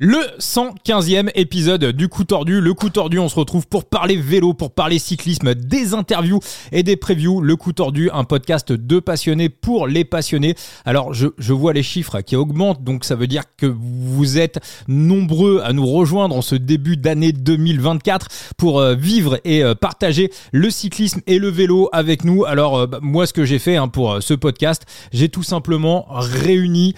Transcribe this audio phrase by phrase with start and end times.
[0.00, 2.60] Le 115e épisode du coup tordu.
[2.60, 6.38] Le coup tordu, on se retrouve pour parler vélo, pour parler cyclisme, des interviews
[6.70, 7.40] et des previews.
[7.40, 10.54] Le coup tordu, un podcast de passionnés pour les passionnés.
[10.84, 14.60] Alors, je, je vois les chiffres qui augmentent, donc ça veut dire que vous êtes
[14.86, 20.30] nombreux à nous rejoindre en ce début d'année 2024 pour euh, vivre et euh, partager
[20.52, 22.44] le cyclisme et le vélo avec nous.
[22.44, 26.06] Alors, euh, bah, moi, ce que j'ai fait hein, pour ce podcast, j'ai tout simplement
[26.08, 26.94] réuni,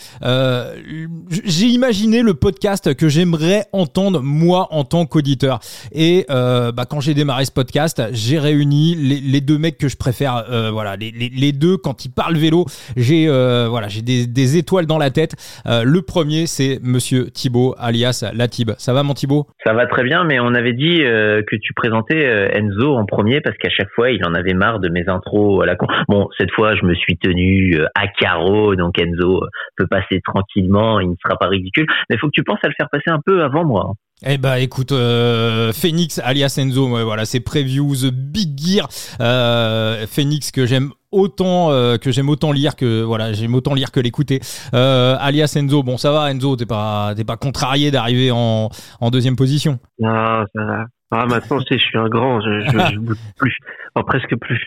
[1.31, 5.61] j'ai imaginé le podcast que j'aimerais entendre moi en tant qu'auditeur.
[5.93, 9.97] Et euh, bah, quand j'ai démarré ce podcast, j'ai réuni les, deux mecs que je
[9.97, 10.45] préfère.
[10.51, 12.65] Euh, voilà, les, deux quand ils parlent vélo,
[12.97, 15.35] j'ai euh, voilà, j'ai des, étoiles dans la tête.
[15.67, 18.73] le premier, c'est Monsieur Thibaut, alias Latib.
[18.79, 19.47] Ça va, mon Thibaut?
[19.65, 22.25] Ça va très bien, mais on avait dit que tu présentais
[22.57, 25.67] Enzo en premier parce qu'à chaque fois, il en avait marre de mes intros à
[25.67, 25.87] la con.
[26.09, 29.43] Bon, cette fois, je me suis tenu à carreau, donc Enzo
[29.77, 31.87] peut passer tranquillement, il ne sera pas ridicule.
[32.09, 33.95] Mais il faut que tu penses à le faire passer un peu avant moi.
[34.27, 38.89] Eh bah écoute, euh, Phoenix alias Enzo, voilà, c'est previews Big Gear.
[39.21, 43.91] Euh, Phoenix que j'aime autant euh, que j'aime autant lire que voilà j'aime autant lire
[43.91, 44.39] que l'écouter
[44.73, 48.69] alias Enzo bon ça va Enzo t'es pas t'es pas contrarié d'arriver en,
[49.01, 53.01] en deuxième position non ça va ah maintenant je suis un grand je, je, je
[53.37, 53.57] plus
[53.97, 54.61] enfin, presque plus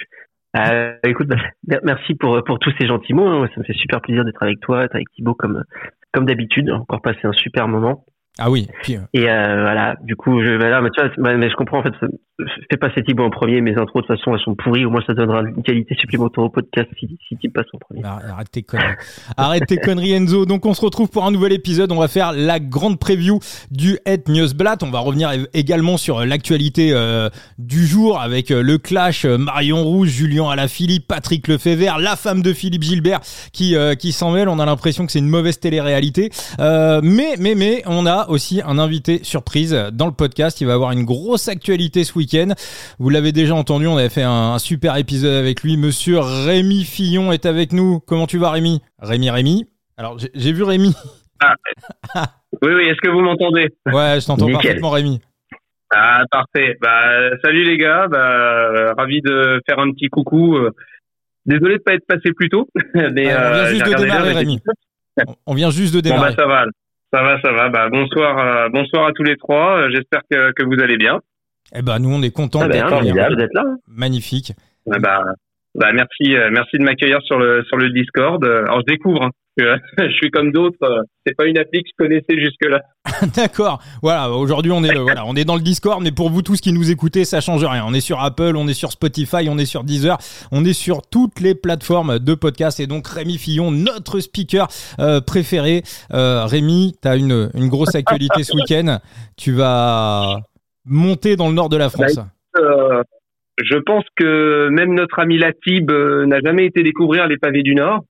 [1.04, 3.28] écoute, bah, merci pour pour tous ces gentils mots.
[3.28, 3.50] Hein.
[3.54, 5.64] Ça me fait super plaisir d'être avec toi, d'être avec Thibaut comme
[6.14, 6.70] comme d'habitude.
[6.70, 8.06] Encore passé un super moment.
[8.40, 8.68] Ah oui.
[8.82, 11.56] Puis, euh, Et euh, voilà, du coup, je, bah, là, mais tu vois, mais je
[11.56, 11.94] comprends en fait.
[12.68, 13.62] Fais passer Thibaut en premier.
[13.62, 14.86] Mes intros de toute façon, elles sont pourries.
[14.86, 18.02] Au moins, ça donnera une qualité supplémentaire au podcast si, si Thibaut passe en premier.
[18.02, 18.96] Bah, arrête tes conneries.
[19.38, 20.48] arrête tes conneries, Enzo.
[20.48, 21.92] Donc, on se retrouve pour un nouvel épisode.
[21.92, 23.38] On va faire la grande preview
[23.70, 24.82] du Het Newsblatt.
[24.82, 30.10] On va revenir également sur l'actualité euh, du jour avec euh, le clash Marion Rouge,
[30.10, 33.20] Julien Alaphilippe, Patrick Lefebvre, la femme de Philippe Gilbert
[33.52, 34.50] qui qui s'en mêle.
[34.50, 36.32] On a l'impression que c'est une mauvaise télé-réalité.
[36.58, 40.62] mais mais mais on a aussi un invité surprise dans le podcast.
[40.62, 42.24] Il va avoir une grosse actualité ce week-end.
[43.00, 45.78] Vous l'avez déjà entendu, on avait fait un, super épisode avec lui.
[45.78, 48.00] Monsieur Rémi Fillon est avec nous.
[48.00, 48.82] Comment tu vas Rémi?
[49.00, 49.66] Rémi Rémi?
[49.98, 50.96] Alors j'ai vu Rémi.
[51.44, 51.56] Ah.
[52.62, 53.68] oui, oui, est-ce que vous m'entendez?
[53.86, 55.20] Ouais, je t'entends parfaitement Rémi.
[55.94, 56.78] Ah, parfait.
[56.82, 60.58] Bah, salut les gars, bah, ravi de faire un petit coucou.
[61.46, 62.68] Désolé de pas être passé plus tôt.
[62.94, 64.60] Mais, on vient juste de démarrer, Rémi.
[65.46, 66.32] On vient juste de démarrer.
[66.32, 66.66] Bon, bah, ça va.
[67.14, 67.70] Ça va, ça va.
[67.70, 69.78] Bah, bonsoir, euh, bonsoir à tous les trois.
[69.78, 71.20] Euh, j'espère que, que, vous allez bien.
[71.76, 72.90] Eh ben, nous, on est contents d'être
[73.54, 73.64] là.
[73.88, 74.54] Magnifique.
[74.86, 75.24] bah,
[75.76, 78.44] bah, merci, euh, merci de m'accueillir sur le, sur le Discord.
[78.44, 79.24] Alors, je découvre.
[79.24, 79.32] Hein.
[79.98, 80.78] je suis comme d'autres.
[80.84, 82.82] Euh, c'est pas une appli que je connaissais jusque-là.
[83.36, 83.80] D'accord.
[84.02, 84.32] Voilà.
[84.32, 86.90] Aujourd'hui, on est voilà, on est dans le Discord, mais pour vous tous qui nous
[86.90, 87.84] écoutez, ça change rien.
[87.88, 90.18] On est sur Apple, on est sur Spotify, on est sur Deezer,
[90.52, 92.80] on est sur toutes les plateformes de podcast.
[92.80, 94.68] Et donc Rémi Fillon, notre speaker
[95.00, 95.84] euh, préféré.
[96.14, 99.00] Euh, Rémi, tu as une, une grosse actualité ce week-end.
[99.38, 100.40] Tu vas
[100.86, 102.16] monter dans le nord de la France.
[102.16, 102.26] Bah,
[102.58, 103.04] euh,
[103.62, 108.04] je pense que même notre ami Latib n'a jamais été découvrir les pavés du Nord.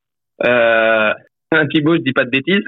[0.46, 1.14] Euh,
[1.52, 2.66] un Thibaut, je dis pas de bêtises.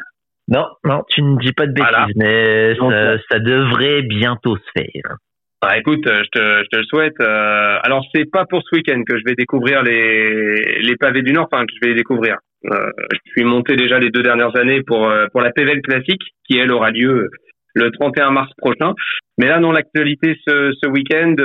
[0.47, 5.17] Non, non, tu ne dis pas de bêtises, mais ça, ça, devrait bientôt se faire.
[5.61, 7.19] Bah, écoute, euh, je te, je te le souhaite.
[7.19, 11.33] Euh, alors, c'est pas pour ce week-end que je vais découvrir les, les pavés du
[11.33, 12.37] Nord, enfin que je vais les découvrir.
[12.71, 16.21] Euh, je suis monté déjà les deux dernières années pour euh, pour la PVL classique,
[16.47, 17.29] qui elle aura lieu
[17.75, 18.93] le 31 mars prochain.
[19.37, 21.35] Mais là, dans l'actualité ce, ce week-end,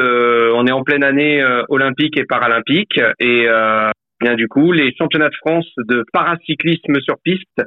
[0.54, 3.48] on est en pleine année olympique et paralympique, et
[4.20, 7.62] Bien du coup, les championnats de France de paracyclisme sur piste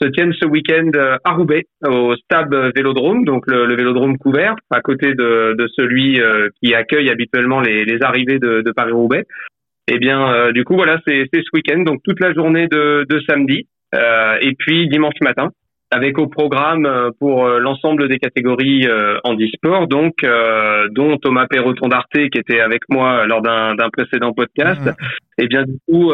[0.00, 4.80] se tiennent ce week-end euh, à Roubaix, au Stab Vélodrome, donc le, Vélodrome couvert, à
[4.80, 9.24] côté de, de celui euh, qui accueille habituellement les, les arrivées de, de Paris-Roubaix.
[9.88, 13.06] Et eh bien, euh, du coup, voilà, c'est ce week-end, donc toute la journée de,
[13.08, 13.68] de samedi,
[14.40, 15.50] et puis dimanche matin
[15.92, 20.24] avec au programme euh, pour euh, l'ensemble des catégories euh, en e-sport, donc
[20.90, 24.90] dont Thomas Perroton d'Arte qui était avec moi lors d'un précédent podcast.
[25.38, 26.12] Et bien du coup,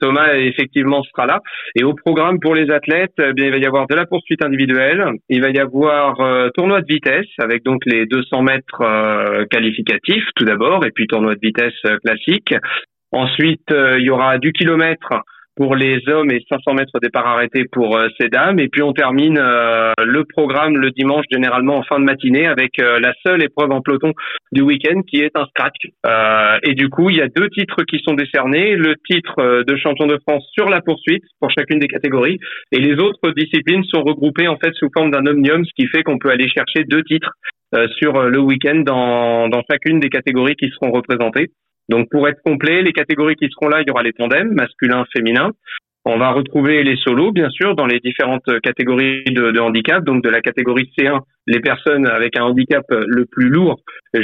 [0.00, 1.40] Thomas effectivement sera là.
[1.74, 4.42] Et au programme pour les athlètes, eh bien il va y avoir de la poursuite
[4.44, 6.16] individuelle, il va y avoir
[6.54, 11.40] tournoi de vitesse avec donc les 200 mètres qualificatifs tout d'abord, et puis tournoi de
[11.40, 12.54] vitesse classique.
[13.12, 15.22] Ensuite, il y aura du kilomètre
[15.56, 18.58] pour les hommes et 500 mètres départ arrêté pour euh, ces dames.
[18.58, 22.78] Et puis on termine euh, le programme le dimanche généralement en fin de matinée avec
[22.78, 24.12] euh, la seule épreuve en peloton
[24.52, 25.74] du week-end qui est un scratch.
[26.62, 28.76] et du coup, il y a deux titres qui sont décernés.
[28.76, 32.38] Le titre de champion de France sur la poursuite pour chacune des catégories.
[32.72, 36.02] Et les autres disciplines sont regroupées en fait sous forme d'un omnium, ce qui fait
[36.02, 37.32] qu'on peut aller chercher deux titres
[37.98, 41.50] sur le week-end dans, dans chacune des catégories qui seront représentées.
[41.88, 45.04] Donc pour être complet, les catégories qui seront là, il y aura les tandems, masculin,
[45.12, 45.52] féminin.
[46.06, 50.04] On va retrouver les solos, bien sûr, dans les différentes catégories de, handicap.
[50.04, 53.80] Donc de la catégorie C1, les personnes avec un handicap le plus lourd,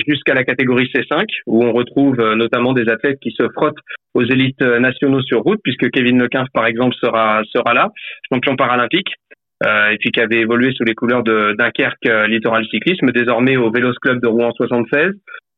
[0.06, 3.78] jusqu'à la catégorie C5, où on retrouve notamment des athlètes qui se frottent
[4.12, 7.88] aux élites nationaux sur route, puisque Kevin Lequin, par exemple, sera sera là,
[8.30, 9.14] champion paralympique.
[9.62, 13.58] Euh, et puis qui avait évolué sous les couleurs de Dunkerque euh, Littoral Cyclisme, désormais
[13.58, 15.12] au Vélos Club de Rouen 76.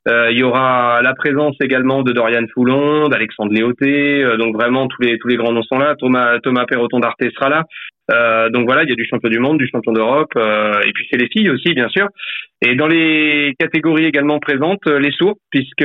[0.09, 4.89] Euh, il y aura la présence également de Dorian Foulon, d'Alexandre Léoté, euh, donc vraiment
[4.89, 5.95] tous les tous les grands noms sont là.
[5.97, 7.65] Thomas Thomas Perroton d'Arte sera là.
[8.11, 11.07] Euh, donc voilà, il y a du champion du monde, du champion d'Europe, et puis
[11.11, 12.09] c'est les filles aussi, bien sûr.
[12.65, 15.85] Et dans les catégories également présentes, les sourds, puisque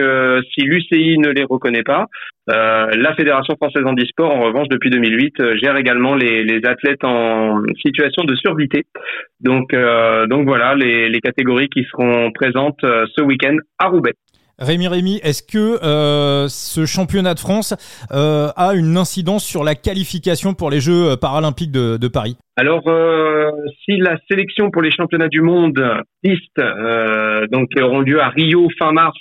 [0.53, 2.05] si l'UCI ne les reconnaît pas,
[2.49, 7.63] euh, la Fédération française handisport, en revanche, depuis 2008, gère également les, les, athlètes en
[7.83, 8.83] situation de surdité.
[9.41, 9.75] Donc,
[10.29, 14.13] donc voilà les, les, catégories qui seront présentes ce week-end à Roubaix.
[14.59, 17.75] Rémi Rémi, est-ce que euh, ce championnat de France
[18.11, 22.37] euh, a une incidence sur la qualification pour les Jeux paralympiques de, de Paris?
[22.55, 23.51] Alors, euh,
[23.85, 25.79] si la sélection pour les championnats du monde
[26.23, 26.59] piste,
[27.51, 29.17] donc qui auront lieu à Rio fin mars,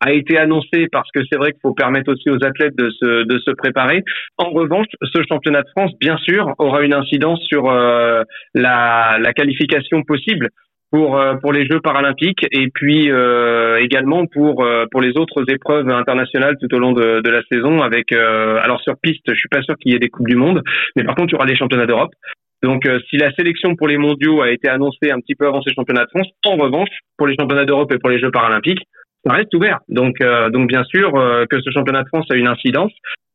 [0.00, 3.24] a été annoncée parce que c'est vrai qu'il faut permettre aussi aux athlètes de se,
[3.24, 4.02] de se préparer.
[4.38, 8.24] En revanche, ce championnat de France, bien sûr, aura une incidence sur la,
[9.20, 10.48] la qualification possible
[10.90, 15.44] pour euh, pour les Jeux paralympiques et puis euh, également pour euh, pour les autres
[15.48, 19.48] épreuves internationales tout au long de, de la saison avec alors sur piste je suis
[19.48, 20.62] pas sûr qu'il y ait des coupes du monde
[20.96, 22.12] mais par contre il y aura les championnats d'Europe.
[22.62, 25.72] Donc si la sélection pour les mondiaux a été annoncée un petit peu avant ces
[25.72, 28.82] championnats de France en revanche pour les championnats d'Europe et pour les Jeux paralympiques
[29.24, 29.78] ça reste ouvert.
[29.88, 30.16] Donc
[30.52, 31.12] donc bien sûr
[31.48, 32.92] que ce championnat de France a une incidence.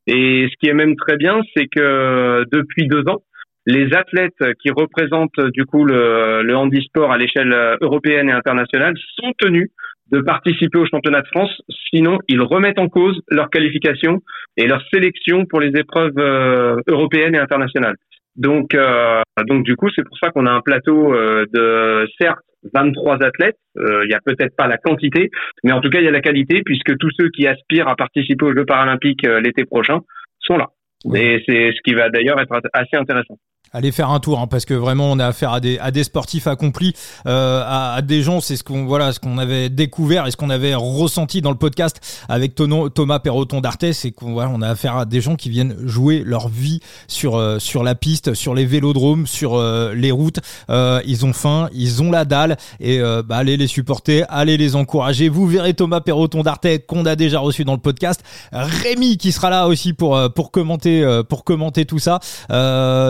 [0.07, 3.21] Et ce qui est même très bien c'est que depuis deux ans
[3.65, 9.33] les athlètes qui représentent du coup le, le handisport à l'échelle européenne et internationale sont
[9.37, 9.69] tenus
[10.11, 14.21] de participer au championnat de France, sinon ils remettent en cause leur qualification
[14.57, 17.95] et leur sélection pour les épreuves euh, européennes et internationales.
[18.35, 22.39] Donc, euh, donc du coup, c'est pour ça qu'on a un plateau euh, de certes
[22.73, 23.57] 23 athlètes.
[23.75, 25.29] Il y a peut-être pas la quantité,
[25.63, 27.95] mais en tout cas il y a la qualité puisque tous ceux qui aspirent à
[27.95, 29.99] participer aux Jeux paralympiques l'été prochain
[30.39, 30.69] sont là.
[31.13, 33.37] Et c'est ce qui va d'ailleurs être assez intéressant
[33.75, 36.03] allez faire un tour hein, parce que vraiment on a affaire à des, à des
[36.03, 36.93] sportifs accomplis,
[37.27, 40.49] euh, à, des gens, c'est ce qu'on voilà, ce qu'on avait découvert et ce qu'on
[40.49, 44.97] avait ressenti dans le podcast avec Thomas Perroton d'Artes, c'est qu'on voilà, on a affaire
[44.97, 48.65] à des gens qui viennent jouer leur vie sur euh, sur la piste, sur les
[48.65, 50.39] vélodromes, sur euh, les routes.
[50.69, 55.29] ils ont faim, ils ont la dalle et bah, allez les supporter, allez les encourager.
[55.29, 59.49] Vous verrez Thomas Perroton d'Arte qu'on a déjà reçu dans le podcast, Rémi qui sera
[59.49, 62.19] là aussi pour pour commenter pour commenter tout ça.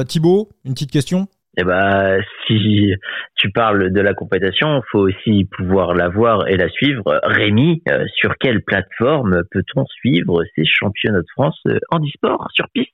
[0.08, 1.28] Thibaut une petite question
[1.58, 2.94] eh ben, si
[3.36, 7.20] tu parles de la compétition, faut aussi pouvoir la voir et la suivre.
[7.24, 12.66] Rémi, euh, sur quelle plateforme peut-on suivre ces championnats de France en euh, handisport sur
[12.74, 12.92] piste?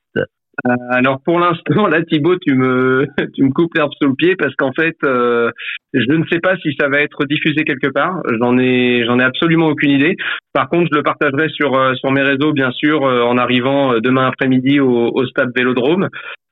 [0.67, 4.35] Euh, alors pour l'instant, là Thibaut, tu me tu me coupes l'herbe sous le pied
[4.35, 8.21] parce qu'en fait, je ne sais pas si ça va être diffusé quelque part.
[8.39, 10.17] J'en ai j'en ai absolument aucune idée.
[10.53, 14.79] Par contre, je le partagerai sur sur mes réseaux, bien sûr, en arrivant demain après-midi
[14.81, 16.09] au, au stade Vélodrome.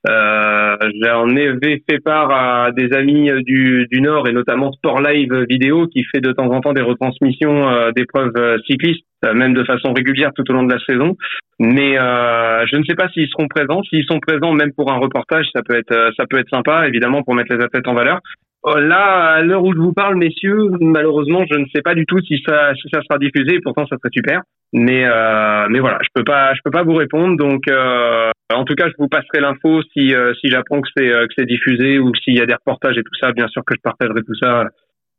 [0.08, 5.44] Euh, J'en ai fait part à des amis du, du Nord et notamment Sport Live
[5.48, 9.52] Vidéo qui fait de temps en temps des retransmissions euh, d'épreuves euh, cyclistes, euh, même
[9.52, 11.16] de façon régulière tout au long de la saison.
[11.58, 13.82] Mais je ne sais pas s'ils seront présents.
[13.82, 17.22] S'ils sont présents, même pour un reportage, ça peut être ça peut être sympa, évidemment,
[17.22, 18.20] pour mettre les athlètes en valeur.
[18.64, 22.20] Là, à l'heure où je vous parle, messieurs, malheureusement, je ne sais pas du tout
[22.20, 23.54] si ça si ça sera diffusé.
[23.54, 24.42] Et pourtant, ça serait super.
[24.72, 27.36] Mais euh, mais voilà, je peux pas je peux pas vous répondre.
[27.36, 31.10] Donc euh, en tout cas, je vous passerai l'info si euh, si j'apprends que c'est
[31.10, 33.32] euh, que c'est diffusé ou s'il y a des reportages et tout ça.
[33.32, 34.66] Bien sûr que je partagerai tout ça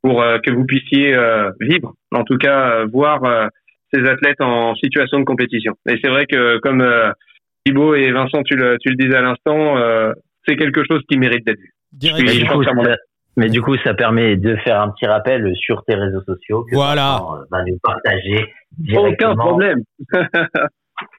[0.04, 1.16] pour que vous puissiez
[1.60, 3.22] vivre, en tout cas voir
[3.94, 5.74] ces athlètes en situation de compétition.
[5.88, 6.84] Et c'est vrai que comme
[7.64, 9.76] Thibaut et Vincent, tu le tu le disais à l'instant,
[10.48, 11.72] c'est quelque chose qui mérite d'être vu.
[13.38, 16.66] Mais du coup, ça permet de faire un petit rappel sur tes réseaux sociaux.
[16.70, 17.22] Que voilà.
[17.50, 18.46] Va nous partager
[18.96, 19.82] Aucun problème.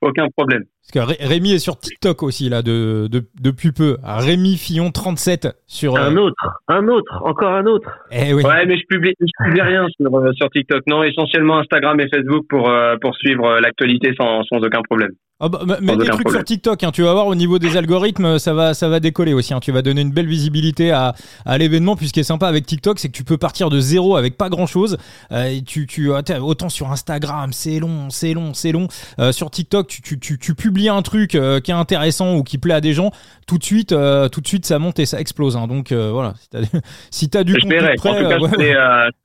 [0.00, 0.64] Aucun problème.
[0.82, 3.96] Parce que Rémi est sur TikTok aussi là de, de depuis peu.
[4.02, 7.88] Rémi Fillon 37 sur un euh, autre, un autre, encore un autre.
[8.10, 8.44] Eh oui.
[8.44, 10.82] Ouais, mais je publie, je publie rien sur, euh, sur TikTok.
[10.86, 15.12] Non, essentiellement Instagram et Facebook pour euh, pour suivre l'actualité sans sans aucun problème.
[15.44, 18.38] Oh bah, mets des trucs sur TikTok, hein, tu vas voir au niveau des algorithmes,
[18.38, 19.52] ça va, ça va décoller aussi.
[19.52, 19.58] Hein.
[19.60, 21.96] Tu vas donner une belle visibilité à, à l'événement.
[21.96, 24.36] Puis ce qui est sympa avec TikTok, c'est que tu peux partir de zéro avec
[24.36, 24.98] pas grand chose.
[25.32, 28.86] Euh, tu, tu, autant sur Instagram, c'est long, c'est long, c'est long.
[29.18, 32.44] Euh, sur TikTok, tu, tu, tu, tu, publies un truc euh, qui est intéressant ou
[32.44, 33.10] qui plaît à des gens,
[33.48, 35.56] tout de suite, euh, tout de suite, ça monte et ça explose.
[35.56, 35.66] Hein.
[35.66, 36.60] Donc euh, voilà, si t'as,
[37.10, 38.72] si as du contenu prêt, en tout cas, je, fais,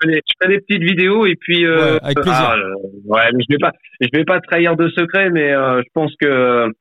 [0.03, 2.33] je, fais, des petites vidéos et puis avec plaisir.
[2.33, 2.55] Ah,
[3.05, 3.71] ouais, mais je vais pas,
[4.01, 6.71] je vais pas trahir de secret, mais je pense que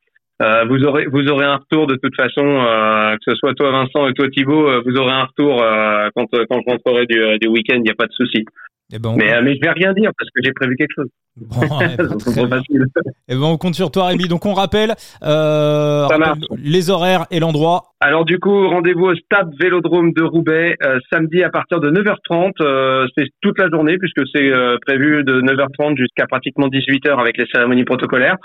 [0.43, 3.71] Euh, vous aurez vous aurez un retour de toute façon, euh, que ce soit toi
[3.71, 7.39] Vincent et toi Thibaut, euh, vous aurez un retour euh, quand quand je rentrerai du,
[7.41, 8.45] du week-end, il n'y a pas de souci.
[8.93, 11.09] Eh ben, mais, mais je vais rien dire parce que j'ai prévu quelque chose.
[11.37, 12.63] Bon, eh ben.
[13.29, 14.29] Eh ben, on compte sur toi Rémi.
[14.29, 17.95] Donc on rappelle, rappelle les horaires et l'endroit.
[18.01, 20.77] Alors du coup, rendez-vous au stade Vélodrome de Roubaix
[21.11, 23.09] samedi à partir de 9h30.
[23.17, 24.53] c'est toute la journée puisque c'est
[24.87, 28.37] prévu de 9h30 jusqu'à pratiquement 18h avec les cérémonies protocolaires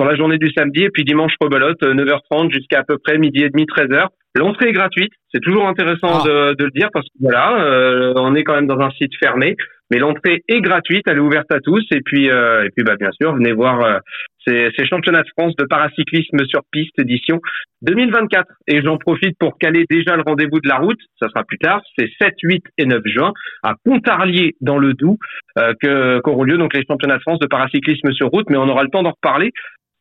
[0.00, 3.42] sur la journée du samedi et puis dimanche rebelote 9h30 jusqu'à à peu près midi
[3.44, 4.06] et demi 13h.
[4.34, 6.26] L'entrée est gratuite, c'est toujours intéressant ah.
[6.26, 9.12] de, de, le dire parce que voilà, euh, on est quand même dans un site
[9.22, 9.56] fermé,
[9.90, 11.84] mais l'entrée est gratuite, elle est ouverte à tous.
[11.92, 13.98] Et puis euh, et puis bah bien sûr venez voir euh,
[14.46, 17.40] ces, ces, championnats de France de paracyclisme sur piste édition
[17.82, 21.58] 2024 et j'en profite pour caler déjà le rendez-vous de la route, ça sera plus
[21.58, 25.18] tard, c'est 7, 8 et 9 juin à Pontarlier dans le Doubs
[25.58, 28.68] euh, que qu'auront lieu donc les championnats de France de paracyclisme sur route, mais on
[28.68, 29.50] aura le temps d'en reparler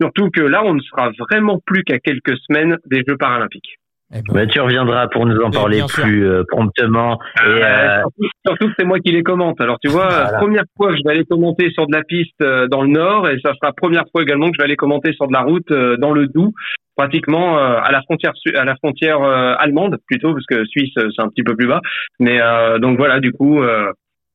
[0.02, 3.80] Surtout que là, on ne sera vraiment plus qu'à quelques semaines des Jeux paralympiques.
[4.12, 7.20] Eh ben, bah, tu reviendras pour nous en parler plus euh, promptement.
[7.46, 8.02] Et, euh...
[8.46, 9.62] surtout, que c'est moi qui les commente.
[9.62, 12.68] Alors tu vois, première fois que je vais aller commenter sur de la piste euh,
[12.68, 15.28] dans le nord, et ça sera première fois également que je vais aller commenter sur
[15.28, 16.54] de la route euh, dans le Doubs,
[16.96, 21.44] pratiquement à la frontière à la frontière allemande plutôt, parce que Suisse c'est un petit
[21.44, 21.80] peu plus bas.
[22.20, 22.40] Mais
[22.82, 23.62] donc voilà, du coup,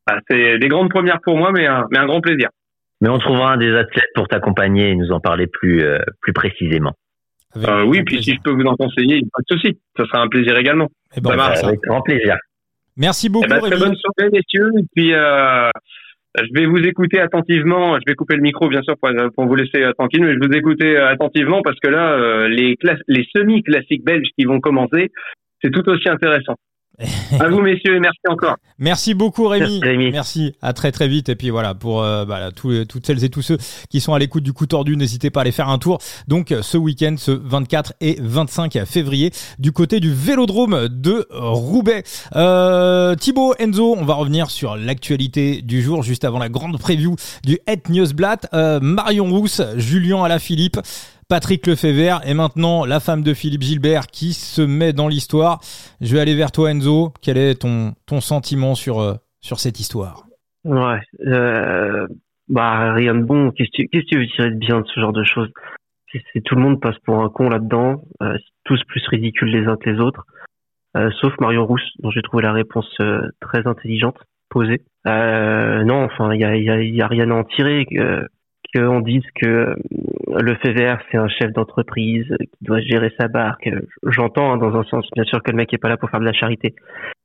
[0.07, 2.49] bah, c'est des grandes premières pour moi, mais mais un grand plaisir.
[3.05, 6.33] Mais on trouvera un des athlètes pour t'accompagner et nous en parler plus, euh, plus
[6.33, 6.95] précisément.
[7.57, 9.79] Euh, oui, puis si je peux vous en conseiller, pas de souci.
[9.99, 10.87] Ce sera un plaisir également.
[11.15, 12.37] Et eh ben, avec grand plaisir.
[12.97, 13.45] Merci beaucoup.
[13.47, 14.71] Eh ben, très bonne soirée, messieurs.
[14.79, 15.69] Et puis, euh,
[16.39, 17.97] je vais vous écouter attentivement.
[17.97, 20.39] Je vais couper le micro, bien sûr, pour, pour vous laisser euh, tranquille, mais je
[20.39, 24.61] vais vous écouter euh, attentivement parce que là, euh, les, les semi-classiques belges qui vont
[24.61, 25.11] commencer,
[25.63, 26.55] c'est tout aussi intéressant.
[27.41, 28.57] à vous messieurs et merci encore.
[28.79, 29.81] Merci beaucoup Rémi.
[30.13, 33.43] Merci, à très très vite et puis voilà pour euh, bah, toutes celles et tous
[33.43, 33.59] ceux
[33.91, 35.99] qui sont à l'écoute du coup tordu, n'hésitez pas à aller faire un tour.
[36.29, 42.05] Donc ce week-end, ce 24 et 25 février, du côté du Vélodrome de Roubaix.
[42.37, 47.17] Euh, Thibaut Enzo, on va revenir sur l'actualité du jour juste avant la grande preview
[47.45, 48.49] du Het Newsblatt.
[48.55, 50.79] Euh, Marion Rousse, Julien Alaphilippe.
[51.35, 55.59] Patrick Lefebvre et maintenant la femme de Philippe Gilbert qui se met dans l'histoire.
[56.01, 57.13] Je vais aller vers toi Enzo.
[57.23, 60.27] Quel est ton, ton sentiment sur, euh, sur cette histoire?
[60.63, 62.07] Ouais, euh,
[62.49, 63.51] bah rien de bon.
[63.51, 65.51] Qu'est-ce que tu veux tirer de bien de ce genre de choses?
[66.13, 69.77] C'est, Tout le monde passe pour un con là-dedans, euh, tous plus ridicules les uns
[69.77, 70.25] que les autres,
[71.21, 72.97] sauf Marion Rousse dont j'ai trouvé la réponse
[73.41, 74.19] très intelligente
[74.51, 74.83] posée.
[75.05, 77.89] non, enfin il y a, y, a, y a, rien à en tirer
[78.75, 79.75] qu'on dise que
[80.29, 83.69] le fait vert c'est un chef d'entreprise qui doit gérer sa barque.
[84.05, 86.21] J'entends hein, dans un sens, bien sûr que le mec est pas là pour faire
[86.21, 86.75] de la charité.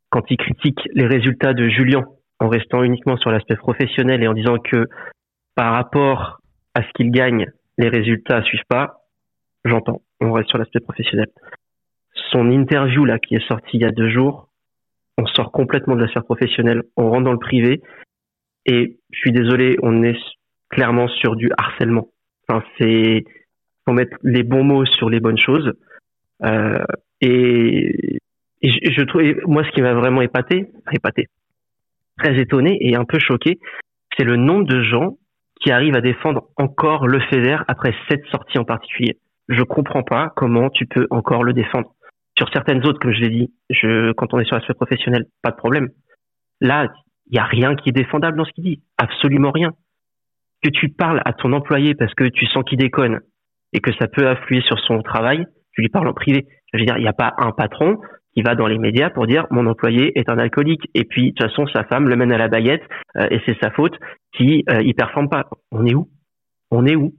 [0.09, 2.05] Quand il critique les résultats de Julien
[2.39, 4.87] en restant uniquement sur l'aspect professionnel et en disant que
[5.55, 6.39] par rapport
[6.73, 9.01] à ce qu'il gagne, les résultats suivent pas,
[9.65, 10.01] j'entends.
[10.21, 11.27] On reste sur l'aspect professionnel.
[12.31, 14.49] Son interview là qui est sortie il y a deux jours,
[15.17, 17.81] on sort complètement de la sphère professionnelle, on rentre dans le privé.
[18.65, 20.17] Et je suis désolé, on est
[20.69, 22.09] clairement sur du harcèlement.
[22.47, 23.23] Enfin, c'est
[23.85, 25.73] faut mettre les bons mots sur les bonnes choses.
[26.43, 26.83] Euh,
[27.21, 28.19] et,
[28.61, 31.27] je, je trouve, moi, ce qui m'a vraiment épaté, épaté,
[32.17, 33.59] très étonné et un peu choqué,
[34.17, 35.17] c'est le nombre de gens
[35.61, 39.17] qui arrivent à défendre encore le FEDER après cette sortie en particulier.
[39.49, 41.93] Je comprends pas comment tu peux encore le défendre.
[42.37, 45.51] Sur certaines autres, comme je l'ai dit, je, quand on est sur l'aspect professionnel, pas
[45.51, 45.89] de problème.
[46.61, 46.87] Là,
[47.29, 48.81] il y a rien qui est défendable dans ce qu'il dit.
[48.97, 49.73] Absolument rien
[50.63, 53.19] que tu parles à ton employé parce que tu sens qu'il déconne
[53.73, 56.47] et que ça peut affluer sur son travail, tu lui parles en privé.
[56.73, 57.97] Je veux dire, il n'y a pas un patron
[58.33, 61.35] qui va dans les médias pour dire mon employé est un alcoolique et puis de
[61.35, 62.83] toute façon sa femme le mène à la baguette
[63.17, 63.97] euh, et c'est sa faute
[64.35, 65.49] si euh, il performe pas.
[65.71, 66.07] On est où?
[66.71, 67.13] On est où?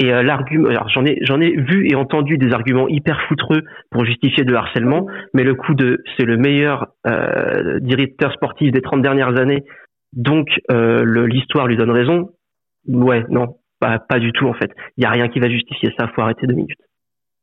[0.00, 4.04] Et euh, l'argument, j'en ai j'en ai vu et entendu des arguments hyper foutreux pour
[4.04, 9.02] justifier de harcèlement, mais le coup de c'est le meilleur euh, directeur sportif des 30
[9.02, 9.64] dernières années,
[10.12, 12.30] donc l'histoire lui donne raison.
[12.86, 14.70] Ouais, non, pas, pas du tout en fait.
[14.96, 16.08] Il y a rien qui va justifier ça.
[16.14, 16.78] Faut arrêter deux minutes.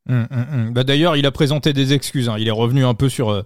[0.10, 0.74] Hum, hum, hum.
[0.74, 2.30] Bah, D'ailleurs, il a présenté des excuses.
[2.30, 2.36] Hein.
[2.40, 3.30] Il est revenu un peu sur.
[3.30, 3.42] Euh,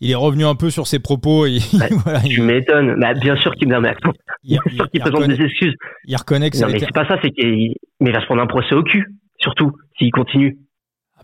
[0.00, 1.46] il est revenu un peu sur ses propos.
[1.46, 2.98] Et, bah, voilà, tu m'étonnes.
[3.00, 5.74] Bah, bien sûr qu'il me Bien sûr qu'il présente des excuses.
[6.04, 7.18] Il reconnaît que non, mais c'est pas ça.
[7.22, 9.06] C'est qu'il mais il va se prendre un procès au cul.
[9.38, 10.58] Surtout s'il continue.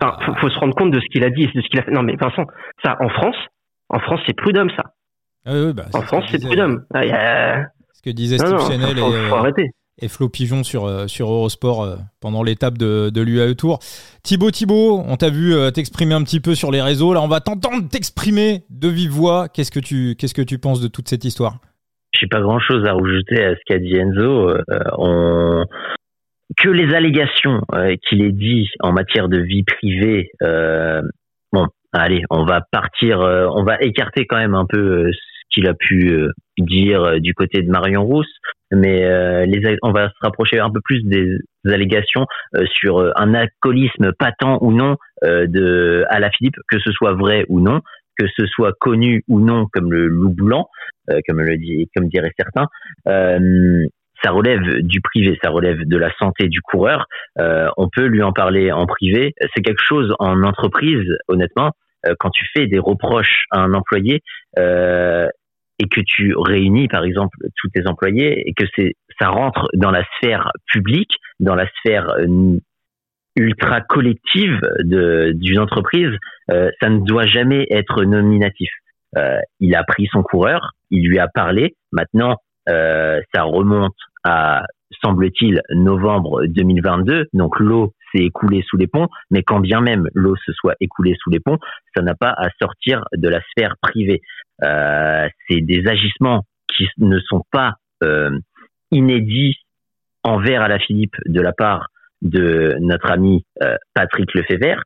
[0.00, 1.82] Enfin, faut, faut, se rendre compte de ce qu'il a dit, de ce qu'il a
[1.82, 1.90] fait.
[1.90, 2.46] Non, mais Vincent,
[2.82, 3.36] ça, en France,
[3.90, 4.84] en France, c'est prud'homme, ça.
[5.44, 6.84] Ah, oui, bah, en France, c'est prud'homme.
[6.94, 7.66] Ah, a...
[7.92, 11.82] Ce que disait Steve Chanel faut, faut, faut arrêter et Flo Pigeon sur, euh, Eurosport
[11.82, 13.78] euh, pendant l'étape de, de l'UAE Tour.
[14.22, 17.14] Thibaut Thibaut, on t'a vu euh, t'exprimer un petit peu sur les réseaux.
[17.14, 19.48] Là, on va t'entendre t'exprimer de vive voix.
[19.48, 21.56] Qu'est-ce que tu qu'est-ce que tu penses de toute cette histoire?
[22.12, 24.52] J'ai pas grand-chose à rajouter à ce qu'a dit Enzo.
[26.56, 27.60] que les allégations
[28.08, 30.30] qu'il ait dit en matière de vie privée,
[31.52, 35.10] bon, allez, on va partir, on va écarter quand même un peu
[35.50, 36.26] qu'il a pu
[36.58, 38.40] dire du côté de Marion Rousse,
[38.70, 41.36] mais euh, les, on va se rapprocher un peu plus des
[41.66, 42.26] allégations
[42.66, 47.60] sur un alcoolisme patent ou non de à la Philippe, que ce soit vrai ou
[47.60, 47.80] non,
[48.18, 50.68] que ce soit connu ou non comme le loup blanc,
[51.28, 52.68] comme le dit, comme diraient certains.
[53.04, 57.06] ça relève du privé, ça relève de la santé du coureur.
[57.36, 59.34] on peut lui en parler en privé.
[59.54, 61.72] C'est quelque chose en entreprise, honnêtement
[62.18, 64.22] quand tu fais des reproches à un employé,
[64.58, 65.28] euh,
[65.80, 69.90] et que tu réunis par exemple tous tes employés et que c'est ça rentre dans
[69.90, 72.58] la sphère publique, dans la sphère euh,
[73.36, 76.12] ultra collective d'une entreprise,
[76.50, 78.70] euh, ça ne doit jamais être nominatif.
[79.16, 81.74] Euh, il a pris son coureur, il lui a parlé.
[81.92, 82.36] Maintenant,
[82.68, 84.64] euh, ça remonte à
[85.02, 87.26] semble-t-il novembre 2022.
[87.32, 91.16] Donc l'eau s'est écoulée sous les ponts, mais quand bien même l'eau se soit écoulée
[91.20, 91.58] sous les ponts,
[91.94, 94.20] ça n'a pas à sortir de la sphère privée.
[94.62, 98.30] Euh, c'est des agissements qui ne sont pas euh,
[98.90, 99.56] inédits
[100.22, 101.88] envers à la Philippe de la part
[102.22, 104.82] de notre ami euh, Patrick Lefebvre,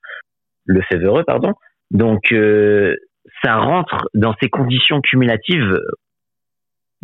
[0.66, 1.52] Lefebvre, pardon.
[1.90, 2.96] Donc euh,
[3.42, 5.78] ça rentre dans ces conditions cumulatives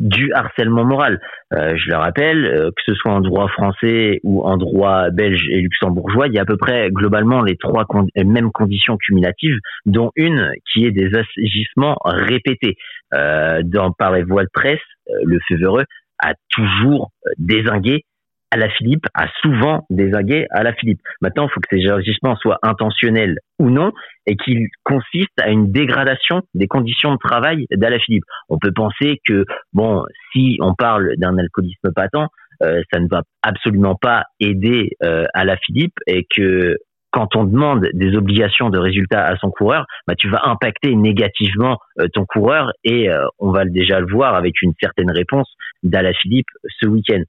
[0.00, 1.20] du harcèlement moral.
[1.52, 5.46] Euh, je le rappelle, euh, que ce soit en droit français ou en droit belge
[5.50, 7.84] et luxembourgeois, il y a à peu près globalement les trois
[8.16, 12.76] mêmes conditions cumulatives, dont une qui est des agissements répétés.
[13.12, 14.80] Euh, dans, par les voies de presse,
[15.24, 15.84] le Fevereux
[16.22, 18.04] a toujours désingué
[18.50, 21.00] à la Philippe, a souvent désingué à la Philippe.
[21.20, 23.92] Maintenant, il faut que ces agissements soient intentionnels ou non
[24.26, 28.24] et qu'ils consistent à une dégradation des conditions de travail d'Ala Philippe.
[28.48, 32.28] On peut penser que, bon, si on parle d'un alcoolisme patent,
[32.62, 36.76] euh, ça ne va absolument pas aider euh, à la Philippe et que
[37.10, 41.78] quand on demande des obligations de résultats à son coureur, bah, tu vas impacter négativement
[41.98, 45.48] euh, ton coureur et euh, on va déjà le voir avec une certaine réponse
[45.82, 46.48] d'Ala Philippe
[46.80, 47.22] ce week-end.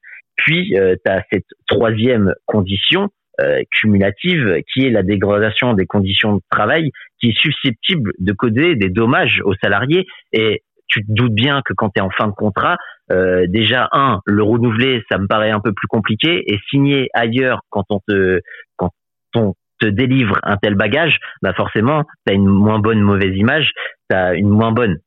[0.45, 6.35] Puis, euh, tu as cette troisième condition euh, cumulative qui est la dégradation des conditions
[6.35, 10.07] de travail qui est susceptible de causer des dommages aux salariés.
[10.33, 12.77] Et tu te doutes bien que quand tu es en fin de contrat,
[13.11, 16.44] euh, déjà, un, le renouveler, ça me paraît un peu plus compliqué.
[16.51, 18.39] Et signer ailleurs quand on te,
[18.77, 18.92] quand
[19.35, 23.72] on te délivre un tel bagage, bah forcément, tu as une moins bonne mauvaise image,
[24.09, 24.98] tu une moins bonne,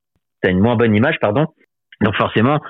[0.44, 1.46] as une moins bonne image, pardon.
[2.00, 2.60] Donc forcément,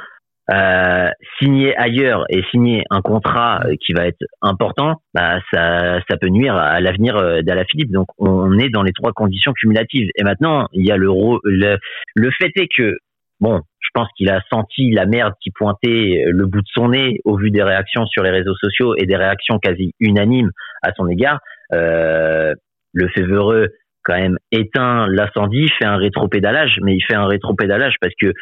[0.50, 6.16] euh, signer ailleurs et signer un contrat euh, qui va être important, bah, ça, ça
[6.18, 7.90] peut nuire à l'avenir euh, Philippe.
[7.92, 10.10] Donc on est dans les trois conditions cumulatives.
[10.16, 11.08] Et maintenant, il y a le,
[11.44, 11.78] le,
[12.14, 12.96] le fait est que,
[13.40, 17.20] bon, je pense qu'il a senti la merde qui pointait le bout de son nez
[17.24, 20.50] au vu des réactions sur les réseaux sociaux et des réactions quasi unanimes
[20.82, 21.38] à son égard.
[21.72, 22.54] Euh,
[22.92, 23.68] le févreux
[24.04, 28.32] quand même éteint l'incendie, fait un rétropédalage, mais il fait un rétropédalage parce que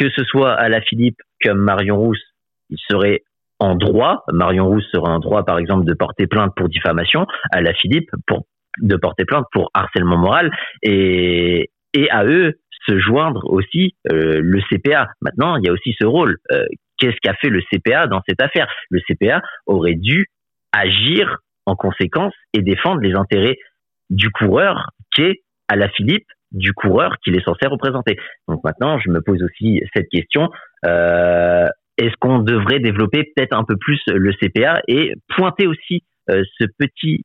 [0.00, 2.22] que ce soit à la Philippe comme Marion Rousse,
[2.70, 3.22] il serait
[3.58, 7.60] en droit, Marion Rousse serait en droit par exemple de porter plainte pour diffamation, à
[7.60, 8.08] la Philippe
[8.78, 10.50] de porter plainte pour harcèlement moral
[10.82, 12.54] et et à eux
[12.88, 15.08] se joindre aussi euh, le CPA.
[15.20, 16.38] Maintenant, il y a aussi ce rôle.
[16.52, 16.64] Euh,
[16.96, 18.72] qu'est-ce qu'a fait le CPA dans cette affaire?
[18.88, 20.28] Le CPA aurait dû
[20.72, 23.58] agir en conséquence et défendre les intérêts
[24.08, 28.16] du coureur qui est à la Philippe du coureur qu'il est censé représenter.
[28.48, 30.50] Donc maintenant, je me pose aussi cette question.
[30.84, 36.42] Euh, est-ce qu'on devrait développer peut-être un peu plus le CPA et pointer aussi euh,
[36.58, 37.22] ce petit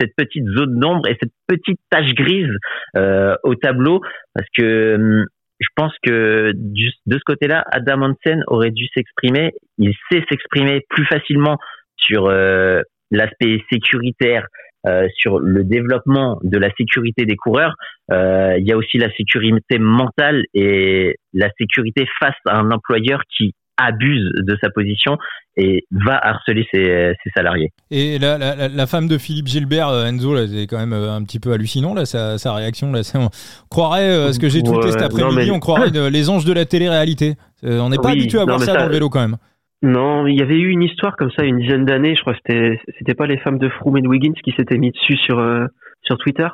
[0.00, 2.50] cette petite zone d'ombre et cette petite tache grise
[2.96, 4.00] euh, au tableau?
[4.34, 5.26] Parce que hum,
[5.60, 9.52] je pense que de ce côté-là, Adam Hansen aurait dû s'exprimer.
[9.78, 11.56] Il sait s'exprimer plus facilement
[11.96, 14.46] sur euh, l'aspect sécuritaire,
[14.86, 17.74] euh, sur le développement de la sécurité des coureurs.
[18.12, 23.22] Euh, il y a aussi la sécurité mentale et la sécurité face à un employeur
[23.36, 25.18] qui abuse de sa position
[25.56, 27.72] et va harceler ses, ses salariés.
[27.90, 31.40] Et la, la, la, femme de Philippe Gilbert, euh, Enzo, c'est quand même un petit
[31.40, 32.92] peu hallucinant là, sa, sa réaction.
[32.92, 33.28] Là, on
[33.68, 37.34] croirait, ce que j'ai tweeté cet après-midi, on croirait les anges de la télé-réalité.
[37.64, 39.36] on n'est pas habitué à voir ça, ça, dans le vélo quand même.
[39.82, 42.40] Non, il y avait eu une histoire comme ça une dizaine d'années, je crois que
[42.46, 45.38] c'était c'était pas les femmes de Froome et de Wiggins qui s'étaient mis dessus sur
[45.38, 45.66] euh,
[46.02, 46.48] sur Twitter?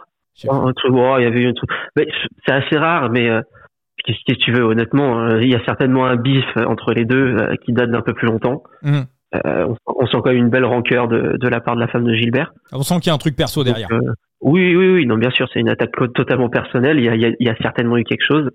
[0.49, 1.71] Un truc, oh, il y avait eu un truc.
[2.47, 3.43] c'est assez rare, mais euh,
[4.05, 7.37] qu'est-ce que tu veux honnêtement euh, Il y a certainement un bif entre les deux
[7.37, 8.63] euh, qui date d'un peu plus longtemps.
[8.83, 9.01] Mmh.
[9.45, 12.05] On, on, sent quand même une belle rancœur de, de la part de la femme
[12.05, 12.53] de Gilbert.
[12.71, 13.89] On sent qu'il y a un truc perso derrière.
[14.43, 16.99] oui, oui, oui, non, bien sûr, c'est une attaque totalement personnelle.
[16.99, 18.51] Il y a, il y a, certainement eu quelque chose.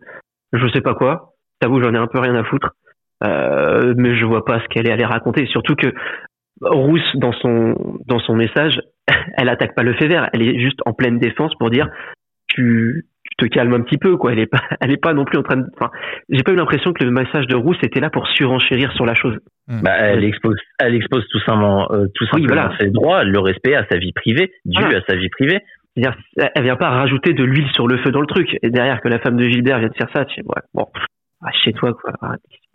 [0.53, 1.33] Je sais pas quoi.
[1.59, 2.73] T'avoue, j'en ai un peu rien à foutre.
[3.23, 5.45] Euh, mais je vois pas ce qu'elle est allée raconter.
[5.47, 5.93] Surtout que
[6.61, 8.81] Rousse dans son dans son message,
[9.37, 11.87] elle attaque pas le fait vert, elle est juste en pleine défense pour dire
[12.47, 13.05] tu
[13.37, 14.31] te calmes un petit peu quoi.
[14.33, 15.91] Elle est pas elle est pas non plus en train de enfin
[16.29, 19.15] j'ai pas eu l'impression que le message de Rousse était là pour surenchérir sur la
[19.15, 19.37] chose.
[19.67, 19.81] Hmm.
[19.83, 22.77] bah, elle expose elle expose tout simplement euh, tout simplement voilà.
[22.79, 25.59] ses droits le respect à sa vie privée dû à sa vie privée.
[25.95, 28.55] Elle vient pas rajouter de l'huile sur le feu dans le truc.
[28.61, 30.85] Et derrière que la femme de Gilbert vient de faire ça tu ouais, bon
[31.41, 32.13] ah, chez toi quoi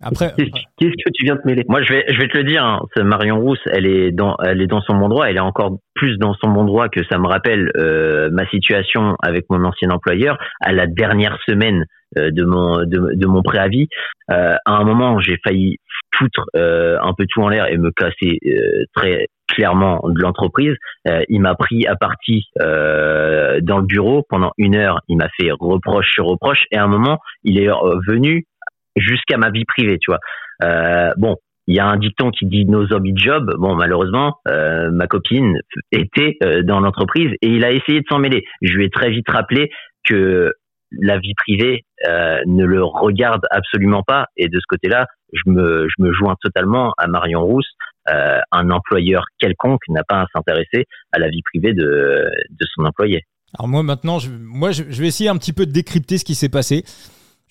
[0.03, 1.65] après, qu'est-ce que tu viens de mêler?
[1.69, 2.65] Moi, je vais, je vais te le dire.
[2.65, 5.27] Hein, Marion Rousse, elle est dans, elle est dans son bon droit.
[5.27, 9.15] Elle est encore plus dans son bon droit que ça me rappelle euh, ma situation
[9.23, 11.85] avec mon ancien employeur à la dernière semaine
[12.19, 13.87] euh, de mon, de, de mon préavis.
[14.31, 15.77] Euh, à un moment, j'ai failli
[16.17, 20.75] foutre euh, un peu tout en l'air et me casser euh, très clairement de l'entreprise.
[21.29, 25.01] il m'a pris à partie dans le bureau pendant une heure.
[25.09, 27.69] Il m'a fait reproche sur reproche et à un moment, il est
[28.09, 28.47] venu
[28.97, 30.21] jusqu'à ma vie privée, tu vois.
[30.63, 33.55] Euh, bon, il y a un dicton qui dit no hobby job.
[33.59, 35.59] Bon, malheureusement, euh, ma copine
[35.93, 38.45] était euh, dans l'entreprise et il a essayé de s'en mêler.
[38.63, 39.71] Je lui ai très vite rappelé
[40.05, 40.53] que
[40.91, 45.87] la vie privée euh, ne le regarde absolument pas et de ce côté-là, je me,
[45.89, 47.71] je me joins totalement à Marion Rousse.
[48.13, 52.85] Euh, un employeur quelconque n'a pas à s'intéresser à la vie privée de, de son
[52.85, 53.23] employé.
[53.57, 56.35] Alors moi maintenant, je, moi je vais essayer un petit peu de décrypter ce qui
[56.35, 56.85] s'est passé.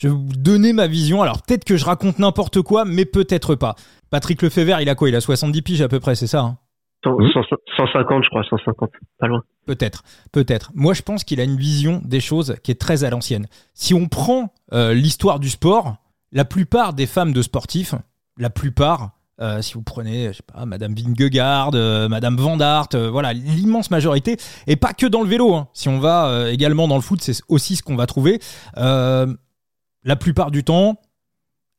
[0.02, 1.22] Je vais vous donner ma vision.
[1.22, 3.76] Alors peut-être que je raconte n'importe quoi, mais peut-être pas.
[4.10, 5.10] Patrick Lefebvre, il a quoi?
[5.10, 6.58] Il a 70 piges à peu près, c'est ça hein?
[7.04, 9.44] 150, je crois, 150, pas loin.
[9.66, 10.72] Peut-être, peut-être.
[10.74, 13.48] Moi, je pense qu'il a une vision des choses qui est très à l'ancienne.
[13.74, 15.96] Si on prend euh, l'histoire du sport,
[16.32, 17.96] la plupart des femmes de sportifs,
[18.38, 22.58] la plupart, euh, si vous prenez, je sais pas, Madame Vingegaard, euh, Madame Van
[23.12, 24.38] voilà, l'immense majorité,
[24.68, 25.56] et pas que dans le vélo.
[25.56, 25.68] Hein.
[25.74, 28.40] Si on va également dans le foot, c'est aussi ce qu'on va trouver
[30.04, 31.00] la plupart du temps,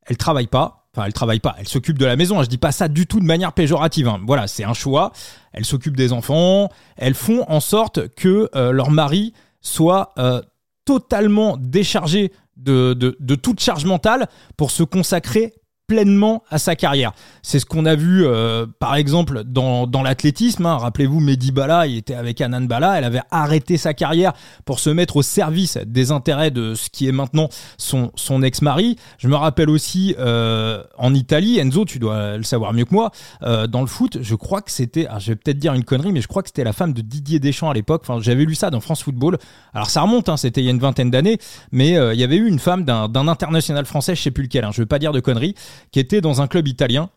[0.06, 0.88] elle travaille pas.
[0.94, 2.42] Enfin, elle travaille pas, elle s'occupe de la maison.
[2.42, 4.08] Je dis pas ça du tout de manière péjorative.
[4.08, 4.20] Hein.
[4.26, 5.12] Voilà, c'est un choix.
[5.52, 6.68] Elle s'occupe des enfants.
[6.96, 9.32] Elles font en sorte que euh, leur mari
[9.62, 10.42] soit euh,
[10.84, 15.54] totalement déchargé de, de, toute charge mentale pour se consacrer
[15.86, 17.12] pleinement à sa carrière.
[17.42, 20.64] C'est ce qu'on a vu, euh, par exemple, dans, dans l'athlétisme.
[20.64, 20.76] Hein.
[20.76, 22.98] Rappelez-vous, Mehdi Bala, il était avec Anan Bala.
[22.98, 24.32] Elle avait arrêté sa carrière
[24.64, 28.96] pour se mettre au service des intérêts de ce qui est maintenant son, son ex-mari.
[29.18, 33.10] Je me rappelle aussi euh, en Italie, Enzo, tu dois le savoir mieux que moi,
[33.42, 36.20] euh, dans le foot, je crois que c'était, je vais peut-être dire une connerie, mais
[36.20, 38.02] je crois que c'était la femme de Didier Deschamps à l'époque.
[38.04, 39.38] Enfin, j'avais lu ça dans France Football.
[39.74, 41.38] Alors ça remonte, hein, c'était il y a une vingtaine d'années,
[41.70, 44.70] mais il y avait eu une femme d'un international français, je sais plus lequel, hein,
[44.72, 45.54] je veux pas dire de conneries,
[45.90, 47.10] qui était dans un club italien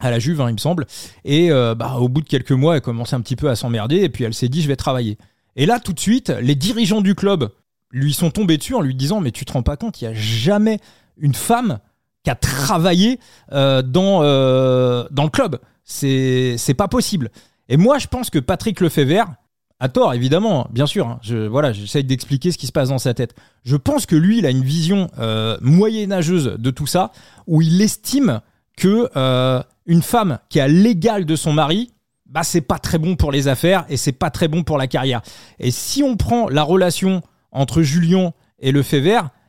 [0.00, 0.86] à la Juve, hein, il me semble.
[1.24, 3.96] Et euh, bah, au bout de quelques mois, elle commençait un petit peu à s'emmerder
[3.96, 5.18] et puis elle s'est dit je vais travailler.
[5.56, 7.50] Et là, tout de suite, les dirigeants du club
[7.90, 10.14] lui sont tombés dessus en lui disant mais tu te rends pas compte, il n'y
[10.14, 10.78] a jamais
[11.16, 11.80] une femme
[12.22, 13.18] qui a travaillé
[13.52, 15.58] euh, dans, euh, dans le club.
[15.84, 17.30] C'est, pas possible.
[17.68, 19.34] Et moi, je pense que Patrick Lefebvre,
[19.80, 21.06] à tort, évidemment, bien sûr.
[21.06, 21.20] Hein.
[21.22, 23.34] Je, voilà, j'essaye d'expliquer ce qui se passe dans sa tête.
[23.64, 27.12] Je pense que lui, il a une vision euh, moyenâgeuse de tout ça,
[27.46, 28.40] où il estime
[28.76, 31.92] que euh, une femme qui a l'égal de son mari,
[32.26, 34.86] bah c'est pas très bon pour les affaires et c'est pas très bon pour la
[34.86, 35.22] carrière.
[35.58, 39.02] Et si on prend la relation entre Julien et le fait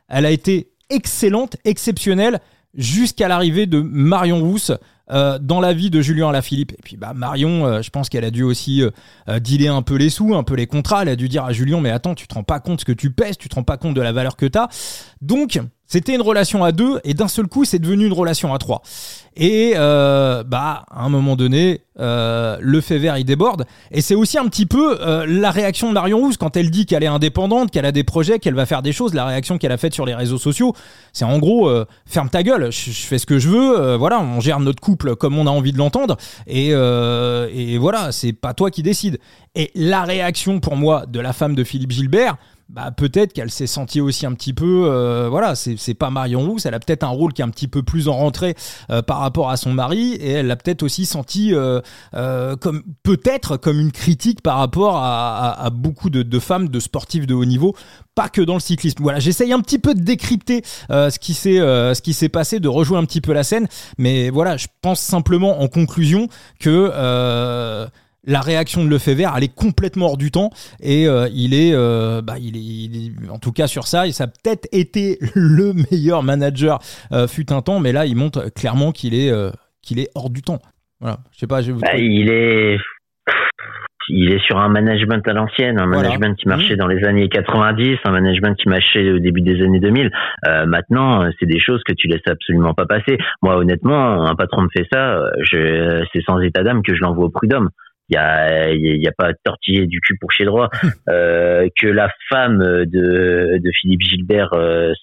[0.07, 2.39] elle a été excellente, exceptionnelle
[2.73, 4.71] jusqu'à l'arrivée de Marion Rousse
[5.11, 6.73] euh, dans la vie de Julien Alaphilippe.
[6.73, 9.95] Et puis bah Marion, euh, je pense qu'elle a dû aussi euh, dealer un peu
[9.95, 11.01] les sous, un peu les contrats.
[11.01, 12.91] Elle a dû dire à Julien, mais attends, tu te rends pas compte ce que
[12.91, 14.69] tu pèses, tu te rends pas compte de la valeur que tu as.
[15.21, 18.59] Donc, c'était une relation à deux et d'un seul coup, c'est devenu une relation à
[18.59, 18.83] trois.
[19.35, 23.65] Et euh, bah, à un moment donné, euh, le fait vert il déborde.
[23.89, 26.85] Et c'est aussi un petit peu euh, la réaction de Marion Rousse quand elle dit
[26.85, 29.15] qu'elle est indépendante, qu'elle a des projets, qu'elle va faire des choses.
[29.15, 30.75] La réaction qu'elle a faite sur les réseaux sociaux,
[31.11, 31.71] c'est en gros
[32.05, 33.95] ferme ta gueule, je, fais ce que je veux.
[33.95, 36.17] voilà, on gère notre couple comme on a envie de l'entendre.
[36.45, 39.19] Et, et voilà, c'est pas toi qui décide.
[39.55, 42.37] Et la réaction pour moi de la femme de Philippe Gilbert
[42.69, 46.67] bah, peut-être qu'elle s'est sentie aussi un petit peu, euh, voilà, c'est pas Marion Rousse,
[46.67, 48.55] elle a peut-être un rôle qui est un petit peu plus en rentrée
[48.91, 51.81] euh, par rapport à son mari, et elle l'a peut-être aussi senti euh,
[52.57, 57.45] comme peut-être comme une critique par rapport à, beaucoup de, femmes, de sportifs de haut
[57.45, 57.75] niveau,
[58.13, 59.01] pas que dans le cyclisme.
[59.01, 62.67] Voilà, j'essaye un petit peu de décrypter ce qui s'est ce qui s'est passé, de
[62.67, 66.27] rejouer un petit peu la scène, mais voilà, je pense simplement en conclusion
[66.59, 67.89] que
[68.25, 70.49] la réaction de Lefebvre, elle est complètement hors du temps
[70.81, 74.25] et euh, il, est, euh, bah, il, est, en tout cas sur ça, et ça
[74.25, 76.79] a peut-être été le meilleur manager
[77.11, 79.31] euh, fut un temps, mais là il montre clairement qu'il est,
[79.81, 80.59] qu'il est hors du temps.
[80.99, 82.77] Voilà, je sais pas, je bah, il est,
[84.09, 87.99] il est sur un management à l'ancienne, un management qui marchait dans les années 90,
[88.03, 90.11] un management qui marchait au début des années 2000.
[90.45, 93.17] Euh, maintenant, c'est des choses que tu laisses absolument pas passer.
[93.41, 97.25] Moi, honnêtement, un patron me fait ça, je, c'est sans état d'âme que je l'envoie
[97.25, 97.69] au prud'homme.
[98.09, 100.69] Il y a, il y a pas tortiller du cul pour chez droit.
[101.07, 104.93] Euh, que la femme de, de Philippe Gilbert euh,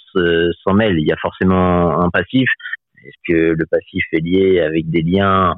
[0.63, 2.49] s'en mêle, il y a forcément un passif.
[3.05, 5.55] Est-ce que le passif est lié avec des liens,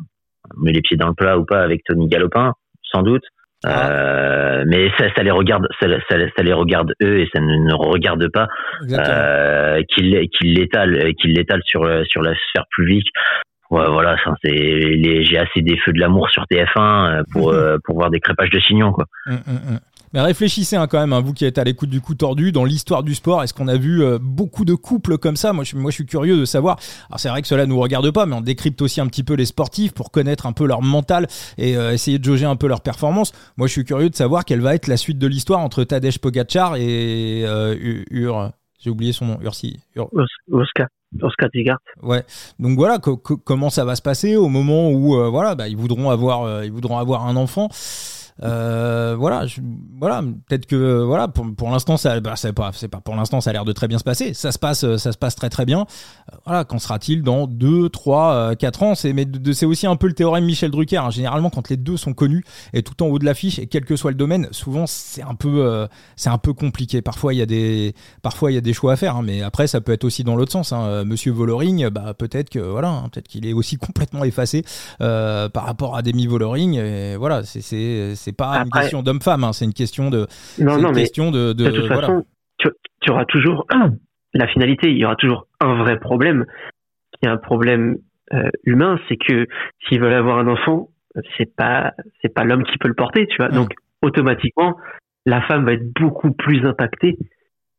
[0.56, 2.54] met les pieds dans le plat ou pas, avec Tony Galopin?
[2.82, 3.24] Sans doute.
[3.64, 3.90] Ah.
[3.90, 7.56] Euh, mais ça, ça les regarde, ça, ça, ça, les regarde eux et ça ne,
[7.56, 8.48] ne regarde pas
[8.90, 13.08] euh, qu'il qu'il l'étale, qu'il l'étale sur sur la sphère publique.
[13.70, 17.96] Ouais, voilà, c'est j'ai assez des feux de l'amour sur TF1 euh, pour euh, pour
[17.96, 19.04] voir des crépages de signons quoi.
[19.26, 19.78] Hum, hum, hum.
[20.14, 22.64] Mais réfléchissez hein, quand même, hein, vous qui êtes à l'écoute du coup tordu, dans
[22.64, 25.52] l'histoire du sport, est-ce qu'on a vu euh, beaucoup de couples comme ça?
[25.52, 26.78] Moi je, moi, je suis curieux de savoir.
[27.10, 29.22] Alors, c'est vrai que cela ne nous regarde pas, mais on décrypte aussi un petit
[29.22, 31.26] peu les sportifs pour connaître un peu leur mental
[31.58, 33.32] et euh, essayer de jauger un peu leur performance.
[33.56, 36.18] Moi, je suis curieux de savoir quelle va être la suite de l'histoire entre Tadej
[36.18, 37.74] Pogacar et euh,
[38.10, 38.52] Ur.
[38.80, 39.80] J'ai oublié son nom, Ursi.
[39.94, 40.08] Ur...
[40.50, 40.86] Oscar.
[41.20, 41.78] Oscar Tigart.
[42.02, 42.22] Ouais.
[42.58, 46.64] Donc voilà, comment ça va se passer au moment où voilà, bah, ils voudront avoir,
[46.64, 47.68] ils voudront avoir un enfant.
[48.42, 49.46] Euh, voilà,
[49.98, 53.40] voilà, peut-être que voilà, pour, pour l'instant ça, bah, c'est pas, c'est pas pour l'instant
[53.40, 54.34] ça a l'air de très bien se passer.
[54.34, 55.86] Ça se passe, ça se passe très très bien.
[56.32, 58.94] Euh, voilà, qu'en sera-t-il dans 2, 3, 4 ans?
[58.94, 60.98] C'est mais c'est aussi un peu le théorème Michel Drucker.
[60.98, 61.10] Hein.
[61.10, 63.96] Généralement, quand les deux sont connus et tout en haut de l'affiche et quel que
[63.96, 67.02] soit le domaine, souvent c'est un peu, euh, c'est un peu compliqué.
[67.02, 69.42] Parfois il y a des, parfois il y a des choix à faire, hein, mais
[69.42, 70.72] après ça peut être aussi dans l'autre sens.
[70.72, 71.04] Hein.
[71.04, 74.64] Monsieur Voloring, bah peut-être que voilà, peut-être qu'il est aussi complètement effacé
[74.98, 77.16] par rapport à Demi Voloring.
[77.16, 80.26] Voilà, c'est c'est pas une question d'homme-femme, hein, c'est une question de.
[80.58, 82.24] Non, non, mais question de, de, toute façon,
[82.58, 83.66] tu, auras toujours
[84.34, 84.90] la finalité.
[84.90, 86.44] Il y aura toujours un vrai problème,
[87.12, 87.96] qui est un problème
[88.32, 89.46] euh, humain, c'est que
[89.86, 90.88] s'ils veulent avoir un enfant,
[91.36, 93.48] c'est pas c'est pas l'homme qui peut le porter, tu vois.
[93.48, 93.70] Donc
[94.02, 94.76] automatiquement,
[95.26, 97.16] la femme va être beaucoup plus impactée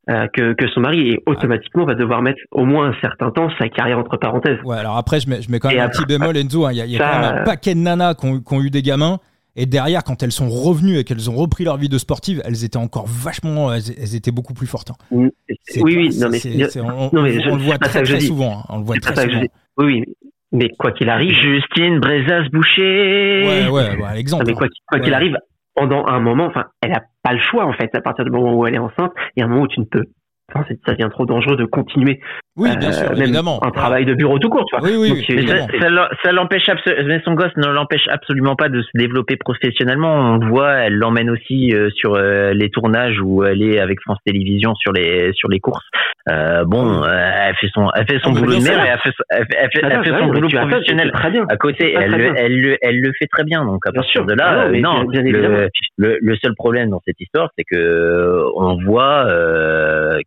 [0.09, 3.49] euh, que, que, son mari et automatiquement va devoir mettre au moins un certain temps
[3.59, 4.57] sa carrière entre parenthèses.
[4.63, 6.65] Ouais, alors après, je mets, je mets quand même un petit bémol, Enzo.
[6.65, 6.71] Hein.
[6.71, 9.19] Il y a, quand même un paquet de nanas qui ont, eu des gamins
[9.55, 12.63] et derrière, quand elles sont revenues et qu'elles ont repris leur vie de sportive, elles
[12.63, 14.91] étaient encore vachement, elles, étaient beaucoup plus fortes.
[14.91, 14.95] Hein.
[15.11, 15.31] Oui,
[15.75, 16.39] oui, non mais,
[16.79, 18.59] on, le voit très, très souvent.
[18.59, 18.63] Hein.
[18.69, 19.41] On le voit très souvent.
[19.77, 20.03] Oui, oui,
[20.51, 23.43] mais quoi qu'il arrive, Justine Brezas Boucher.
[23.45, 24.45] Ouais, ouais, ouais l'exemple.
[24.47, 24.67] Mais quoi
[24.99, 25.35] qu'il arrive,
[25.75, 27.93] pendant un moment, enfin, elle a pas le choix en fait.
[27.95, 29.79] À partir du moment où elle est enceinte, il y a un moment où tu
[29.79, 30.03] ne peux
[30.53, 32.19] ça devient trop dangereux de continuer.
[32.57, 33.63] Oui, bien sûr, euh, évidemment.
[33.63, 34.89] Un travail de bureau tout court, tu vois.
[34.89, 36.69] Oui, oui, mais ça, l'empêche
[37.05, 40.13] mais son gosse ne l'empêche absolument pas de se développer professionnellement.
[40.13, 44.17] On voit, elle l'emmène aussi euh, sur euh, les tournages où elle est avec France
[44.25, 45.85] Télévisions sur les sur les courses.
[46.29, 49.45] Euh, bon, elle fait son elle fait son boulot de mère et elle fait, elle
[49.45, 51.45] fait, elle fait, son boulot professionnel très bien.
[51.49, 51.93] à côté.
[51.97, 53.63] Elle, le, elle, le, elle le fait très bien.
[53.63, 57.63] Donc à partir de là, ah non, le, le, seul problème dans cette histoire, c'est
[57.63, 59.25] que on voit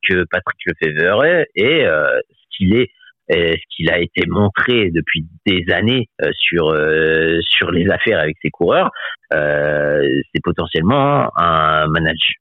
[0.09, 2.22] que Patrick Lefebvre et euh, ce
[2.63, 2.91] qu'il est
[3.31, 8.37] ce qu'il a été montré depuis des années euh, sur euh, sur les affaires avec
[8.43, 8.91] ses coureurs,
[9.31, 12.37] c'est potentiellement un manager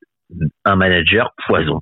[0.66, 1.82] un manager poison.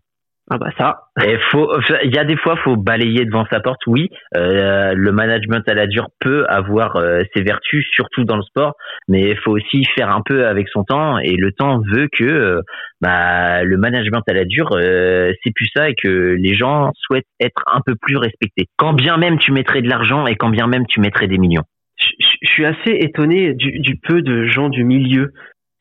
[0.52, 1.02] Ah bah ça.
[1.22, 3.82] Il y a des fois, faut balayer devant sa porte.
[3.86, 8.42] Oui, euh, le management à la dure peut avoir euh, ses vertus, surtout dans le
[8.42, 8.74] sport,
[9.08, 11.20] mais il faut aussi faire un peu avec son temps.
[11.20, 12.62] Et le temps veut que euh,
[13.00, 17.64] bah, le management à la dure, c'est plus ça et que les gens souhaitent être
[17.72, 18.66] un peu plus respectés.
[18.76, 21.64] Quand bien même tu mettrais de l'argent et quand bien même tu mettrais des millions.
[21.98, 25.32] Je, suis assez étonné du, du peu de gens du milieu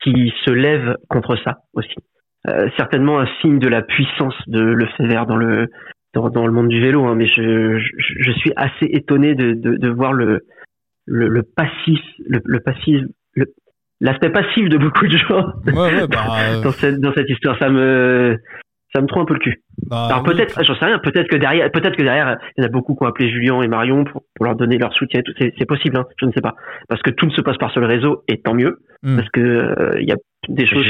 [0.03, 1.95] qui se lèvent contre ça aussi.
[2.47, 5.67] Euh, certainement un signe de la puissance de Lefebvre dans le
[6.13, 9.53] dans, dans le monde du vélo, hein, mais je, je, je, suis assez étonné de,
[9.53, 10.39] de, de voir le,
[11.05, 13.03] le, le passif, le, le passif,
[13.99, 17.59] l'aspect passif de beaucoup de gens ouais, ouais, bah, dans, cette, dans cette histoire.
[17.59, 18.37] Ça me
[18.93, 19.61] ça me trouve un peu le cul.
[19.87, 22.67] Bah, Alors peut-être, j'en sais rien, peut-être que derrière, peut-être que derrière, il y en
[22.67, 25.21] a beaucoup qui ont appelé Julien et Marion pour, pour leur donner leur soutien.
[25.37, 26.55] C'est possible, hein, je ne sais pas,
[26.87, 29.15] parce que tout ne se passe pas sur le réseau et tant mieux, hmm.
[29.15, 30.85] parce que euh, il y a des choses.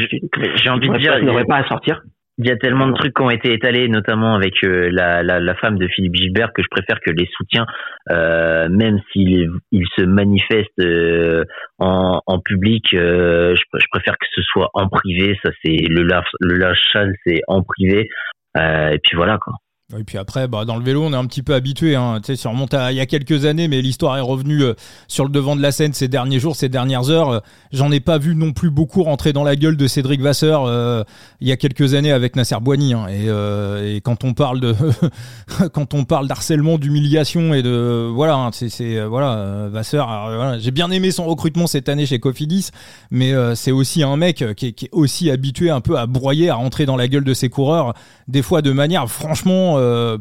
[0.56, 2.02] J'ai envie de dire, n'aurait pas à sortir.
[2.42, 5.42] Il y a tellement de trucs qui ont été étalés, notamment avec euh, la, la,
[5.42, 7.66] la, femme de Philippe Gilbert, que je préfère que les soutiens,
[8.12, 11.44] euh, même s'ils ils se manifestent euh,
[11.80, 15.38] en, en, public, je, je, préfère que ce soit en privé.
[15.44, 16.08] Ça, c'est le,
[16.40, 18.08] le lâchage, c'est en privé.
[18.56, 19.54] Et puis voilà quoi.
[19.98, 21.96] Et puis après, bah, dans le vélo, on est un petit peu habitué.
[21.96, 22.20] Hein.
[22.24, 24.74] Tu sais, ça remonte à il y a quelques années, mais l'histoire est revenue euh,
[25.08, 27.30] sur le devant de la scène ces derniers jours, ces dernières heures.
[27.30, 27.40] Euh,
[27.72, 31.04] j'en ai pas vu non plus beaucoup rentrer dans la gueule de Cédric Vasseur euh,
[31.42, 32.94] il y a quelques années avec Nasser Boigny.
[32.94, 33.08] Hein.
[33.10, 34.76] Et, et, quand on parle de
[35.74, 40.06] quand on parle d'harcèlement, d'humiliation et de voilà, hein, c'est voilà Vasseur.
[40.08, 42.70] Voilà, J'ai bien aimé son recrutement cette année chez Cofidis,
[43.10, 46.50] mais c'est aussi un mec qui est, qui est aussi habitué un peu à broyer,
[46.50, 47.96] à rentrer dans la gueule de ses coureurs,
[48.28, 49.79] des fois de manière franchement euh,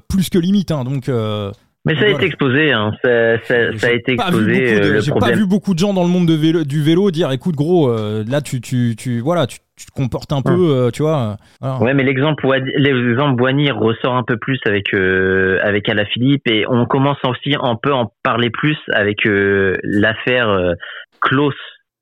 [0.09, 0.71] plus que limite.
[0.71, 1.09] Hein, donc.
[1.09, 1.51] Euh,
[1.85, 2.93] mais ça a été exposé, hein.
[3.03, 4.75] ça, a été exposé.
[4.75, 7.31] Euh, j'ai pas vu beaucoup de gens dans le monde de vélo, du vélo dire,
[7.31, 11.37] écoute gros, là tu, tu, tu, voilà, tu, te comportes un peu, tu vois.
[11.81, 17.19] Ouais, mais l'exemple, l'exemple Boigny ressort un peu plus avec avec Alaphilippe et on commence
[17.25, 20.75] aussi un peu à en parler plus avec l'affaire
[21.23, 21.55] Klaus,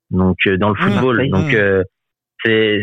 [0.09, 0.91] donc dans le mmh.
[0.91, 1.29] football.
[1.29, 1.55] donc
[2.43, 2.81] c'est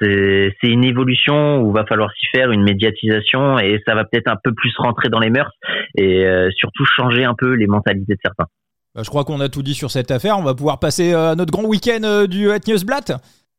[0.00, 4.36] c'est une évolution où va falloir s'y faire, une médiatisation, et ça va peut-être un
[4.42, 5.50] peu plus rentrer dans les mœurs
[5.96, 8.46] et euh, surtout changer un peu les mentalités de certains.
[8.94, 10.38] Bah, je crois qu'on a tout dit sur cette affaire.
[10.38, 13.12] On va pouvoir passer euh, à notre grand week-end euh, du Het Newsblatt.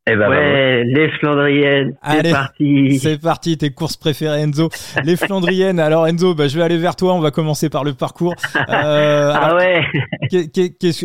[0.08, 3.00] Eh ben, ouais, les Flandriennes, c'est parti.
[3.00, 4.70] C'est parti, tes courses préférées Enzo.
[5.04, 5.80] Les Flandriennes.
[5.80, 7.16] Alors Enzo, bah, je vais aller vers toi.
[7.16, 8.36] On va commencer par le parcours.
[8.70, 9.84] Euh, ah ouais.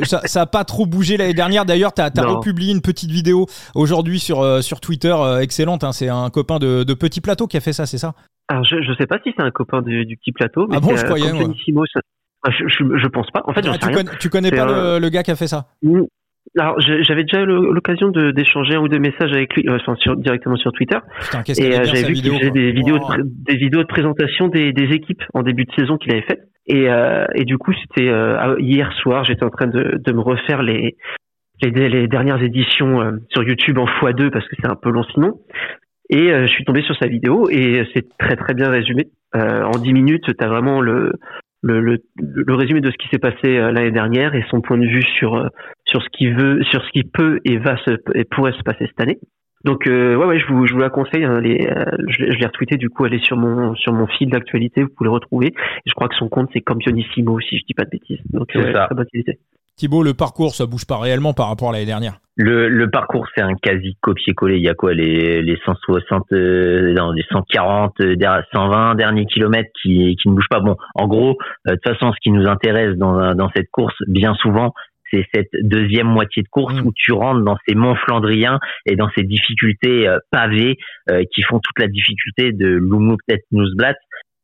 [0.05, 1.65] ça, ça a pas trop bougé l'année dernière.
[1.65, 5.85] D'ailleurs, tu as, republié une petite vidéo aujourd'hui sur euh, sur Twitter, euh, excellente.
[5.85, 5.93] Hein.
[5.93, 8.15] C'est un copain de, de Petit Plateau qui a fait ça, c'est ça?
[8.49, 10.67] Alors je je sais pas si c'est un copain du, Petit Plateau.
[10.69, 11.27] Mais ah bon, je croyais.
[11.27, 13.43] je, je, pense pas.
[13.47, 15.67] En fait, ah, tu, connais, tu connais pas le, le, gars qui a fait ça?
[16.59, 20.57] Alors, j'avais déjà l'occasion d'échanger un ou deux messages avec lui, euh, enfin, sur, directement
[20.57, 20.99] sur Twitter.
[21.35, 24.93] et euh, j'avais vu qu'il faisait des vidéos, de, des vidéos de présentation des, des
[24.93, 26.51] équipes en début de saison qu'il avait faites.
[26.67, 30.21] Et, euh, et du coup, c'était euh, hier soir, j'étais en train de, de me
[30.21, 30.97] refaire les,
[31.63, 35.05] les, les dernières éditions euh, sur YouTube en x2 parce que c'est un peu long
[35.15, 35.41] sinon.
[36.13, 39.07] Et je suis tombé sur sa vidéo et c'est très très bien résumé.
[39.33, 41.13] en 10 minutes, tu as vraiment le,
[41.63, 44.79] le, le, le, résumé de ce qui s'est passé euh, l'année dernière et son point
[44.79, 45.49] de vue sur euh,
[45.85, 48.87] sur ce qui veut sur ce qui peut et va se et pourrait se passer
[48.87, 49.19] cette année.
[49.65, 51.69] Donc euh, ouais ouais je vous je vous la conseille hein, les,
[52.09, 54.89] je, je l'ai retweeté du coup elle est sur mon sur mon fil d'actualité vous
[54.89, 57.85] pouvez le retrouver et je crois que son compte c'est Campionissimo si je dis pas
[57.85, 58.87] de bêtises donc c'est ça.
[58.87, 59.07] très bonne
[59.81, 62.19] Thibaut, le parcours, ça bouge pas réellement par rapport à l'année dernière.
[62.37, 64.59] Le, le parcours, c'est un quasi copier-coller.
[64.59, 69.71] Il y a quoi les, les 160, euh, non, les 140, 120 euh, derniers kilomètres
[69.83, 70.61] qui, qui ne bougent pas.
[70.61, 73.95] Bon, en gros, euh, de toute façon, ce qui nous intéresse dans, dans cette course,
[74.07, 74.75] bien souvent,
[75.11, 76.87] c'est cette deuxième moitié de course mmh.
[76.87, 80.77] où tu rentres dans ces monts flandriens et dans ces difficultés pavées
[81.33, 83.19] qui font toute la difficulté de Lumut
[83.51, 83.97] Newsblatt.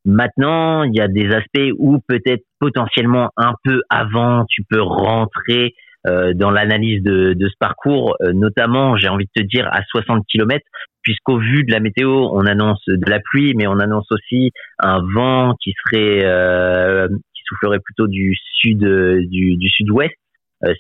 [0.07, 5.75] Maintenant, il y a des aspects où peut-être potentiellement un peu avant, tu peux rentrer
[6.07, 9.83] euh, dans l'analyse de, de, ce parcours, euh, notamment, j'ai envie de te dire, à
[9.83, 10.65] 60 km,
[11.03, 15.03] puisqu'au vu de la météo, on annonce de la pluie, mais on annonce aussi un
[15.13, 20.15] vent qui serait, euh, qui soufflerait plutôt du sud, du, du sud-ouest.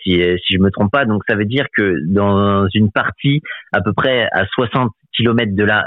[0.04, 3.80] si, si je me trompe pas, donc ça veut dire que dans une partie à
[3.80, 5.84] peu près à 60 km de là,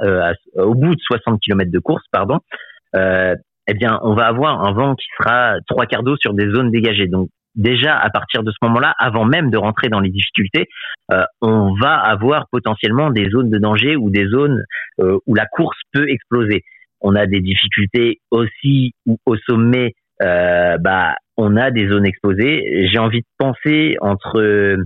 [0.56, 4.72] au bout de 60 km de course, pardon, euh, eh bien, on va avoir un
[4.72, 7.08] vent qui sera trois quarts d'eau sur des zones dégagées.
[7.08, 10.68] Donc, déjà, à partir de ce moment-là, avant même de rentrer dans les difficultés,
[11.12, 14.64] euh, on va avoir potentiellement des zones de danger ou des zones
[15.00, 16.64] euh, où la course peut exploser.
[17.02, 22.88] On a des difficultés aussi où au sommet, euh, bah, on a des zones exposées.
[22.92, 24.78] J'ai envie de penser entre,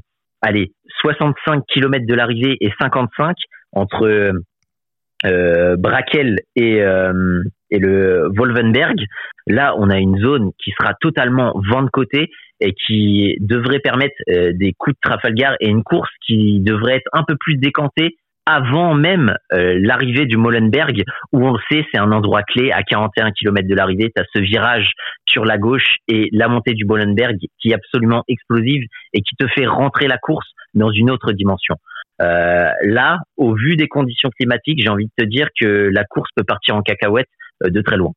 [0.41, 3.35] allez, 65 km de l'arrivée et 55
[3.71, 4.33] entre
[5.25, 9.03] euh, Brakel et, euh, et le Wolvenberg,
[9.47, 14.15] là on a une zone qui sera totalement vent de côté et qui devrait permettre
[14.29, 18.15] euh, des coups de Trafalgar et une course qui devrait être un peu plus décantée
[18.45, 22.83] avant même euh, l'arrivée du Molenberg, où on le sait, c'est un endroit clé à
[22.83, 24.11] 41 km de l'arrivée.
[24.13, 24.91] Tu as ce virage
[25.27, 28.83] sur la gauche et la montée du Molenberg qui est absolument explosive
[29.13, 31.75] et qui te fait rentrer la course dans une autre dimension.
[32.21, 36.29] Euh, là, au vu des conditions climatiques, j'ai envie de te dire que la course
[36.35, 37.29] peut partir en cacahuète
[37.61, 38.13] de très loin.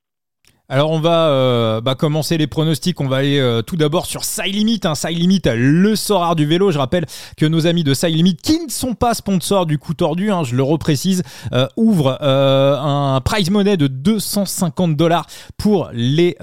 [0.69, 3.01] Alors on va euh, bah, commencer les pronostics.
[3.01, 4.81] On va aller euh, tout d'abord sur Side Limit.
[4.83, 4.97] Hein.
[4.97, 6.73] Side Limit, le sorare du vélo.
[6.73, 9.95] Je rappelle que nos amis de Side Limit, qui ne sont pas sponsors du coup
[9.95, 15.27] tordu, hein, je le reprécise, euh, ouvrent un prize money de 250 dollars
[15.57, 16.37] pour les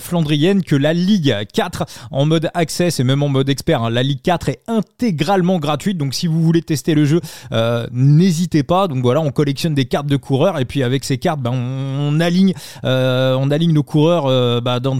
[0.00, 3.84] Flandriennes que la Ligue 4 en mode access et même en mode expert.
[3.84, 3.90] Hein.
[3.90, 5.96] la Ligue 4 est intégralement gratuite.
[5.96, 7.20] Donc si vous voulez tester le jeu,
[7.92, 8.88] n'hésitez pas.
[8.88, 12.20] Donc voilà, on collectionne des cartes de coureurs et puis avec ces cartes, ben, on
[12.20, 12.54] aligne
[13.60, 14.96] aligne nos coureurs bah, dans,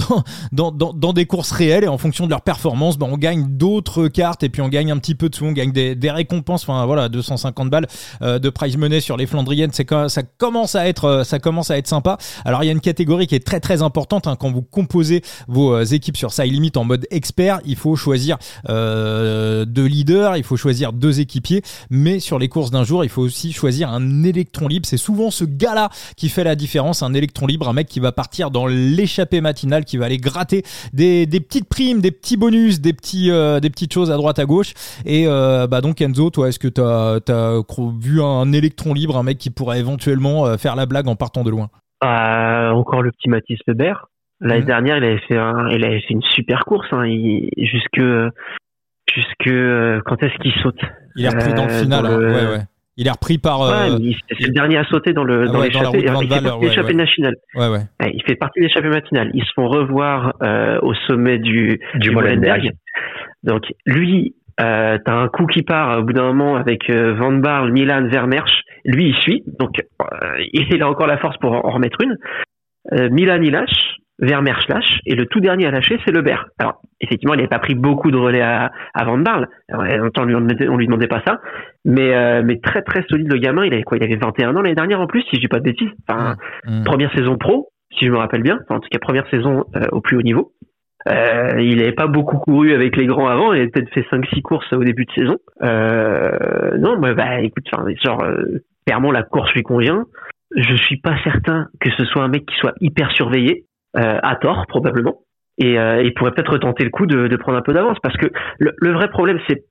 [0.53, 3.47] dans, dans, dans, des courses réelles et en fonction de leur performance, bah, on gagne
[3.57, 6.11] d'autres cartes et puis on gagne un petit peu de sous, on gagne des, des
[6.11, 6.63] récompenses.
[6.63, 7.87] Enfin voilà, 250 balles
[8.21, 11.89] de prize money sur les Flandriennes, c'est ça commence à être ça commence à être
[11.89, 12.19] sympa.
[12.45, 15.23] Alors il y a une catégorie qui est très très importante hein, quand vous composez
[15.49, 20.57] vos équipes sur Side Limit en mode expert, il faut choisir deux leaders, il faut
[20.57, 24.69] choisir deux équipiers, mais sur les courses d'un jour, il faut aussi choisir un électron
[24.69, 24.87] libre.
[24.87, 28.13] C'est souvent ce gars-là qui fait la différence, un électron libre, un mec qui va
[28.13, 32.93] partir dans l'échappée matinale, qui va aller gratter des, petites primes, des petits bonus, des
[32.93, 34.73] petits euh, des petites choses à droite à gauche.
[35.05, 37.63] Et euh, bah donc Enzo, toi, est-ce que tu as,
[38.01, 41.45] vu un électron libre, un mec qui pourrait éventuellement euh, faire la blague en partant
[41.45, 41.69] de loin?
[42.03, 44.07] Encore le petit Mathis Lebert.
[44.41, 44.65] L'année mmh.
[44.65, 45.37] dernière, il avait fait
[45.77, 47.05] il avait fait une super course, hein.
[47.59, 48.03] jusque
[49.13, 50.81] jusque quand est-ce qu'il saute?
[51.17, 52.07] Il est repris dans le final.
[52.07, 52.19] Hein.
[52.19, 52.65] Ouais, ouais.
[53.01, 53.63] Il est repris par.
[53.63, 53.97] Euh...
[54.29, 56.01] c'est le dernier à sauter dans le dans l'échappée.
[56.05, 57.35] il fait partie de l'échappée nationale.
[57.55, 58.13] Ouais, ouais.
[58.13, 59.31] Il fait partie de l'échappée matinale.
[59.33, 62.73] Ils se font revoir euh, au sommet du du Molenberg.
[63.43, 67.33] Donc lui, euh, t'as un coup qui part au bout d'un moment avec euh, Van
[67.33, 68.65] Barl, Milan, Vermersch.
[68.85, 69.45] Lui, il suit.
[69.59, 72.19] Donc euh, il a encore la force pour en remettre une.
[72.93, 73.97] Euh, Milan, il lâche.
[74.21, 76.47] Vermeer lâche et le tout dernier à lâcher c'est Lebert.
[76.59, 79.83] Alors effectivement il n'avait pas pris beaucoup de relais à, à Van Barle, on
[80.25, 80.35] lui,
[80.69, 81.41] on lui demandait pas ça,
[81.85, 83.97] mais euh, mais très très solide le gamin, il avait quoi?
[83.97, 85.91] Il avait 21 ans l'année dernière en plus si je dis pas de bêtises.
[86.09, 86.81] Enfin mmh.
[86.81, 86.85] Mmh.
[86.85, 87.69] première saison pro
[87.99, 90.53] si je me rappelle bien, en tout cas première saison euh, au plus haut niveau.
[91.09, 94.43] Euh, il n'avait pas beaucoup couru avec les grands avant, il avait peut-être fait 5-6
[94.43, 95.37] courses au début de saison.
[95.63, 97.65] Euh, non, bah, bah écoute,
[98.05, 98.23] genre
[98.87, 100.05] clairement la course lui convient.
[100.55, 103.65] Je suis pas certain que ce soit un mec qui soit hyper surveillé.
[103.97, 105.17] Euh, à tort probablement,
[105.59, 108.17] et euh, il pourrait peut-être tenter le coup de, de prendre un peu d'avance parce
[108.17, 108.27] que
[108.61, 109.65] le, le vrai problème c'est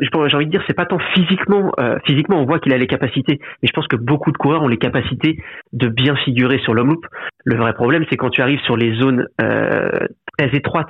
[0.00, 2.86] j'ai envie de dire c'est pas tant physiquement euh, physiquement on voit qu'il a les
[2.86, 6.72] capacités mais je pense que beaucoup de coureurs ont les capacités de bien figurer sur
[6.72, 7.04] l'homme loop.
[7.44, 9.90] Le vrai problème c'est quand tu arrives sur les zones euh,
[10.38, 10.86] très étroites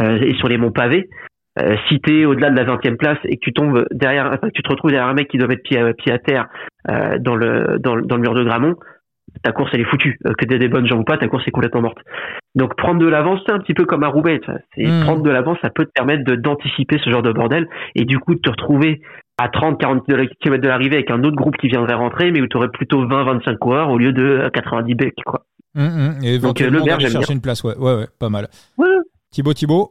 [0.00, 1.08] euh, et sur les monts pavés
[1.60, 4.54] euh, si t'es au-delà de la 20e place et que tu tombes derrière enfin, que
[4.54, 6.48] tu te retrouves derrière un mec qui doit mettre pied à, pied à terre
[7.20, 8.74] dans le dans, dans le mur de Gramont
[9.42, 10.18] ta course elle est foutue.
[10.26, 11.98] Euh, que t'aies des bonnes jambes ou pas, ta course est complètement morte.
[12.54, 14.40] Donc prendre de l'avance, c'est un petit peu comme à Roubaix.
[14.74, 15.04] C'est hmm.
[15.04, 18.34] prendre de l'avance, ça peut te permettre d'anticiper ce genre de bordel et du coup
[18.34, 19.00] de te retrouver
[19.38, 22.46] à 30 40 km de l'arrivée avec un autre groupe qui viendrait rentrer mais où
[22.46, 25.44] tu aurais plutôt 20 25 coureurs au lieu de 90 becs quoi.
[25.74, 26.24] Hmm, hmm.
[26.24, 27.76] Et Donc euh, le j'aime chercher une place ouais.
[27.76, 28.48] ouais ouais, pas mal.
[28.78, 28.86] Ouais.
[29.30, 29.90] Thibaut Thibaut?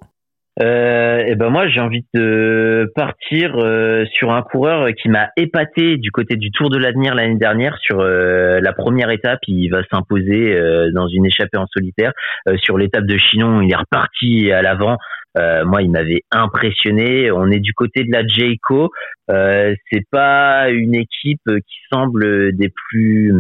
[0.62, 5.98] Euh, et ben moi j'ai envie de partir euh, sur un coureur qui m'a épaté
[5.98, 9.40] du côté du Tour de l'Avenir l'année dernière sur euh, la première étape.
[9.48, 12.12] Il va s'imposer euh, dans une échappée en solitaire.
[12.58, 14.98] Sur l'étape de Chinon il est reparti à l'avant.
[15.36, 17.32] Moi il m'avait impressionné.
[17.32, 18.92] On est du côté de la Jayco.
[19.28, 23.34] C'est pas une équipe qui semble des plus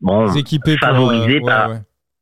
[0.00, 0.28] bon
[0.80, 1.72] favorisées par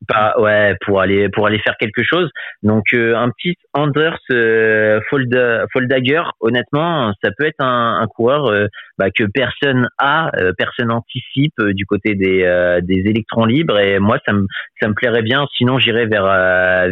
[0.09, 2.31] pas ouais pour aller pour aller faire quelque chose.
[2.63, 8.67] Donc euh, un petit Anders euh, Foldager honnêtement ça peut être un, un coureur euh,
[8.99, 13.79] bah, que personne a personne anticipe du côté des des électrons libres.
[13.79, 14.47] Et moi ça me
[14.81, 15.47] ça me plairait bien.
[15.57, 16.25] Sinon j'irais vers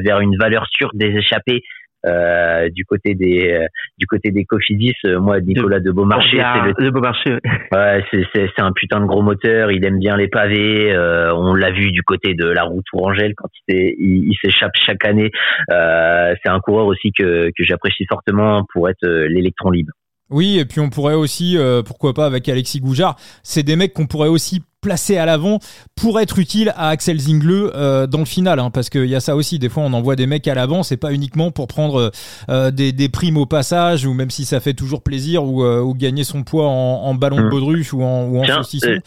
[0.02, 1.62] vers une valeur sûre des échappés
[2.06, 3.66] euh, du côté des euh,
[3.98, 7.38] du côté des Cofidis, euh, moi Nicolas de, Beaumarchais, c'est le de Beaumarchais.
[7.72, 9.70] Ouais, c'est c'est c'est un putain de gros moteur.
[9.70, 10.94] Il aime bien les pavés.
[10.96, 15.30] on l'a vu du côté de la route Tourangelle quand il il, s'échappe chaque année.
[15.68, 19.92] c'est un coureur aussi que que j'apprécie fortement pour être l'électron libre.
[20.30, 24.06] Oui, et puis on pourrait aussi, pourquoi pas avec Alexis Goujard, c'est des mecs qu'on
[24.06, 25.58] pourrait aussi placé à l'avant
[26.00, 29.20] pour être utile à Axel Zingle euh, dans le final hein, parce qu'il y a
[29.20, 32.12] ça aussi des fois on envoie des mecs à l'avant c'est pas uniquement pour prendre
[32.50, 35.80] euh, des, des, primes au passage ou même si ça fait toujours plaisir ou, euh,
[35.80, 37.50] ou gagner son poids en, ballon de mmh.
[37.50, 38.98] baudruche ou en, ou en saucisson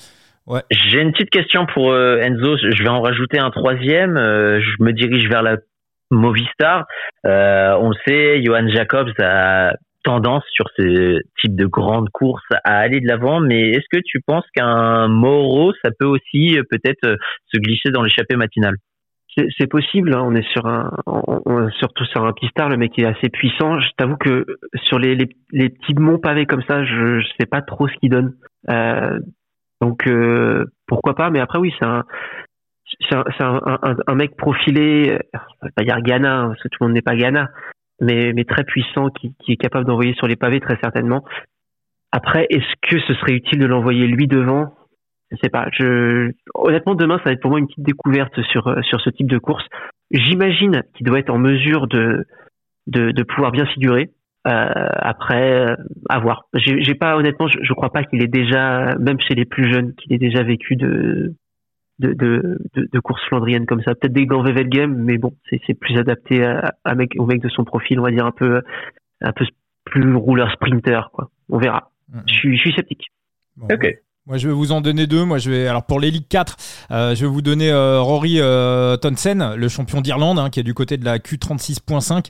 [0.47, 0.61] Ouais.
[0.71, 2.55] J'ai une petite question pour Enzo.
[2.55, 4.15] Je vais en rajouter un troisième.
[4.15, 5.57] je me dirige vers la
[6.09, 6.85] Movistar.
[7.25, 9.73] on le sait, Johan Jacobs a
[10.07, 14.21] tendance sur ce type de grandes courses à aller de l'avant, mais est-ce que tu
[14.25, 17.17] penses qu'un Moro, ça peut aussi euh, peut-être euh,
[17.53, 18.75] se glisser dans l'échappée matinale?
[19.59, 20.15] C'est possible.
[20.15, 20.23] Hein.
[20.25, 20.89] On est sur un,
[21.77, 23.79] surtout sur un pistard, le mec est assez puissant.
[23.79, 24.47] Je t'avoue que
[24.85, 28.09] sur les, les, petits monts pavés comme ça, je, je sais pas trop ce qu'il
[28.09, 28.33] donne.
[28.71, 29.19] Euh,
[29.79, 30.09] donc
[30.87, 31.29] pourquoi pas?
[31.29, 32.03] Mais après oui, c'est un,
[32.99, 35.19] c'est un, un, un, mec profilé.
[35.35, 37.47] Je vais pas dire Ghana hein, parce que tout le monde n'est pas Ghana,
[38.01, 41.23] mais, mais très puissant, qui, qui est capable d'envoyer sur les pavés très certainement.
[42.11, 44.73] Après, est-ce que ce serait utile de l'envoyer lui devant?
[45.31, 45.67] Je sais pas.
[45.73, 46.31] Je...
[46.53, 49.27] Honnêtement, demain, ça va être pour moi une petite découverte sur, euh, sur ce type
[49.27, 49.65] de course.
[50.11, 52.25] J'imagine qu'il doit être en mesure de,
[52.87, 54.09] de, de pouvoir bien figurer.
[54.47, 54.69] Euh,
[54.99, 55.75] après, euh,
[56.07, 56.45] à voir.
[56.53, 59.93] J'ai pas honnêtement, je, je crois pas qu'il ait déjà, même chez les plus jeunes,
[59.95, 61.33] qu'il ait déjà vécu de
[61.99, 63.95] de, de, de, courses flandriennes comme ça.
[63.95, 67.49] Peut-être des gants Game, mais bon, c'est plus adapté à, à mec, au mec de
[67.49, 68.61] son profil, on va dire un peu,
[69.21, 69.45] un peu
[69.85, 71.29] plus rouleur sprinter, quoi.
[71.49, 71.91] On verra.
[72.11, 72.21] Mm-hmm.
[72.27, 73.11] Je, suis, je suis sceptique.
[73.61, 73.97] ok.
[74.27, 75.23] Moi, je vais vous en donner deux.
[75.23, 76.57] Moi, je vais alors pour les Ligue 4,
[76.91, 80.63] euh, je vais vous donner euh, Rory euh, Tonsen, le champion d'Irlande, hein, qui est
[80.63, 82.25] du côté de la Q36.5,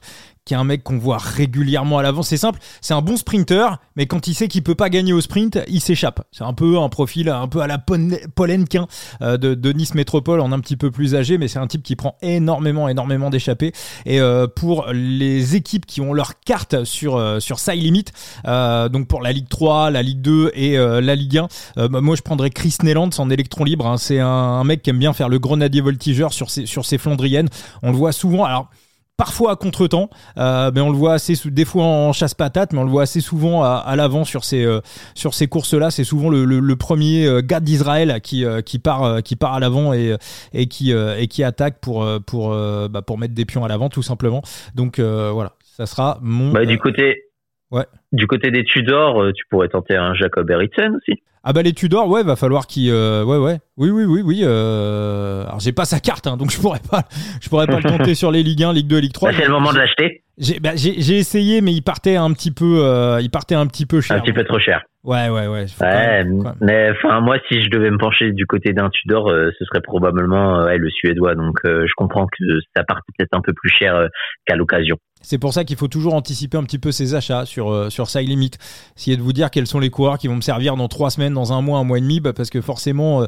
[0.47, 2.23] qui est un mec qu'on voit régulièrement à l'avant.
[2.23, 5.19] C'est simple, c'est un bon sprinter, mais quand il sait qu'il peut pas gagner au
[5.19, 6.25] sprint, il s'échappe.
[6.31, 8.87] C'est un peu un profil un peu à la Polenquin
[9.21, 11.83] euh, de, de, Nice Métropole, en un petit peu plus âgé, mais c'est un type
[11.83, 13.73] qui prend énormément, énormément d'échappées.
[14.05, 18.05] Et euh, pour les équipes qui ont leur carte sur euh, sur Side Limit,
[18.45, 21.39] donc pour la Ligue 3, la Ligue 2 et la Ligue
[21.75, 23.85] 1, bah, moi je prendrais Chris Neland en électron libre.
[23.85, 23.97] Hein.
[23.97, 26.97] C'est un, un, mec qui aime bien faire le grenadier voltigeur sur ses sur ses
[26.97, 27.49] Flandriennes.
[27.83, 28.45] On le voit souvent.
[28.45, 28.69] Alors
[29.17, 32.79] parfois à contre-temps, euh, mais on le voit assez des fois en chasse patate, mais
[32.79, 34.79] on le voit assez souvent à, l'avant sur ces euh,
[35.15, 35.89] sur ces courses-là.
[35.89, 39.93] C'est souvent le, le, premier euh, gars d'Israël qui qui part qui part à l'avant
[39.93, 40.15] et
[40.53, 44.03] et qui et qui attaque pour pour bah, pour mettre des pions à l'avant tout
[44.03, 44.41] simplement.
[44.75, 46.51] Donc voilà, ça sera mon.
[46.51, 47.23] Bah, du côté.
[47.69, 47.83] Ouais.
[48.13, 51.21] Du côté des Tudors, tu pourrais tenter un Jacob Ericsson aussi.
[51.49, 54.41] Ah bah les Tudors, ouais, va falloir qu'il, euh, ouais, ouais, oui, oui, oui, oui.
[54.43, 55.45] Euh...
[55.45, 57.03] Alors j'ai pas sa carte, hein, donc je pourrais pas,
[57.41, 59.31] je pourrais pas le compter sur les Ligue 1, Ligue 2, Ligue 3.
[59.31, 60.23] Bah, c'est le moment de l'acheter.
[60.37, 63.85] J'ai, bah, j'ai, essayé, mais il partait un petit peu, euh, il partait un petit
[63.85, 64.17] peu cher.
[64.17, 64.83] Un petit peu trop cher.
[65.03, 65.65] Ouais, ouais, ouais.
[65.81, 66.25] ouais
[66.59, 70.65] mais enfin, moi, si je devais me pencher du côté d'un Tudor, ce serait probablement
[70.65, 71.33] ouais, le suédois.
[71.33, 72.43] Donc, je comprends que
[72.75, 74.07] ça parte peut-être un peu plus cher
[74.45, 74.97] qu'à l'occasion.
[75.21, 78.27] C'est pour ça qu'il faut toujours anticiper un petit peu ses achats sur, sur Side
[78.27, 78.51] Limit.
[78.95, 81.36] Essayer de vous dire quels sont les coureurs qui vont me servir dans trois semaines,
[81.37, 83.25] dans un mois, un mois et demi, bah, parce que forcément, euh,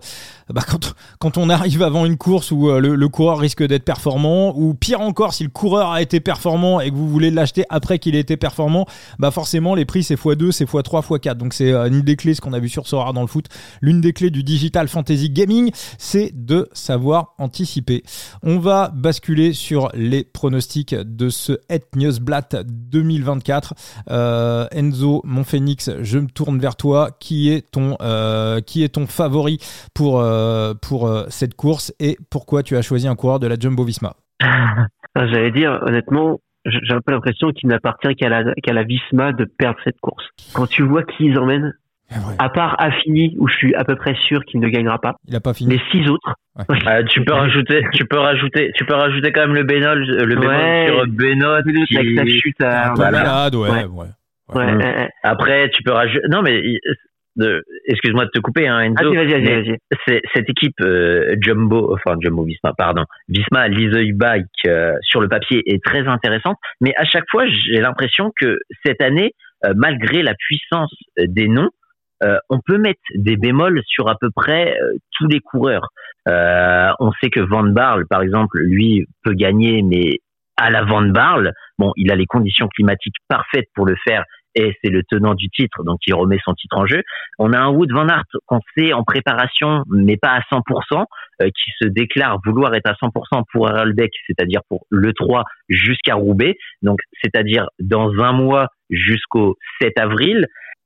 [0.54, 4.54] bah, quand, quand on arrive avant une course où euh, le, coureur risque d'être performant,
[4.58, 8.00] ou pire encore, si le coureur a été performant et que vous voulez l'acheter après
[8.00, 8.86] qu'il ait été performant,
[9.20, 11.36] bah forcément, les prix c'est x2, c'est x3, x4.
[11.36, 13.46] Donc c'est une des clés, ce qu'on a vu sur Sora dans le foot,
[13.82, 18.04] l'une des clés du digital fantasy gaming, c'est de savoir anticiper.
[18.44, 21.54] On va basculer sur les pronostics de ce
[21.96, 23.74] Newsblatt 2024.
[24.10, 27.12] Euh, Enzo, mon phénix, je me tourne vers toi.
[27.20, 29.58] Qui est ton, euh, qui est ton favori
[29.94, 33.84] pour, euh, pour cette course et pourquoi tu as choisi un coureur de la Jumbo
[33.84, 38.84] Visma ah, J'allais dire, honnêtement, j'ai un peu l'impression qu'il n'appartient qu'à la, qu'à la
[38.84, 40.26] Visma de perdre cette course.
[40.54, 41.74] Quand tu vois qui ils emmènent,
[42.40, 45.16] à part Affini, où je suis à peu près sûr qu'il ne gagnera pas.
[45.28, 45.78] Il a pas fini.
[45.78, 46.34] Les six autres.
[46.60, 50.36] Euh, tu peux rajouter, tu peux rajouter, tu peux rajouter quand même le Bénol, le
[50.36, 51.98] bénol sur Bénol qui...
[51.98, 53.50] avec sa chute à voilà.
[53.54, 55.10] ouais, ouais.
[55.24, 56.28] Après, tu peux rajouter.
[56.30, 56.62] Non, mais
[57.86, 59.14] excuse-moi de te couper, hein, Enzo.
[59.14, 59.78] Vas-y, vas-y, vas-y.
[60.08, 65.28] C'est cette équipe euh, Jumbo, enfin Jumbo Visma, pardon, Visma Liseuil Bike euh, sur le
[65.28, 69.34] papier est très intéressante, mais à chaque fois, j'ai l'impression que cette année,
[69.76, 71.70] malgré la puissance des noms,
[72.24, 75.90] euh, on peut mettre des bémols sur à peu près euh, tous les coureurs.
[76.28, 80.20] Euh, on sait que Van Barle, par exemple, lui peut gagner, mais
[80.58, 84.26] à la Van Barle, bon, il a les conditions climatiques parfaites pour le faire
[84.56, 87.02] et c'est le tenant du titre, donc il remet son titre en jeu.
[87.38, 91.06] On a un Wood Van Aert qu'on sait en préparation, mais pas à 100%,
[91.40, 96.56] qui se déclare vouloir être à 100% pour Heraldeck, c'est-à-dire pour le 3 jusqu'à Roubaix,
[96.82, 100.46] donc c'est-à-dire dans un mois jusqu'au 7 avril.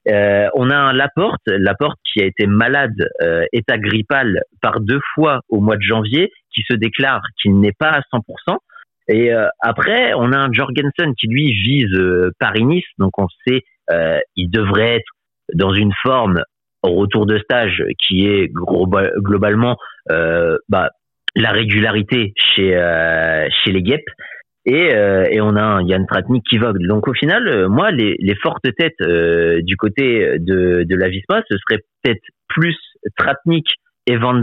[0.09, 4.99] Euh, on a un Laporte, Laporte qui a été malade, euh, état grippal par deux
[5.13, 8.57] fois au mois de janvier, qui se déclare qu'il n'est pas à 100%.
[9.07, 13.63] Et euh, après, on a un Jorgensen qui lui vise euh, Paris-Nice, donc on sait
[14.37, 15.11] il devrait être
[15.53, 16.41] dans une forme
[16.83, 19.77] au retour de stage qui est globalement
[20.07, 20.89] bah,
[21.35, 22.71] la régularité chez
[23.51, 24.09] chez les guêpes.
[24.65, 26.77] Et, euh, et, on a un Yann Tratnik qui vogue.
[26.87, 31.09] Donc au final, euh, moi, les, les, fortes têtes euh, du côté de, de la
[31.09, 32.77] Vispa, ce serait peut-être plus
[33.17, 33.67] Tratnik
[34.07, 34.41] et Van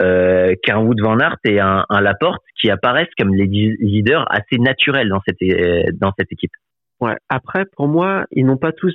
[0.00, 4.58] Barle qu'un Wood Van Aert et un, un, Laporte qui apparaissent comme les leaders assez
[4.58, 6.52] naturels dans cette, dans cette équipe.
[7.00, 7.16] Ouais.
[7.28, 8.94] Après, pour moi, ils n'ont pas tous,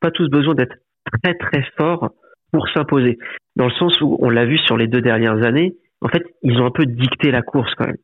[0.00, 0.76] pas tous besoin d'être
[1.22, 2.10] très très forts
[2.52, 3.18] pour s'imposer.
[3.56, 6.58] Dans le sens où on l'a vu sur les deux dernières années, en fait, ils
[6.58, 7.96] ont un peu dicté la course quand même.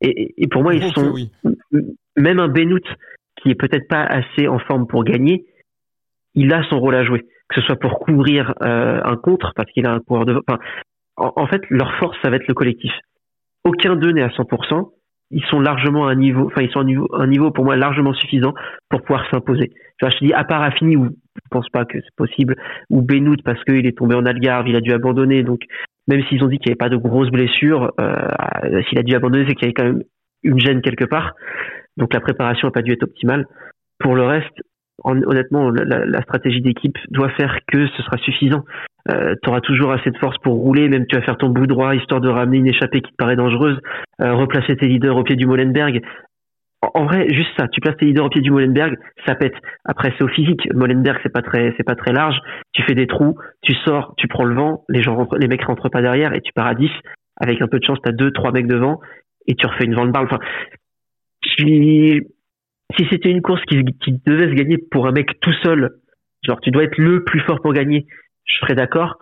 [0.00, 1.14] Et, et pour moi, ils sont
[2.16, 2.78] même un Benoît
[3.42, 5.44] qui est peut-être pas assez en forme pour gagner,
[6.34, 9.70] il a son rôle à jouer, que ce soit pour couvrir euh, un contre parce
[9.72, 10.40] qu'il a un coureur de.
[10.46, 10.58] Enfin,
[11.18, 12.92] en, fait, leur force, ça va être le collectif.
[13.64, 14.90] Aucun d'eux n'est à 100%.
[15.30, 18.14] Ils sont largement à un niveau, enfin ils sont à un niveau, pour moi largement
[18.14, 18.54] suffisant
[18.88, 19.72] pour pouvoir s'imposer.
[20.00, 22.56] Je te dis à part Affini où je pense pas que c'est possible,
[22.88, 25.60] ou Benoît parce qu'il est tombé en Algarve, il a dû abandonner, donc
[26.06, 29.14] même s'ils ont dit qu'il n'y avait pas de grosses blessures, euh, s'il a dû
[29.14, 30.02] abandonner, c'est qu'il y avait quand même
[30.42, 31.34] une gêne quelque part.
[31.98, 33.46] Donc la préparation n'a pas dû être optimale.
[33.98, 34.62] Pour le reste,
[35.04, 38.64] honnêtement, la, stratégie d'équipe doit faire que ce sera suffisant.
[39.10, 41.66] Euh, tu auras toujours assez de force pour rouler, même tu vas faire ton bout
[41.66, 43.78] droit histoire de ramener une échappée qui te paraît dangereuse,
[44.20, 46.02] euh, replacer tes leaders au pied du Molenberg.
[46.94, 48.96] En, vrai, juste ça, tu places tes leaders au pied du Molenberg,
[49.26, 49.54] ça pète.
[49.84, 50.68] Après, c'est au physique.
[50.74, 52.38] Molenberg, c'est pas très, c'est pas très large.
[52.72, 55.64] Tu fais des trous, tu sors, tu prends le vent, les gens rentrent, les mecs
[55.64, 56.90] rentrent pas derrière et tu pars à 10.
[57.40, 59.00] Avec un peu de chance, t'as deux, trois mecs devant
[59.46, 60.24] et tu refais une vente barre.
[60.24, 60.38] Enfin,
[62.96, 65.90] si c'était une course qui, qui devait se gagner pour un mec tout seul,
[66.42, 68.06] genre tu dois être le plus fort pour gagner,
[68.44, 69.18] je serais d'accord.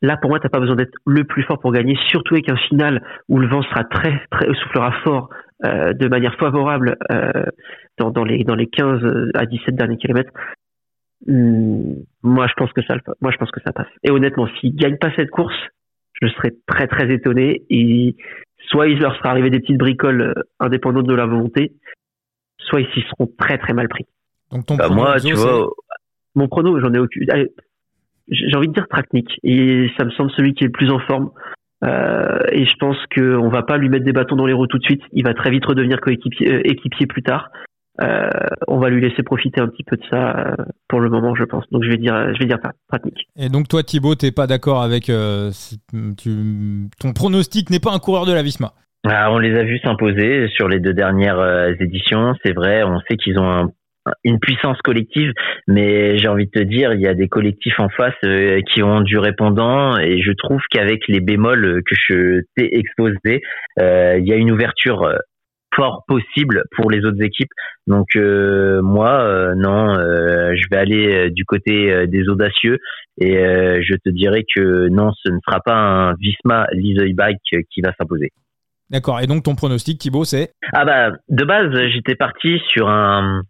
[0.00, 2.56] Là, pour moi, t'as pas besoin d'être le plus fort pour gagner, surtout avec un
[2.56, 5.28] final où le vent sera très, très soufflera fort
[5.64, 7.44] euh, de manière favorable euh,
[7.98, 9.02] dans, dans, les dans les 15
[9.34, 10.30] à 17 derniers kilomètres.
[11.26, 13.88] Hmm, moi, je pense que ça, moi, je pense que ça passe.
[14.04, 15.56] Et honnêtement, s'ils gagnent pas cette course,
[16.20, 17.64] je serais très très étonné.
[18.68, 21.72] Soit il leur sera arrivé des petites bricoles euh, indépendantes de la volonté,
[22.68, 24.06] soit ils s'y seront très très mal pris.
[24.52, 25.68] Donc ton bah, moi, tu vois,
[26.34, 27.26] mon prono, j'en ai aucune
[28.30, 30.98] j'ai envie de dire Traknik et ça me semble celui qui est le plus en
[31.00, 31.30] forme.
[31.84, 34.78] Euh, et je pense qu'on va pas lui mettre des bâtons dans les roues tout
[34.78, 35.02] de suite.
[35.12, 37.50] Il va très vite redevenir coéquipier euh, équipier plus tard.
[38.00, 38.28] Euh,
[38.68, 40.54] on va lui laisser profiter un petit peu de ça
[40.88, 41.64] pour le moment, je pense.
[41.72, 42.58] Donc je vais dire, je vais dire
[42.88, 43.26] Traknik.
[43.36, 48.26] Et donc toi, Thibaut, t'es pas d'accord avec tu, ton pronostic n'est pas un coureur
[48.26, 48.72] de la Visma.
[49.06, 52.34] Ah, on les a vus s'imposer sur les deux dernières euh, éditions.
[52.44, 53.70] C'est vrai, on sait qu'ils ont un
[54.24, 55.32] une puissance collective,
[55.66, 58.82] mais j'ai envie de te dire, il y a des collectifs en face euh, qui
[58.82, 63.42] ont du répondant et je trouve qu'avec les bémols que je t'ai exposés,
[63.78, 65.12] euh, il y a une ouverture
[65.74, 67.50] fort possible pour les autres équipes.
[67.86, 72.78] Donc moi, non, je vais aller du côté des audacieux
[73.20, 77.82] et je te dirais que non, ce ne sera pas un Visma Lizoy Bike qui
[77.82, 78.30] va s'imposer.
[78.90, 79.20] D'accord.
[79.20, 83.42] Et donc ton pronostic, Thibaut, c'est Ah bah de base, j'étais parti sur un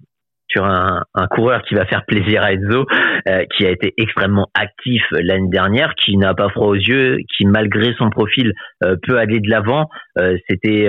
[0.50, 2.86] sur un, coureur qui va faire plaisir à Enzo,
[3.28, 7.44] euh, qui a été extrêmement actif l'année dernière, qui n'a pas froid aux yeux, qui
[7.44, 9.88] malgré son profil euh, peut aller de l'avant.
[10.18, 10.86] Euh, c'était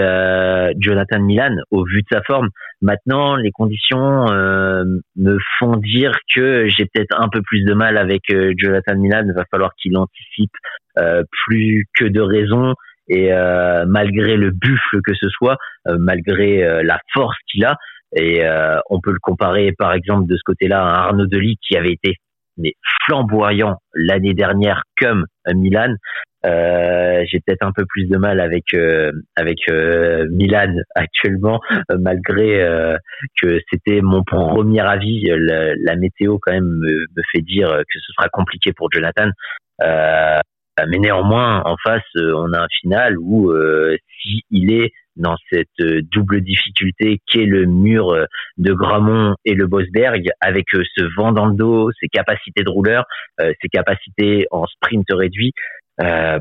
[0.79, 2.49] Jonathan Milan au vu de sa forme.
[2.81, 8.21] Maintenant, les conditions me font dire que j'ai peut-être un peu plus de mal avec
[8.57, 9.23] Jonathan Milan.
[9.25, 10.53] Il va falloir qu'il anticipe
[11.45, 12.73] plus que de raison.
[13.09, 13.31] Et
[13.87, 17.75] malgré le buffle que ce soit, malgré la force qu'il a,
[18.15, 21.77] et euh, on peut le comparer, par exemple, de ce côté-là, à Arnaud Delis qui
[21.77, 22.15] avait été
[22.61, 22.73] mais
[23.05, 25.95] flamboyant l'année dernière comme Milan.
[26.45, 31.61] Euh, j'ai peut-être un peu plus de mal avec euh, avec euh, Milan actuellement,
[31.97, 32.67] malgré
[33.41, 35.23] que c'était mon premier avis.
[35.29, 39.29] La, la, météo quand même me, me, fait dire que ce sera compliqué pour Jonathan.
[40.87, 43.53] Mais néanmoins, en face, on a un final où
[44.21, 48.25] si il est dans cette euh, double difficulté qu'est le mur euh,
[48.57, 52.69] de Gramont et le Bosberg, avec euh, ce vent dans le dos, ses capacités de
[52.69, 53.05] rouleur,
[53.39, 55.51] ses capacités en sprint réduit.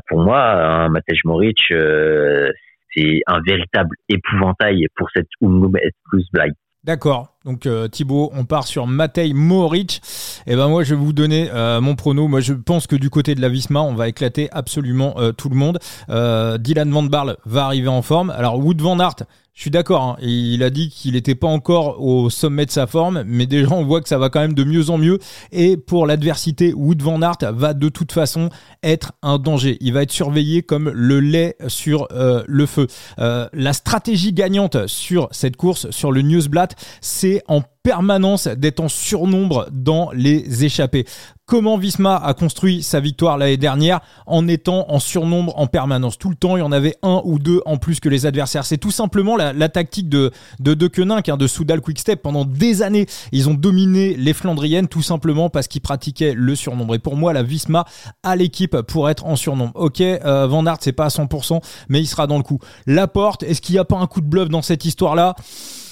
[0.07, 6.51] pour moi, un Matej Moric, c'est un véritable épouvantail pour cette Plus Black.
[6.83, 7.35] D'accord.
[7.43, 10.01] Donc euh, Thibaut, on part sur Matej Moric.
[10.47, 12.27] Eh ben moi je vais vous donner euh, mon prono.
[12.27, 15.49] Moi je pense que du côté de la Visma, on va éclater absolument euh, tout
[15.49, 15.79] le monde.
[16.07, 18.29] Dylan Van Barle va arriver en forme.
[18.31, 19.25] Alors Wood Van Aert,
[19.59, 20.03] je suis d'accord.
[20.03, 20.15] Hein.
[20.21, 23.83] Il a dit qu'il n'était pas encore au sommet de sa forme, mais déjà on
[23.83, 25.19] voit que ça va quand même de mieux en mieux.
[25.51, 28.51] Et pour l'adversité, Wood van Aert va de toute façon
[28.83, 29.77] être un danger.
[29.81, 32.87] Il va être surveillé comme le lait sur euh, le feu.
[33.19, 38.87] Euh, la stratégie gagnante sur cette course, sur le Newsblatt, c'est en permanence d'être en
[38.87, 41.07] surnombre dans les échappées.
[41.47, 46.19] Comment Visma a construit sa victoire l'année dernière en étant en surnombre en permanence?
[46.19, 48.63] Tout le temps, il y en avait un ou deux en plus que les adversaires.
[48.63, 50.29] C'est tout simplement la, tactique de
[50.59, 52.21] de, de hein, de Soudal Quickstep.
[52.21, 56.93] Pendant des années, ils ont dominé les Flandriennes tout simplement parce qu'ils pratiquaient le surnombre.
[56.93, 57.85] Et pour moi, la Visma
[58.21, 59.71] a l'équipe pour être en surnombre.
[59.73, 61.59] Ok, euh, Van Aert, c'est pas à 100%,
[61.89, 62.59] mais il sera dans le coup.
[62.85, 65.33] La porte, est-ce qu'il n'y a pas un coup de bluff dans cette histoire-là?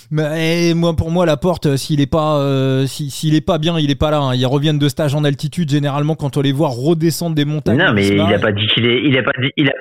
[0.09, 3.77] Mais moi, pour moi, la porte, euh, s'il est pas, euh, s'il est pas bien,
[3.79, 4.19] il est pas là.
[4.19, 4.35] Hein.
[4.35, 7.77] Ils reviennent de stage en altitude généralement quand on les voit redescendre des montagnes.
[7.77, 9.73] Non, mais il a pas dit qu'il est, il a pas dit, il a.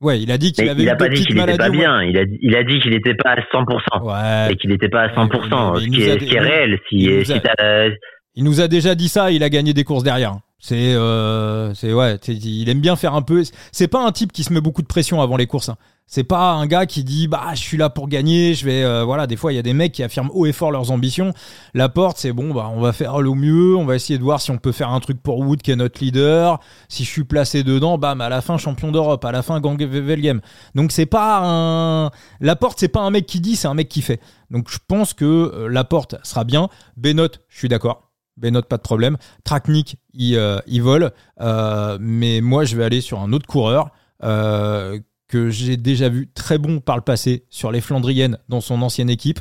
[0.00, 2.02] Ouais, il a dit qu'il avait il a pas dit qu'il était pas bien.
[2.02, 4.02] Il a, il a dit qu'il n'était pas à 100%.
[4.02, 4.52] Ouais.
[4.52, 5.80] Et qu'il n'était pas à 100%.
[5.80, 6.78] ce, qui est, ce, qui est, réel.
[6.88, 7.88] Si, il, nous a,
[8.34, 9.30] il nous a déjà dit ça.
[9.30, 10.34] Il a gagné des courses derrière.
[10.66, 13.44] C'est, euh, c'est ouais, il aime bien faire un peu.
[13.70, 15.68] C'est pas un type qui se met beaucoup de pression avant les courses.
[15.68, 15.76] Hein.
[16.06, 19.04] C'est pas un gars qui dit bah je suis là pour gagner, je vais euh,
[19.04, 19.26] voilà.
[19.26, 21.34] Des fois il y a des mecs qui affirment haut et fort leurs ambitions.
[21.74, 24.40] La porte c'est bon bah on va faire le mieux, on va essayer de voir
[24.40, 26.60] si on peut faire un truc pour Wood qui est notre leader.
[26.88, 29.76] Si je suis placé dedans, bam à la fin champion d'Europe, à la fin gang
[29.76, 30.40] game.
[30.74, 32.10] Donc c'est pas un
[32.40, 34.18] la porte c'est pas un mec qui dit, c'est un mec qui fait.
[34.50, 36.70] Donc je pense que euh, la porte sera bien.
[36.96, 38.13] Benot, je suis d'accord.
[38.36, 39.16] Benot, pas de problème.
[39.44, 41.12] Traknik, il, euh, il vole.
[41.40, 43.90] Euh, mais moi, je vais aller sur un autre coureur
[44.22, 48.82] euh, que j'ai déjà vu très bon par le passé sur les Flandriennes dans son
[48.82, 49.40] ancienne équipe.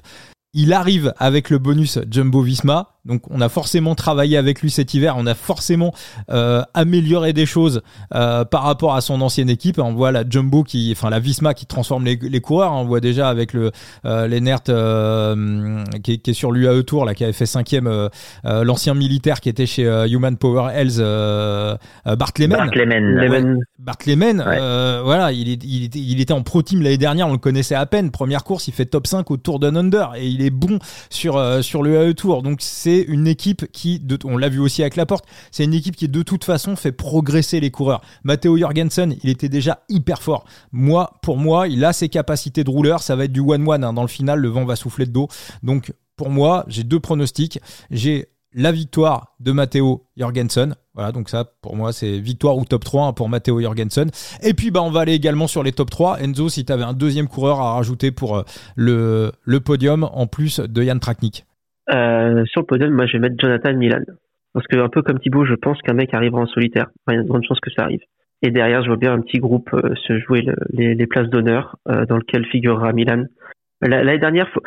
[0.54, 2.93] Il arrive avec le bonus Jumbo Visma.
[3.06, 5.94] Donc on a forcément travaillé avec lui cet hiver, on a forcément
[6.30, 7.82] euh, amélioré des choses
[8.16, 9.78] euh, par rapport à son ancienne équipe.
[9.78, 12.72] On voit la Jumbo qui, enfin la Visma qui transforme les, les coureurs.
[12.72, 13.72] On voit déjà avec le
[14.06, 18.08] euh, Lennert euh, qui, qui, est sur l'UAE Tour là, qui avait fait cinquième, euh,
[18.46, 22.70] euh, l'ancien militaire qui était chez Human Power Health, Bart Lehman.
[23.80, 24.38] Bart Lehman.
[25.04, 27.76] voilà, il, est, il, était, il était en pro team l'année dernière, on le connaissait
[27.76, 28.12] à peine.
[28.12, 30.80] Première course, il fait top 5 au Tour d'un Under et il est bon
[31.10, 32.44] sur sur l'UAE Tour.
[32.44, 35.96] Donc c'est une équipe qui, on l'a vu aussi avec la porte, c'est une équipe
[35.96, 38.02] qui de toute façon fait progresser les coureurs.
[38.24, 40.46] Matteo Jorgensen, il était déjà hyper fort.
[40.72, 43.94] Moi, pour moi, il a ses capacités de rouleur, ça va être du one-one hein.
[43.94, 45.28] dans le final, le vent va souffler de dos.
[45.64, 47.60] Donc pour moi, j'ai deux pronostics.
[47.90, 50.76] J'ai la victoire de Matteo Jorgensen.
[50.94, 54.12] Voilà, donc ça, pour moi, c'est victoire ou top 3 hein, pour Matteo Jorgensen.
[54.42, 56.22] Et puis, bah, on va aller également sur les top 3.
[56.22, 58.44] Enzo, si tu avais un deuxième coureur à rajouter pour euh,
[58.76, 61.46] le, podium, en plus de Yann Traknik.
[61.92, 64.04] Euh, sur le podium, moi, je vais mettre Jonathan Milan.
[64.54, 66.88] Parce que, un peu comme Thibaut, je pense qu'un mec arrivera en solitaire.
[67.08, 68.02] il y a une grande chance que ça arrive.
[68.42, 71.78] Et derrière, je vois bien un petit groupe euh, se jouer les, les, places d'honneur
[71.88, 73.24] euh, dans lequel figurera Milan.
[73.82, 74.62] L'année dernière, faut,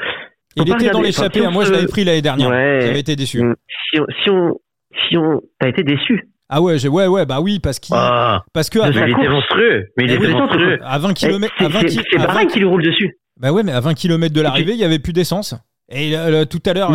[0.56, 1.44] il était dans l'échappée.
[1.44, 1.50] Hein.
[1.50, 2.48] moi, je l'avais pris l'année dernière.
[2.48, 2.80] Ouais.
[2.82, 3.42] J'avais été déçu.
[3.42, 3.54] Mm.
[3.90, 4.60] Si on, si on,
[5.08, 6.28] si on, t'as été déçu.
[6.48, 9.86] Ah ouais, j'ai, ouais, ouais, bah oui, parce qu'il, ah, parce que, il était monstrueux,
[9.96, 10.78] mais il était monstrueux.
[10.82, 13.18] À 20 km, c'est pareil qui lui roule dessus.
[13.38, 15.56] Bah ouais, mais à 20 km de l'arrivée, il y avait plus d'essence.
[15.88, 16.14] Et
[16.50, 16.90] tout à l'heure,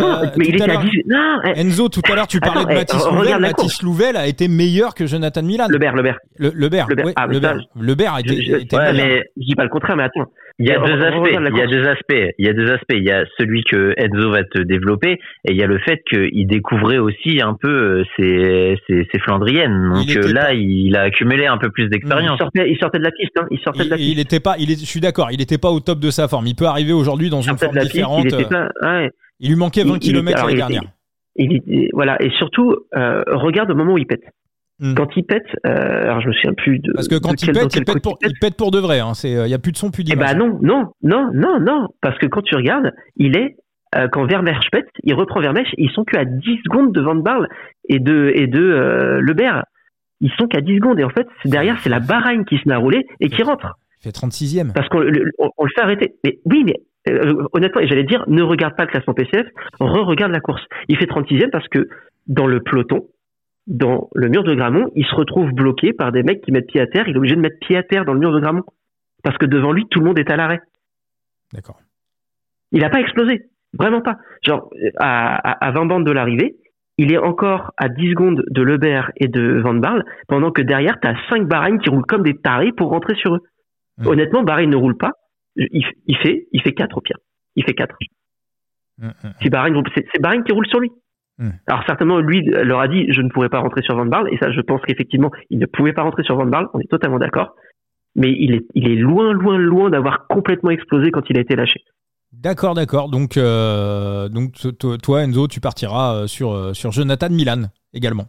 [1.56, 3.38] Enzo, tout à l'heure, tu parlais de Mathis Louvel.
[3.40, 5.66] Mathis Louvel a été meilleur que Jonathan Milan.
[5.70, 6.18] Le Ber, le Ber.
[6.36, 7.12] Le, le Ber, le Ber.
[7.16, 7.56] Ah, le, Ber.
[7.80, 10.30] le Ber a été, je, ouais, mais je dis pas le contraire, mais attends.
[10.58, 11.28] Il y a deux aspects.
[11.28, 12.34] Il y a deux aspects.
[12.38, 12.94] Il y a deux aspects.
[12.94, 15.12] Il y a celui que Enzo va te développer,
[15.44, 19.92] et il y a le fait qu'il découvrait aussi un peu ses, ses, ses Flandriennes.
[19.94, 22.36] Donc là, il a accumulé un peu plus d'expérience.
[22.36, 23.38] Il sortait, il sortait de la piste.
[23.38, 23.46] Hein.
[23.50, 24.08] Il sortait il, de la piste.
[24.10, 24.56] Il était pas.
[24.58, 25.28] Il est, je suis d'accord.
[25.30, 26.46] Il était pas au top de sa forme.
[26.46, 28.24] Il peut arriver aujourd'hui dans une forme différente.
[28.24, 29.10] il était pas, ouais.
[29.40, 30.82] Il lui manquait 20 km l'année dernière.
[31.36, 34.22] Il, voilà, et surtout, euh, regarde au moment où il pète.
[34.82, 34.94] Hmm.
[34.94, 36.92] Quand il pète, euh, alors je me souviens plus de.
[36.92, 38.98] Parce que quand il, pète, il, pète pour, il, pète pour, de vrai.
[38.98, 39.12] Hein.
[39.22, 41.86] Il n'y a plus de son, plus Eh ben non, non, non, non, non.
[42.00, 43.54] Parce que quand tu regardes, il est
[43.94, 47.46] euh, quand Vermeersch pète, il reprend Vermeersch, ils sont qu'à 10 secondes de Van Barle
[47.88, 49.62] et de et de euh, Lebert.
[50.20, 52.74] Ils sont qu'à 10 secondes et en fait derrière c'est la Bahreïn qui se met
[52.74, 53.78] à rouler et qui rentre.
[54.00, 54.72] Il fait 36e.
[54.72, 56.14] Parce qu'on le, on le fait arrêter.
[56.24, 56.74] Mais oui, mais
[57.08, 59.46] euh, honnêtement, et j'allais dire, ne regarde pas le classement PCF,
[59.80, 60.62] re-regarde la course.
[60.88, 61.88] Il fait 36e parce que
[62.26, 63.08] dans le peloton,
[63.66, 66.80] dans le mur de Gramont, il se retrouve bloqué par des mecs qui mettent pied
[66.80, 67.06] à terre.
[67.08, 68.64] Il est obligé de mettre pied à terre dans le mur de Gramont.
[69.22, 70.60] Parce que devant lui, tout le monde est à l'arrêt.
[71.52, 71.80] D'accord.
[72.72, 73.42] Il n'a pas explosé.
[73.74, 74.16] Vraiment pas.
[74.42, 76.56] Genre, à, à, 20 bandes de l'arrivée,
[76.98, 81.00] il est encore à 10 secondes de Lebert et de Van Barle, pendant que derrière,
[81.00, 83.42] tu as 5 Bahreïn qui roulent comme des tarés pour rentrer sur eux.
[84.04, 85.12] Honnêtement, Bahreïn ne roule pas
[85.56, 87.18] il, fait, il fait 4 au pire.
[87.56, 87.94] Il fait 4.
[88.98, 89.30] Mmh, mmh, mmh.
[89.42, 90.90] C'est Bahreïn, qui roule sur lui.
[91.66, 94.38] Alors certainement, lui leur a dit, je ne pourrais pas rentrer sur Van Barle, et
[94.38, 97.18] ça, je pense qu'effectivement, il ne pouvait pas rentrer sur Van Barle, on est totalement
[97.18, 97.54] d'accord.
[98.14, 101.56] Mais il est, il est loin, loin, loin d'avoir complètement explosé quand il a été
[101.56, 101.80] lâché.
[102.32, 103.10] D'accord, d'accord.
[103.10, 104.52] Donc, euh, donc
[105.02, 107.62] toi, Enzo, tu partiras euh, sur, euh, sur Jonathan Milan
[107.92, 108.26] également.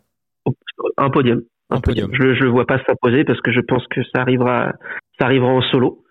[0.98, 1.42] Un podium.
[1.70, 2.10] Un, podium.
[2.14, 4.74] Je ne vois pas s'imposer parce que je pense que ça arrivera,
[5.20, 6.04] ça arrivera en solo.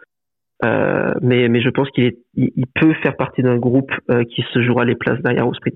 [0.64, 4.62] Euh, mais, mais je pense qu'il il, peut faire partie d'un groupe euh, qui se
[4.62, 5.74] jouera les places derrière au sprint.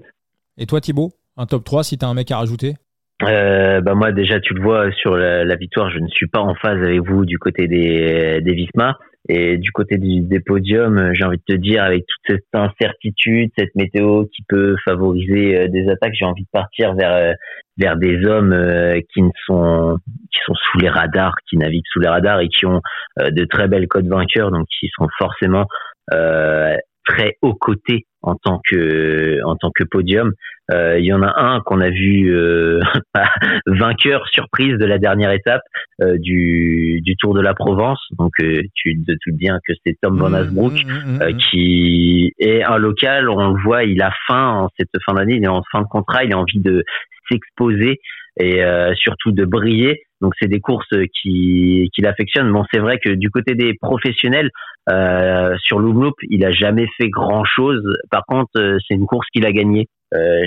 [0.59, 2.75] Et toi Thibaut, un top 3 si tu as un mec à rajouter
[3.23, 6.55] euh, bah moi déjà tu le vois sur la, victoire, je ne suis pas en
[6.55, 8.99] phase avec vous du côté des, des Visma.
[9.31, 13.75] Et du côté des podiums, j'ai envie de te dire avec toute cette incertitude, cette
[13.75, 17.35] météo qui peut favoriser euh, des attaques, j'ai envie de partir vers
[17.79, 19.99] vers des hommes euh, qui sont
[20.33, 22.81] qui sont sous les radars, qui naviguent sous les radars et qui ont
[23.21, 25.67] euh, de très belles codes vainqueurs, donc qui sont forcément
[26.13, 30.33] euh, très haut côté en tant que en tant que podium.
[30.73, 32.35] Il y en a un qu'on a vu
[33.67, 35.63] vainqueur surprise de la dernière étape
[36.01, 38.01] du, du Tour de la Provence.
[38.19, 38.33] Donc
[38.75, 42.79] tu te doutes bien que c'est Tom Van mmh, Asbrook mmh, mmh, qui est un
[42.79, 43.29] local.
[43.29, 45.87] On le voit, il a faim en cette fin d'année, il est en fin de
[45.87, 46.83] contrat, il a envie de
[47.29, 48.01] s'exposer
[48.39, 48.63] et
[48.97, 50.03] surtout de briller.
[50.21, 50.89] Donc c'est des courses
[51.21, 52.51] qui qu'il affectionne.
[52.53, 54.51] Bon, c'est vrai que du côté des professionnels
[54.89, 57.83] sur Loop il a jamais fait grand chose.
[58.11, 58.51] Par contre,
[58.87, 59.87] c'est une course qu'il a gagnée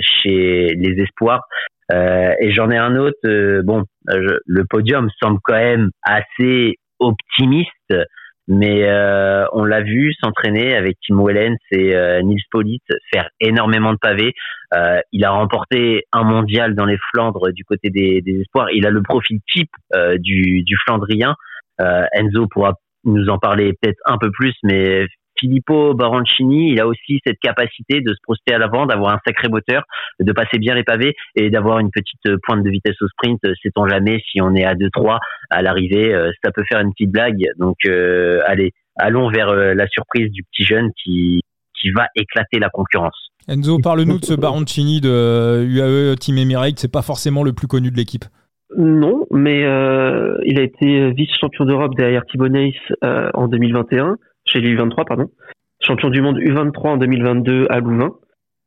[0.02, 1.42] chez les espoirs.
[1.92, 3.62] et j'en ai un autre.
[3.62, 7.94] bon, le podium semble quand même assez optimiste
[8.50, 12.82] mais euh, on l'a vu s'entraîner avec Tim Wellens et euh, Nils Politt
[13.12, 14.34] faire énormément de pavés.
[14.74, 18.66] Euh, il a remporté un mondial dans les Flandres du côté des, espoirs.
[18.72, 19.70] Il a le profil type
[20.18, 21.36] du, du Flandrien.
[21.78, 22.74] Enzo pourra
[23.04, 25.06] nous en parler peut-être un peu plus, mais
[25.40, 29.48] Filippo Baroncini, il a aussi cette capacité de se projeter à l'avant, d'avoir un sacré
[29.48, 29.82] moteur,
[30.20, 33.40] de passer bien les pavés et d'avoir une petite pointe de vitesse au sprint.
[33.62, 35.18] Sait-on jamais si on est à 2-3
[35.50, 37.42] à l'arrivée, euh, ça peut faire une petite blague.
[37.58, 41.42] Donc euh, allez, allons vers euh, la surprise du petit jeune qui
[41.80, 43.30] qui va éclater la concurrence.
[43.48, 46.78] Enzo, parle-nous de ce Baroncini de UAE Team Emirates.
[46.78, 48.26] C'est pas forcément le plus connu de l'équipe.
[48.76, 49.60] Non, mais
[50.44, 52.48] il a été vice-champion d'Europe derrière Thibaut
[53.02, 54.18] en 2021
[54.50, 55.30] chez les U23, pardon.
[55.82, 58.12] Champion du monde U23 en 2022 à Louvain.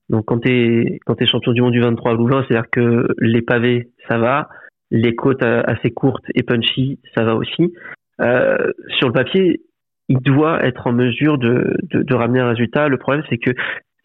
[0.10, 4.18] Donc quand tu es, champion du monde U23 à Louvain, c'est-à-dire que les pavés, ça
[4.18, 4.50] va.
[4.92, 7.74] Les côtes assez courtes et punchy, ça va aussi.
[8.22, 8.58] Euh,
[9.00, 9.62] sur le papier,
[10.10, 12.88] il doit être en mesure de, ramener un résultat.
[12.88, 13.52] Le problème, c'est que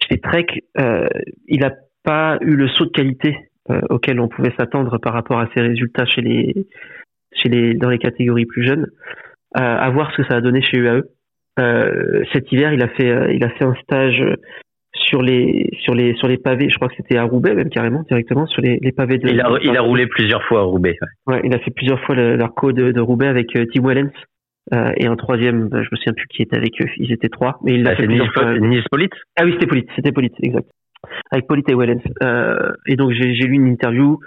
[0.08, 0.46] chez Trek,
[0.80, 1.06] euh,
[1.46, 1.72] il n'a
[2.04, 3.36] pas eu le saut de qualité
[3.70, 8.46] euh, auquel on pouvait s'attendre par rapport à ses résultats chez les, dans les catégories
[8.46, 8.86] plus jeunes.
[9.56, 11.02] Euh, à voir ce que ça a donné chez UAE.
[11.58, 14.22] Euh, cet hiver, il a fait, euh, il a fait un stage
[14.94, 16.68] sur les sur les sur les pavés.
[16.68, 19.28] Je crois que c'était à Roubaix même carrément directement sur les, les pavés de.
[19.28, 20.96] Il a, il a roulé plusieurs fois à Roubaix.
[21.26, 24.12] Ouais, il a fait plusieurs fois l'arco de, de Roubaix avec euh, Tim Wellens.
[24.74, 26.88] Euh, et un troisième, je me souviens plus qui était avec eux.
[26.98, 28.58] Ils étaient trois, mais il l'a ah, fait plusieurs fois.
[28.58, 29.14] Nils Polite.
[29.40, 30.68] Ah oui, c'était Polite, c'était Polite, exact.
[31.30, 32.02] Avec Polite et Wellens.
[32.22, 34.18] Euh, et donc j'ai lu une interview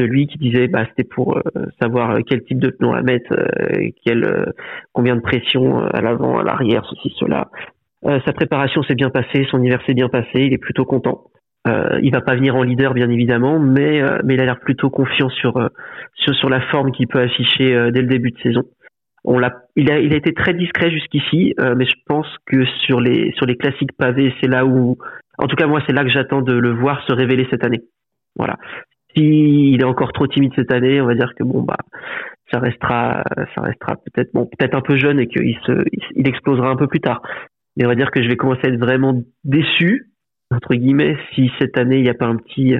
[0.00, 1.42] de lui qui disait bah c'était pour euh,
[1.80, 4.46] savoir quel type de pneu à mettre, euh, euh,
[4.92, 7.48] combien de pression à l'avant, à l'arrière, ceci cela.
[8.02, 11.24] sa préparation s'est bien passée, son hiver s'est bien passé, il est plutôt content.
[12.02, 15.28] il va pas venir en leader bien évidemment, mais mais il a l'air plutôt confiant
[15.28, 15.52] sur
[16.14, 18.62] sur sur la forme qu'il peut afficher dès le début de saison.
[19.22, 23.00] On l'a, il a, il a été très discret jusqu'ici, mais je pense que sur
[23.00, 24.96] les sur les classiques pavés, c'est là où,
[25.36, 27.82] en tout cas moi, c'est là que j'attends de le voir se révéler cette année.
[28.36, 28.56] Voilà.
[29.14, 31.76] S'il est encore trop timide cette année, on va dire que bon bah
[32.52, 33.22] ça restera
[33.54, 35.84] ça restera peut-être bon peut-être un peu jeune et qu'il se
[36.14, 37.22] il explosera un peu plus tard.
[37.76, 40.10] Mais on va dire que je vais commencer à être vraiment déçu
[40.50, 42.74] entre guillemets si cette année il n'y a pas un petit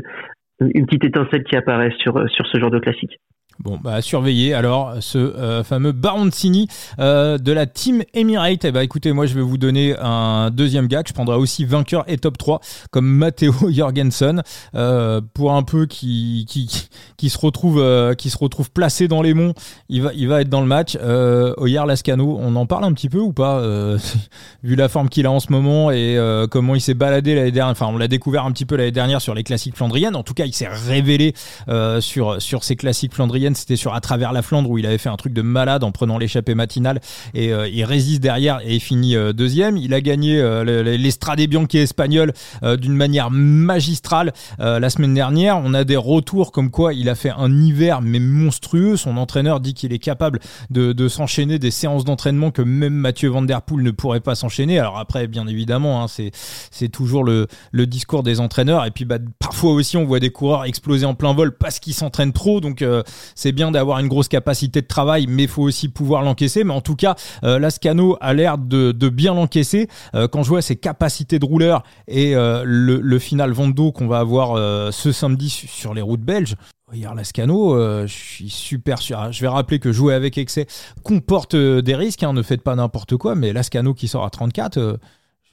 [0.60, 3.18] une petite étincelle qui apparaît sur sur ce genre de classique.
[3.62, 6.66] Bon, bah, à surveiller alors ce euh, fameux Baroncini
[6.98, 8.64] euh, de la Team Emirates.
[8.64, 11.66] Eh bah, écoutez, moi je vais vous donner un deuxième gars que je prendrai aussi
[11.66, 14.42] vainqueur et top 3 comme Matteo Jorgensen
[14.74, 16.88] euh, pour un peu qui, qui,
[17.18, 19.52] qui, se retrouve, euh, qui se retrouve placé dans les monts.
[19.90, 20.96] Il va, il va être dans le match.
[20.98, 23.98] Euh, Oyer Lascano, on en parle un petit peu ou pas euh,
[24.62, 26.18] Vu la forme qu'il a en ce moment et
[26.50, 27.72] comment il s'est baladé l'année dernière?
[27.72, 30.16] Enfin, on l'a découvert un petit peu l'année dernière sur les classiques flandriennes.
[30.16, 31.34] En tout cas, il s'est révélé
[32.00, 35.08] sur, sur ces classiques flandriennes c'était sur À travers la Flandre où il avait fait
[35.08, 37.00] un truc de malade en prenant l'échappée matinale
[37.34, 39.76] et euh, il résiste derrière et il finit euh, deuxième.
[39.76, 42.32] Il a gagné euh, l'Estrade Bianchi espagnol
[42.62, 45.58] d'une manière magistrale la semaine dernière.
[45.58, 48.96] On a des retours comme quoi il a fait un hiver mais monstrueux.
[48.96, 50.40] Son entraîneur dit qu'il est capable
[50.70, 54.78] de, s'enchaîner des séances d'entraînement que même Mathieu Van Der Poel ne pourrait pas s'enchaîner.
[54.78, 56.06] Alors après, bien évidemment, hein,
[56.70, 58.84] c'est toujours le, le discours des entraîneurs.
[58.84, 61.94] Et puis bah, parfois aussi, on voit des coureurs exploser en plein vol parce qu'ils
[61.94, 62.60] s'entraînent trop.
[62.60, 62.84] Donc
[63.40, 66.62] c'est bien d'avoir une grosse capacité de travail, mais il faut aussi pouvoir l'encaisser.
[66.62, 69.88] Mais en tout cas, euh, Lascano a l'air de, bien l'encaisser.
[70.14, 74.18] Euh, quand je vois ses capacités de rouleur et euh, le, final Vando qu'on va
[74.18, 74.56] avoir
[74.92, 76.54] ce samedi sur les routes belges,
[76.92, 79.30] Hier, Lascano, je suis super sûr.
[79.30, 80.66] Je vais rappeler que jouer avec excès
[81.04, 82.24] comporte des risques.
[82.24, 83.36] Hein, ne faites pas n'importe quoi.
[83.36, 84.98] Mais Lascano qui sort à 34,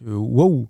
[0.01, 0.67] waouh,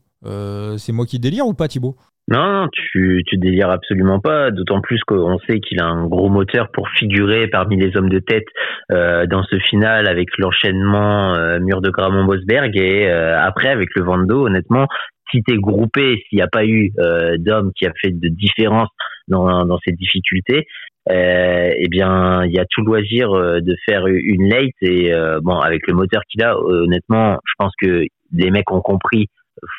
[0.78, 1.96] c'est moi qui délire ou pas, Thibaut?
[2.30, 6.70] Non, tu, tu délires absolument pas, d'autant plus qu'on sait qu'il a un gros moteur
[6.74, 8.48] pour figurer parmi les hommes de tête
[8.92, 13.88] euh, dans ce final avec l'enchaînement euh, mur de Gramont Bosberg et euh, après avec
[13.96, 14.88] le Vando, honnêtement,
[15.32, 18.90] si t'es groupé, s'il n'y a pas eu euh, d'homme qui a fait de différence
[19.30, 20.68] dans, dans ces difficultés,
[21.10, 25.94] eh bien, il y a tout loisir de faire une late et bon, avec le
[25.94, 28.04] moteur qu'il a, honnêtement, je pense que
[28.34, 29.28] les mecs ont compris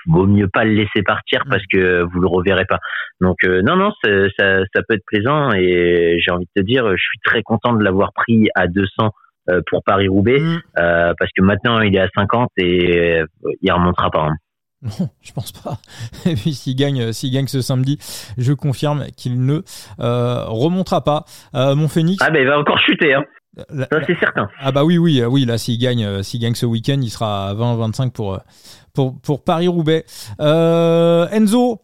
[0.06, 2.78] vaut mieux pas le laisser partir parce que vous le reverrez pas.
[3.20, 6.88] Donc euh, non non ça, ça, peut être plaisant et j'ai envie de te dire
[6.90, 9.10] je suis très content de l'avoir pris à 200
[9.50, 10.62] euh, pour Paris Roubaix mm.
[10.78, 13.22] euh, parce que maintenant il est à 50 et
[13.60, 14.26] il remontera pas.
[14.26, 14.36] Hein.
[14.82, 15.78] Non, je pense pas.
[16.24, 17.98] Et puis s'il gagne, s'il gagne ce samedi,
[18.38, 19.62] je confirme qu'il ne
[19.98, 21.24] remontera pas.
[21.52, 22.22] mon Phoenix.
[22.24, 23.14] Ah ben il va encore chuter.
[23.14, 23.24] Hein.
[24.06, 24.48] C'est certain.
[24.60, 27.54] Ah bah oui oui oui là s'il gagne s'il gagne ce week-end il sera à
[27.54, 28.38] 20-25 pour
[28.98, 30.04] pour pour Paris Roubaix.
[30.40, 31.80] Enzo,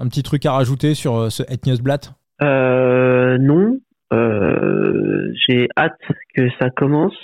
[0.00, 3.78] un petit truc à rajouter sur ce Etniusblatt euh, Non,
[4.12, 6.00] euh, j'ai hâte
[6.34, 7.14] que ça commence.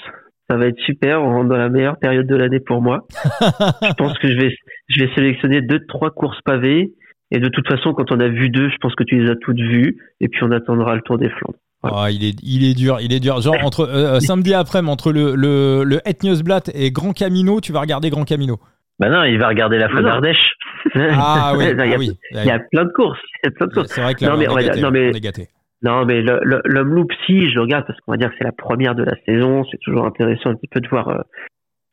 [0.49, 1.23] Ça va être super.
[1.23, 3.07] On rentre dans la meilleure période de l'année pour moi.
[3.41, 4.55] je pense que je vais,
[4.89, 6.93] je vais sélectionner deux, trois courses pavées.
[7.33, 9.35] Et de toute façon, quand on a vu deux, je pense que tu les as
[9.41, 9.97] toutes vues.
[10.21, 11.59] Et puis on attendra le Tour des Flandres.
[11.83, 13.41] Ah, il est, il est dur, il est dur.
[13.41, 17.81] Genre entre euh, samedi après, entre le le, le Etniusblatt et Grand Camino, tu vas
[17.81, 18.59] regarder Grand Camino.
[18.99, 20.55] Bah non, il va regarder la Faune d'Ardèche.
[20.95, 22.13] Ah oui, il, y a, ah oui.
[22.33, 23.21] il y a plein de courses.
[23.43, 25.49] C'est vrai que là, non, mais, on, est non, mais, gâté.
[25.83, 28.95] Non, mais l'homme loup, si, je regarde parce qu'on va dire que c'est la première
[28.95, 29.65] de la saison.
[29.71, 31.21] C'est toujours intéressant un petit peu de voir, euh,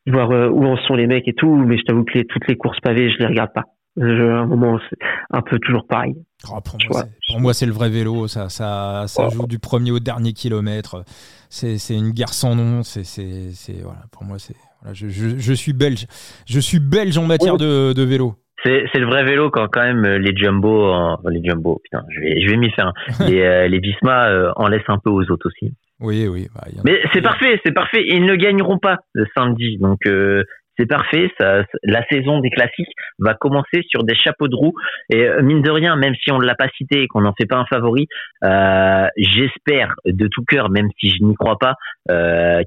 [0.07, 1.55] voir euh, où en sont les mecs et tout.
[1.55, 3.65] Mais je t'avoue que les, toutes les courses pavées, je les regarde pas.
[3.97, 4.97] Je, à un moment, c'est
[5.31, 6.15] un peu toujours pareil.
[6.49, 8.27] Oh, pour moi, c'est le vrai vélo.
[8.27, 11.03] Ça, ça, ça joue du premier au dernier kilomètre.
[11.49, 12.81] C'est une guerre sans nom.
[12.83, 13.03] C'est,
[13.83, 14.55] voilà, pour moi, c'est.
[14.83, 16.05] Voilà, je, je, je, suis belge.
[16.45, 18.35] Je suis belge en matière de, de vélo.
[18.65, 22.19] C'est le vrai vélo quand quand même euh, les jumbo, en, les jumbo, putain, je
[22.21, 22.93] vais je vais m'y faire.
[23.27, 25.73] les euh, les Visma euh, en laissent un peu aux autres aussi.
[25.99, 26.47] Oui oui.
[26.55, 28.05] Bah, Mais c'est parfait, c'est parfait.
[28.07, 29.99] Ils ne gagneront pas le samedi, donc
[30.77, 31.29] c'est parfait.
[31.39, 34.73] Ça, la saison des classiques va commencer sur des chapeaux de roue
[35.09, 37.45] et mine de rien, même si on ne l'a pas cité et qu'on n'en fait
[37.45, 38.07] pas un favori,
[39.17, 41.75] j'espère de tout cœur, même si je n'y crois pas,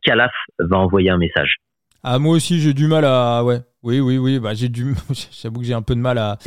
[0.03, 1.57] Calaf va envoyer un message.
[2.03, 4.40] Ah moi aussi j'ai du mal à ouais oui, oui, oui.
[4.40, 4.97] Bah, j'ai du,
[5.42, 6.38] j'avoue que j'ai un peu de mal à,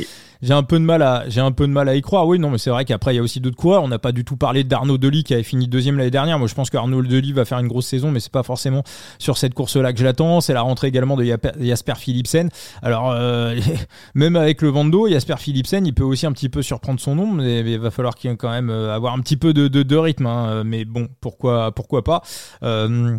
[0.42, 2.26] j'ai un peu de mal à, j'ai un peu de mal à y croire.
[2.26, 3.82] Oui, non, mais c'est vrai qu'après il y a aussi d'autres coureurs.
[3.82, 6.38] On n'a pas du tout parlé d'Arnaud Delis qui avait fini deuxième l'année dernière.
[6.38, 8.82] Moi, je pense qu'Arnaud Delis va faire une grosse saison, mais c'est pas forcément
[9.18, 10.42] sur cette course-là que je l'attends.
[10.42, 11.24] C'est la rentrée également de
[11.58, 12.50] Jasper Philipsen.
[12.82, 13.58] Alors, euh,
[14.14, 17.32] même avec le Vando, Jasper Philipsen, il peut aussi un petit peu surprendre son nom,
[17.32, 20.26] mais il va falloir qu'il quand même euh, avoir un petit peu de, de, rythme.
[20.26, 20.62] Hein.
[20.64, 22.20] Mais bon, pourquoi, pourquoi pas.
[22.62, 23.16] Euh,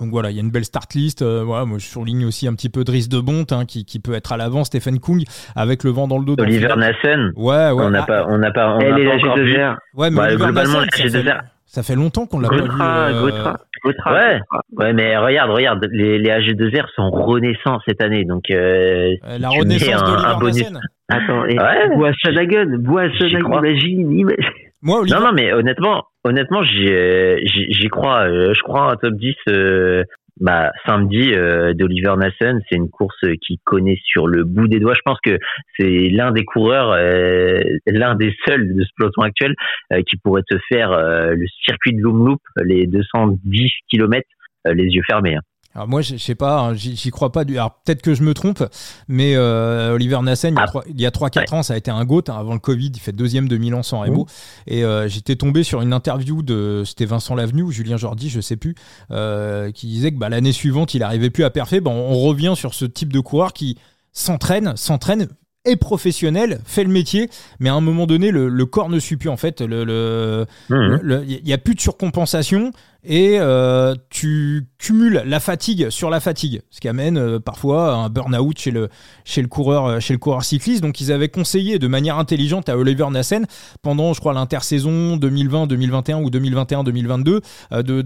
[0.00, 1.22] donc voilà, il y a une belle start list.
[1.22, 4.00] Euh, voilà, moi je surligne aussi un petit peu Driss de Bonte hein, qui, qui,
[4.00, 4.64] peut être à l'avant.
[4.64, 5.22] Stephen Kung
[5.54, 6.36] avec le vent dans le dos.
[6.38, 7.32] Oliver Nassen.
[7.36, 7.72] Ouais, ouais.
[7.72, 9.76] On n'a pas, on n'a pas, on Elle est la G2R.
[9.94, 11.40] Ouais, mais bah, globalement la G2R.
[11.66, 12.68] Ça fait longtemps qu'on l'a pas vu.
[12.80, 13.52] Euh...
[13.84, 14.40] Ouais,
[14.76, 19.48] ouais, mais regarde, regarde, les, les AG2R sont renaissants cette année, donc euh, euh la
[19.48, 20.80] renaissance d'Oliver Nassen.
[21.08, 21.96] Attends, et ouais.
[21.96, 24.61] Bois imagine, imagine.
[24.82, 25.04] Moi.
[25.08, 28.28] Non, non, mais honnêtement, honnêtement, j'y crois.
[28.28, 30.02] Euh, je crois un top 10 euh,
[30.40, 32.60] bah, samedi euh, d'Oliver Nassen.
[32.68, 34.94] C'est une course qui connaît sur le bout des doigts.
[34.94, 35.38] Je pense que
[35.78, 36.96] c'est l'un des coureurs,
[37.86, 39.54] l'un des seuls de ce peloton actuel
[40.08, 44.26] qui pourrait te faire le circuit de Loom les 210 km
[44.66, 45.36] les yeux fermés.
[45.36, 45.42] Hein.
[45.74, 47.44] Alors moi, je sais pas, hein, j'y crois pas.
[47.44, 47.56] Du...
[47.56, 48.62] Alors peut-être que je me trompe,
[49.08, 50.54] mais euh, Oliver Nassen,
[50.88, 51.54] il y a 3-4 ah.
[51.54, 52.24] ans, ça a été un GOAT.
[52.28, 54.26] Hein, avant le Covid, il fait deuxième de Milan sans Remo.
[54.66, 58.40] Et euh, j'étais tombé sur une interview de, c'était Vincent Lavenu ou Julien Jordi, je
[58.40, 58.74] sais plus,
[59.10, 61.80] euh, qui disait que bah, l'année suivante, il arrivait plus à perfer.
[61.80, 63.78] Bon, on revient sur ce type de coureur qui
[64.12, 65.28] s'entraîne, s'entraîne
[65.64, 69.28] est professionnel, fait le métier, mais à un moment donné, le, corps ne suit plus
[69.28, 69.60] en fait.
[69.60, 71.24] Le, le, mmh.
[71.26, 72.72] il y a plus de surcompensation
[73.04, 78.08] et euh, tu cumules la fatigue sur la fatigue, ce qui amène euh, parfois un
[78.08, 78.88] burn-out chez le
[79.24, 80.82] chez le coureur euh, chez le coureur cycliste.
[80.82, 83.46] Donc ils avaient conseillé de manière intelligente à Oliver Nassen
[83.82, 87.40] pendant, je crois, l'intersaison 2020, 2021 ou 2021, 2022
[87.72, 88.00] de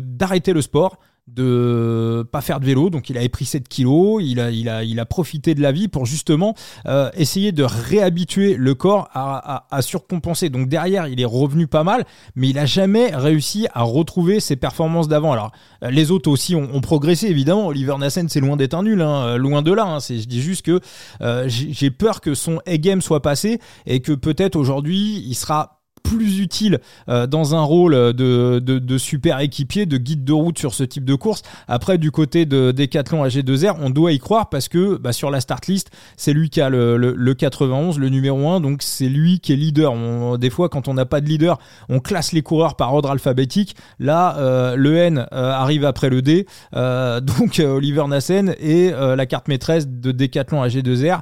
[0.00, 3.44] d'arrêter de, de, de, le sport de pas faire de vélo, donc il avait pris
[3.44, 6.54] 7 kilos, il a, il a, il a profité de la vie pour justement
[6.86, 10.50] euh, essayer de réhabituer le corps à, à, surcompenser.
[10.50, 12.04] Donc derrière, il est revenu pas mal,
[12.34, 15.32] mais il a jamais réussi à retrouver ses performances d'avant.
[15.32, 17.68] Alors les autres aussi ont, progressé évidemment.
[17.68, 19.84] Oliver Nassen, c'est loin d'être un nul, hein, loin de là.
[19.84, 20.00] Hein.
[20.00, 20.80] C'est, je dis juste que
[21.20, 26.40] euh, j'ai peur que son A-game soit passé et que peut-être aujourd'hui il sera plus
[26.40, 30.84] utile euh, dans un rôle de, de, super équipier, de guide de route sur ce
[30.84, 31.42] type de course.
[31.68, 35.40] Après, du côté de Decathlon AG2R, on doit y croire parce que bah, sur la
[35.40, 39.40] start list, c'est lui qui a le, le, 91, le numéro 1, donc c'est lui
[39.40, 40.38] qui est leader.
[40.38, 43.76] des fois, quand on n'a pas de leader, on classe les coureurs par ordre alphabétique.
[43.98, 49.48] Là, euh, le N euh, arrive après le D, donc Oliver Nassen et la carte
[49.48, 51.20] maîtresse de Decathlon AG2R.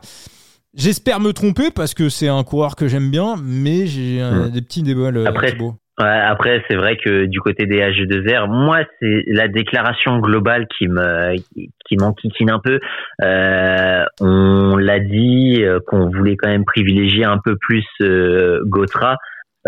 [0.74, 4.20] J'espère me tromper parce que c'est un coureur que j'aime bien, mais j'ai
[4.52, 5.10] des petits débats.
[5.26, 5.52] Après,
[5.98, 11.34] après c'est vrai que du côté des H2R, moi, c'est la déclaration globale qui me
[11.86, 12.78] qui m'enquiquine un peu.
[13.22, 19.16] Euh, on l'a dit euh, qu'on voulait quand même privilégier un peu plus euh, Gotra.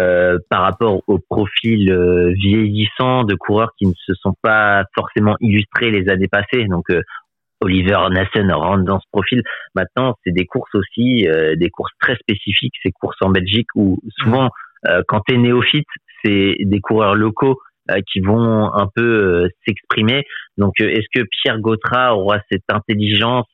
[0.00, 5.36] Euh, par rapport au profil euh, vieillissant de coureurs qui ne se sont pas forcément
[5.40, 6.64] illustrés les années passées.
[6.64, 6.86] Donc
[7.62, 9.42] Oliver Nassen rentre dans ce profil.
[9.74, 14.50] Maintenant, c'est des courses aussi, des courses très spécifiques, ces courses en Belgique où souvent,
[15.08, 15.86] quand tu es néophyte,
[16.24, 17.58] c'est des coureurs locaux
[18.12, 20.24] qui vont un peu s'exprimer.
[20.56, 23.48] Donc, est-ce que Pierre Gautrat aura cette intelligence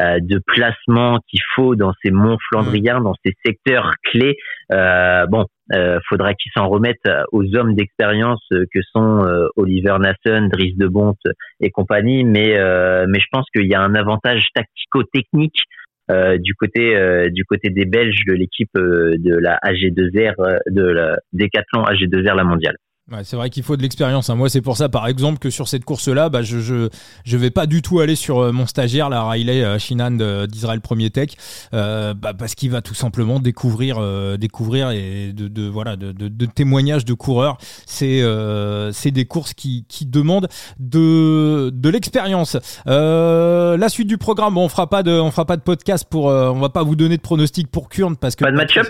[0.00, 4.36] euh, de placement qu'il faut dans ces monts flandriens, dans ces secteurs clés.
[4.72, 10.48] Euh, bon, euh, faudra qu'ils s'en remettent aux hommes d'expérience que sont euh, Oliver Nassen,
[10.48, 11.22] Dries de Bonte
[11.60, 12.24] et compagnie.
[12.24, 12.58] Mais
[13.06, 15.62] mais je pense qu'il y a un avantage tactico-technique
[16.10, 21.16] euh, du côté euh, du côté des Belges de l'équipe de la AG2R de la
[21.32, 22.76] Décathlon AG2R la mondiale.
[23.12, 24.30] Ouais, c'est vrai qu'il faut de l'expérience.
[24.30, 24.34] Hein.
[24.34, 26.88] Moi, c'est pour ça, par exemple, que sur cette course-là, bah, je, je,
[27.24, 30.80] je vais pas du tout aller sur euh, mon stagiaire, la Riley euh, Shinan d'Israël
[30.80, 31.32] Premier Tech,
[31.74, 36.12] euh, bah, parce qu'il va tout simplement découvrir, euh, découvrir et de, de voilà, de,
[36.12, 37.58] de, témoignages de coureurs.
[37.84, 40.48] C'est euh, c'est des courses qui, qui demandent
[40.78, 42.56] de, de l'expérience.
[42.86, 46.24] la suite du programme, bon, on fera pas de, on fera pas de podcast pour,
[46.24, 48.86] on va pas vous donner de pronostics pour Kurn parce que pas de match-up?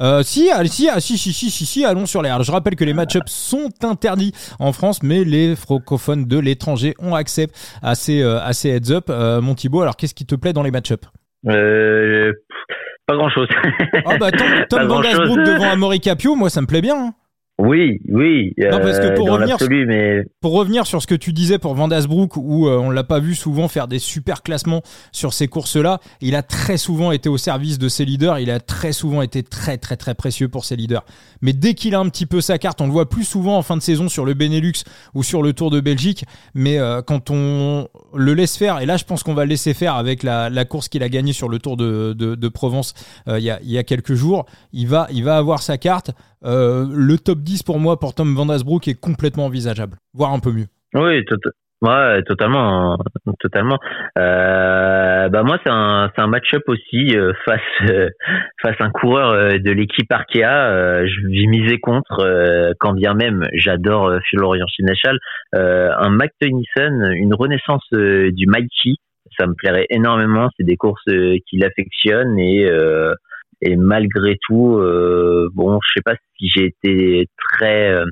[0.00, 2.30] Euh, si, ah, si, ah, si, si, si, si, si, allons sur les.
[2.42, 7.14] je rappelle que les match-ups sont interdits en France, mais les francophones de l'étranger ont
[7.14, 7.48] accès
[7.82, 9.06] à ces, euh, à ces heads-up.
[9.08, 11.08] Euh, mon Thibaut, alors qu'est-ce qui te plaît dans les match-ups?
[11.48, 12.32] Euh,
[13.06, 13.48] Pas grand-chose.
[14.04, 16.96] Ah bah Tom, Tom Van devant Amaury Capio, moi ça me plaît bien.
[16.96, 17.14] Hein.
[17.58, 18.52] Oui, oui.
[18.58, 20.24] Non, parce que pour revenir, mais...
[20.42, 23.34] pour revenir sur ce que tu disais pour Vandasbrook, où euh, on l'a pas vu
[23.34, 27.78] souvent faire des super classements sur ces courses-là, il a très souvent été au service
[27.78, 31.02] de ses leaders, il a très souvent été très très très précieux pour ses leaders.
[31.40, 33.62] Mais dès qu'il a un petit peu sa carte, on le voit plus souvent en
[33.62, 34.84] fin de saison sur le Benelux
[35.14, 38.98] ou sur le Tour de Belgique, mais euh, quand on le laisse faire, et là
[38.98, 41.48] je pense qu'on va le laisser faire avec la, la course qu'il a gagnée sur
[41.48, 42.92] le Tour de, de, de Provence
[43.28, 44.44] euh, il y, a, y a quelques jours,
[44.74, 46.10] il va, il va avoir sa carte.
[46.44, 50.40] Euh, le top 10 pour moi, pour Tom Van Asbrook, est complètement envisageable, voire un
[50.40, 50.66] peu mieux.
[50.94, 51.24] Oui,
[52.26, 52.96] totalement,
[53.40, 53.78] totalement.
[54.18, 57.60] Euh, bah moi, c'est un, un match-up aussi euh, face
[58.62, 61.04] face à un coureur de l'équipe Arkea.
[61.06, 65.18] je vais miser contre, quand bien même j'adore Florian Sénéchal.
[65.52, 68.94] un Mac Tennyson, une renaissance du Mikey,
[69.38, 70.48] ça me plairait énormément.
[70.56, 72.70] C'est des courses qu'il affectionne et
[73.62, 78.04] et malgré tout, euh, bon, je sais pas si j'ai été très euh,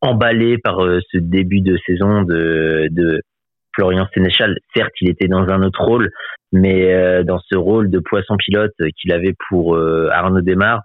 [0.00, 3.20] emballé par euh, ce début de saison de, de
[3.74, 4.56] Florian Sénéchal.
[4.74, 6.10] Certes, il était dans un autre rôle,
[6.50, 10.80] mais dans ce rôle de poisson pilote qu'il avait pour Arnaud Desmar,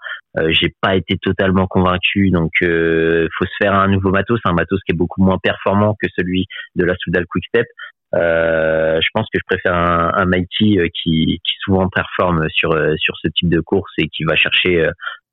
[0.50, 2.32] j'ai pas été totalement convaincu.
[2.32, 6.10] Donc, faut se faire un nouveau matos, un matos qui est beaucoup moins performant que
[6.18, 7.68] celui de la Soudal Quickstep.
[8.14, 12.74] Euh, je pense que je préfère un, un Mikey euh, qui, qui souvent performe sur
[12.74, 14.86] euh, sur ce type de course et qui va chercher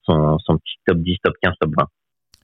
[0.04, 1.86] son, son petit top 10, top 15, top 20.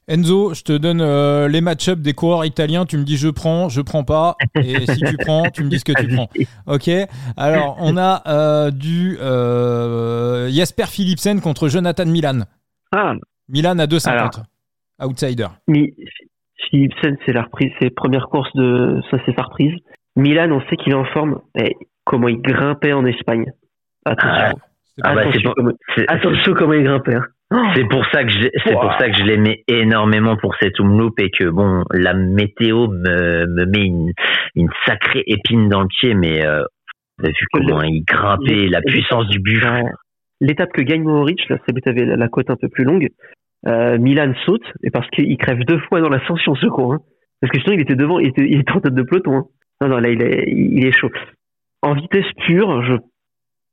[0.06, 1.02] Enzo, je te donne
[1.46, 2.84] les match-up des coureurs italiens.
[2.84, 4.36] Tu me dis je prends, je prends pas.
[4.56, 6.28] Et si tu prends, tu me dis ce que tu prends.
[6.66, 6.90] Ok.
[7.38, 12.40] Alors, on a euh, du euh, Jasper Philipsen contre Jonathan Milan.
[12.92, 13.14] Ah.
[13.48, 14.42] Milan à 2,50.
[15.02, 15.48] Outsider.
[16.68, 19.74] Philipsen, c'est la reprise, c'est première course de, ça c'est sa reprise.
[20.16, 21.40] Milan, on sait qu'il est en forme.
[21.56, 23.46] Et comment il grimpait en Espagne.
[24.04, 24.58] Attention.
[25.02, 25.22] Ah, bah,
[26.08, 27.16] attention, comment il grimpait.
[27.16, 27.72] Hein.
[27.74, 31.18] C'est pour ça que je, c'est pour ça que je l'aimais énormément pour cette umloop
[31.20, 34.12] et que bon, la météo me, me met une,
[34.54, 36.62] une sacrée épine dans le pied, mais euh,
[37.22, 39.62] vu comment il grimpait, la puissance du but.
[40.40, 43.08] L'étape que gagne Mohoric, là, c'est avait la, la côte un peu plus longue.
[43.66, 46.92] Euh, Milan saute et parce qu'il crève deux fois dans l'ascension ce con.
[46.92, 46.98] Hein.
[47.40, 49.36] Parce que sinon il était devant, il était, il était en tête de peloton.
[49.36, 49.44] Hein.
[49.80, 51.10] Non, non, là, il est, il est chaud.
[51.82, 52.94] En vitesse pure, je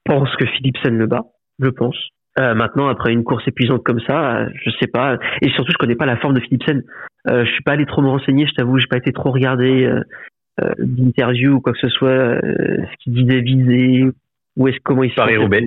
[0.05, 1.23] pense que Philipsen le bat.
[1.59, 1.97] Je pense.
[2.39, 5.17] Euh, maintenant, après une course épuisante comme ça, je sais pas.
[5.41, 6.83] Et surtout, je connais pas la forme de Philipsen.
[7.29, 9.85] Euh, je suis pas allé trop me renseigner, je t'avoue, j'ai pas été trop regardé
[9.85, 10.01] euh,
[10.61, 14.05] euh d'interview ou quoi que ce soit, ce qu'il disait visé,
[14.55, 15.63] ou est-ce comment il se Paris Roubaix.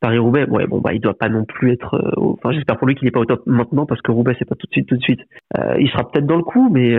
[0.00, 1.94] Paris Roubaix, ouais, bon bah il doit pas non plus être.
[1.94, 4.48] Euh, enfin, j'espère pour lui qu'il est pas au top maintenant parce que Roubaix c'est
[4.48, 5.20] pas tout de suite, tout de suite.
[5.78, 6.94] il sera peut-être dans le coup, mais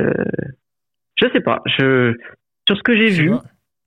[1.15, 1.61] je sais pas.
[1.65, 2.15] Je
[2.67, 3.31] sur ce que j'ai vu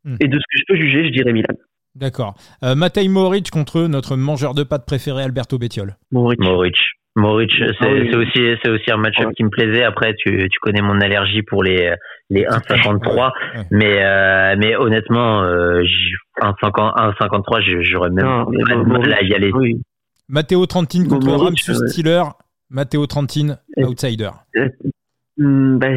[0.05, 0.17] hmm.
[0.21, 1.55] et de ce que je peux juger, je dirais Milan.
[1.95, 2.35] D'accord.
[2.65, 5.97] Euh, Matej Moric contre notre mangeur de pâtes préféré, Alberto Bettiol.
[6.11, 6.41] Moric.
[6.41, 6.77] Moric.
[7.17, 9.85] Moric, ah c'est aussi c'est aussi un match qui me plaisait.
[9.85, 11.95] Après, tu, tu connais mon allergie pour les
[12.29, 13.31] les 1,53,
[13.71, 15.83] mais euh, mais honnêtement, euh,
[16.41, 19.53] 1,53, j'aurais même là y aller.
[19.53, 19.81] Oui.
[20.29, 22.25] Matteo Trentin contre Ramsus Stiller.
[22.71, 24.31] Matteo Trentin, outsider.
[25.37, 25.89] Bah,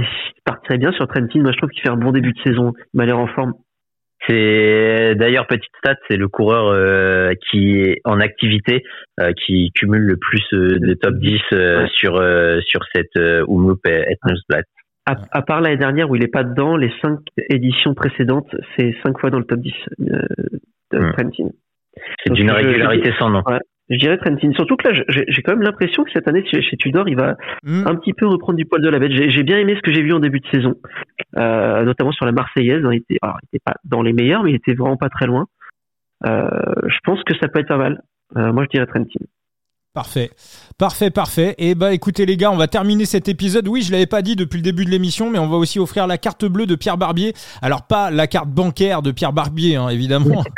[0.47, 1.41] partirait bien sur Trentin.
[1.41, 2.73] Moi, je trouve qu'il fait un bon début de saison.
[2.93, 3.53] Il m'a l'air en forme.
[4.27, 8.83] C'est d'ailleurs petite stat, c'est le coureur euh, qui est en activité,
[9.19, 11.39] euh, qui cumule le plus euh, de top 10
[11.93, 12.13] sur
[12.65, 14.65] sur cette Umloop Ethnosblatt.
[15.05, 17.19] à, part l'année dernière où il est pas dedans, les cinq
[17.49, 19.71] éditions précédentes, c'est cinq fois dans le top 10
[20.01, 20.19] euh,
[20.91, 21.11] de Hmm.
[21.13, 21.49] Trentin.
[22.23, 23.43] C'est d'une je- régularité sans nom.
[23.89, 24.51] Je dirais Trentin.
[24.53, 27.87] Surtout que là, j'ai quand même l'impression que cette année chez, Tudor, il va Hmm.
[27.87, 29.11] un petit peu reprendre du poil de la bête.
[29.11, 30.75] J'ai bien aimé ce que j'ai vu en début de saison,
[31.37, 32.83] euh, notamment sur la Marseillaise.
[32.91, 35.25] Il était, alors, il était pas dans les meilleurs, mais il était vraiment pas très
[35.25, 35.45] loin.
[36.25, 36.49] Euh,
[36.87, 38.01] je pense que ça peut être pas mal.
[38.35, 39.25] Euh, moi, je dirais Trentin.
[39.97, 40.29] Parfait,
[40.77, 41.55] parfait, parfait.
[41.57, 43.67] Et bah écoutez les gars, on va terminer cet épisode.
[43.67, 46.05] Oui, je l'avais pas dit depuis le début de l'émission, mais on va aussi offrir
[46.05, 47.33] la carte bleue de Pierre Barbier.
[47.63, 50.43] Alors pas la carte bancaire de Pierre Barbier, hein, évidemment.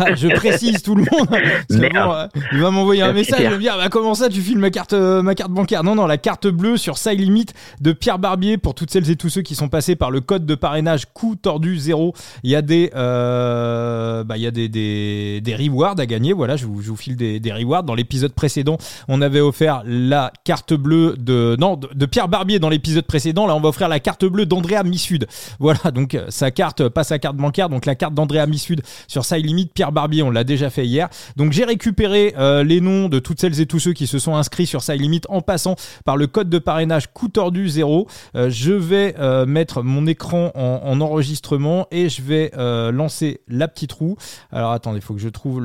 [0.00, 1.28] Ah, je précise tout le monde.
[1.28, 1.94] Parce que Merde.
[1.94, 4.58] bon, euh, il va m'envoyer un message, il me dire bah, comment ça tu files
[4.58, 5.82] ma carte, euh, ma carte bancaire?
[5.82, 7.46] Non, non, la carte bleue sur Side Limit
[7.80, 10.44] de Pierre Barbier pour toutes celles et tous ceux qui sont passés par le code
[10.44, 12.12] de parrainage coup tordu 0.
[12.42, 16.32] Il y a des, euh, bah, il y a des, des, des rewards à gagner.
[16.34, 17.82] Voilà, je vous, je vous file des, des rewards.
[17.82, 18.57] Dans l'épisode précédent,
[19.08, 23.46] on avait offert la carte bleue de non de, Pierre Barbier dans l'épisode précédent.
[23.46, 25.26] Là, on va offrir la carte bleue d'Andrea Missud.
[25.58, 29.24] Voilà, donc euh, sa carte, pas sa carte bancaire, donc la carte d'Andrea Missud sur
[29.24, 29.66] Side Limit.
[29.74, 31.08] Pierre Barbier, on l'a déjà fait hier.
[31.36, 34.36] Donc j'ai récupéré euh, les noms de toutes celles et tous ceux qui se sont
[34.36, 38.06] inscrits sur Side Limit en passant par le code de parrainage coup tordu 0.
[38.34, 43.40] Euh, je vais euh, mettre mon écran en, en enregistrement et je vais euh, lancer
[43.48, 44.16] la petite roue.
[44.52, 45.60] Alors attendez, il faut que je trouve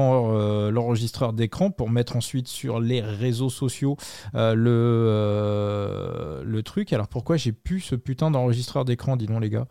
[0.00, 3.96] euh, l'enregistreur d'écran pour mettre ensuite sur les réseaux sociaux
[4.34, 6.92] euh, le, euh, le truc.
[6.92, 9.66] Alors pourquoi j'ai plus ce putain d'enregistreur d'écran, dis donc les gars?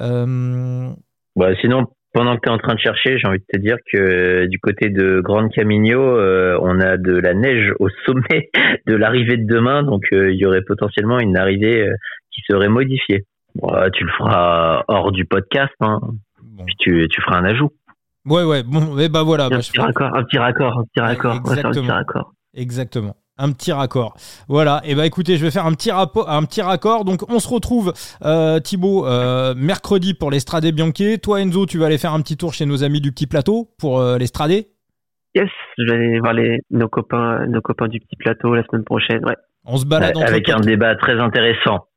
[0.00, 0.88] Euh,
[1.36, 3.76] Bah, sinon, pendant que tu es en train de chercher, j'ai envie de te dire
[3.92, 8.50] que du côté de Grande Camino, euh, on a de la neige au sommet
[8.86, 11.94] de l'arrivée de demain, donc euh, il y aurait potentiellement une arrivée euh,
[12.30, 13.24] qui serait modifiée.
[13.56, 16.00] Bon, tu le feras hors du podcast, hein,
[16.42, 16.64] bon.
[16.64, 17.70] puis tu, tu feras un ajout.
[18.26, 19.46] Ouais, ouais, bon, et bah voilà.
[19.46, 21.32] un, bah, je petit raccord, un petit raccord, un petit raccord.
[21.32, 21.94] Faire un petit Exactement.
[21.94, 22.32] raccord.
[22.54, 23.16] Exactement.
[23.36, 24.14] Un petit raccord.
[24.48, 24.80] Voilà.
[24.84, 27.04] Et bah écoutez, je vais faire un petit rapport, un petit raccord.
[27.04, 27.92] Donc on se retrouve,
[28.24, 31.18] euh, Thibaut, euh, mercredi pour l'Estrade Bianchi.
[31.18, 33.70] Toi, Enzo, tu vas aller faire un petit tour chez nos amis du petit plateau
[33.78, 34.52] pour euh, l'Estrade.
[35.34, 38.84] Yes, je vais aller voir les, nos copains, nos copains du petit plateau la semaine
[38.84, 39.24] prochaine.
[39.26, 39.36] Ouais.
[39.64, 41.88] On se balade avec un débat très intéressant.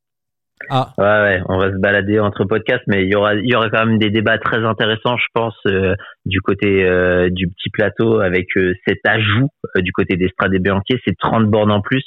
[0.70, 3.86] Ah, on va se balader entre podcasts, mais il y aura, il y aura quand
[3.86, 5.94] même des débats très intéressants, je pense, euh,
[6.26, 10.60] du côté euh, du petit plateau, avec euh, cet ajout euh, du côté d'Estrade et
[10.60, 12.04] Bianchi, ces 30 bornes en plus,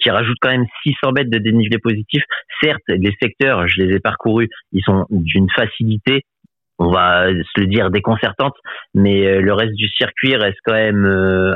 [0.00, 2.22] qui rajoutent quand même 600 mètres de dénivelé positif.
[2.62, 6.22] Certes, les secteurs, je les ai parcourus, ils sont d'une facilité,
[6.78, 8.54] on va se le dire, déconcertante,
[8.94, 11.06] mais le reste du circuit reste quand même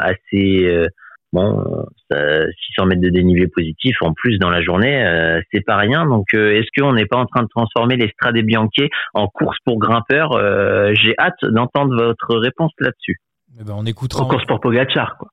[0.00, 0.88] assez...
[1.34, 5.40] euh, Bon, euh, ça- 600 mètres de dénivelé positif en plus dans la journée, euh,
[5.52, 6.06] c'est pas rien.
[6.06, 9.58] Donc, euh, est-ce qu'on n'est pas en train de transformer les Strade Bianchi en course
[9.64, 13.16] pour grimpeurs Euh, J'ai hâte d'entendre votre réponse là-dessus.
[13.60, 14.22] eh ben, on écoutera.
[14.24, 15.28] En course pour Pogacar, quoi.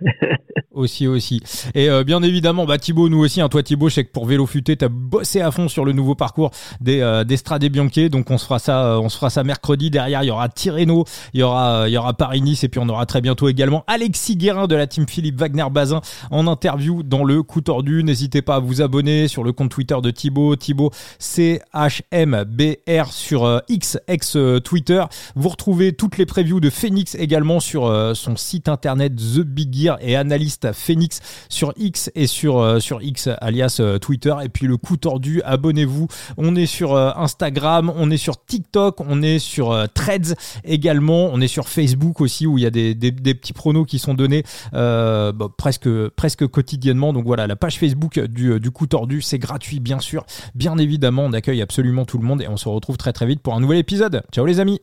[0.74, 1.40] Aussi, aussi.
[1.74, 4.24] Et euh, bien évidemment, bah, Thibaut, nous aussi, hein, toi Thibaut, je sais que pour
[4.24, 6.50] Vélo Futé, t'as bossé à fond sur le nouveau parcours
[6.80, 9.44] des, euh, des Strade Bianchi, donc on se fera ça, euh, on se fera ça
[9.44, 9.90] mercredi.
[9.90, 11.04] Derrière, il y aura Tirreno,
[11.34, 13.84] il y aura, euh, il y aura Paris-Nice, et puis on aura très bientôt également
[13.86, 16.00] Alexis Guérin de la team Philippe Wagner-Bazin
[16.30, 18.02] en interview dans le coup tordu.
[18.02, 23.58] N'hésitez pas à vous abonner sur le compte Twitter de Thibaut, Thibaut CHMBR sur euh,
[23.68, 25.04] X, ex euh, Twitter.
[25.36, 27.82] Vous retrouvez toutes les previews de Phoenix également sur
[28.14, 33.78] son site internet The Big Et analyste Phoenix sur X et sur, euh, X alias
[33.80, 34.34] euh, Twitter.
[34.44, 36.08] Et puis le coup tordu, abonnez-vous.
[36.36, 40.34] On est sur euh, Instagram, on est sur TikTok, on est sur Threads
[40.64, 44.14] également, on est sur Facebook aussi où il y a des, petits pronos qui sont
[44.14, 47.12] donnés bah, presque, presque quotidiennement.
[47.12, 50.24] Donc voilà, la page Facebook du, du coup tordu, c'est gratuit bien sûr.
[50.54, 53.40] Bien évidemment, on accueille absolument tout le monde et on se retrouve très très vite
[53.40, 54.22] pour un nouvel épisode.
[54.32, 54.82] Ciao les amis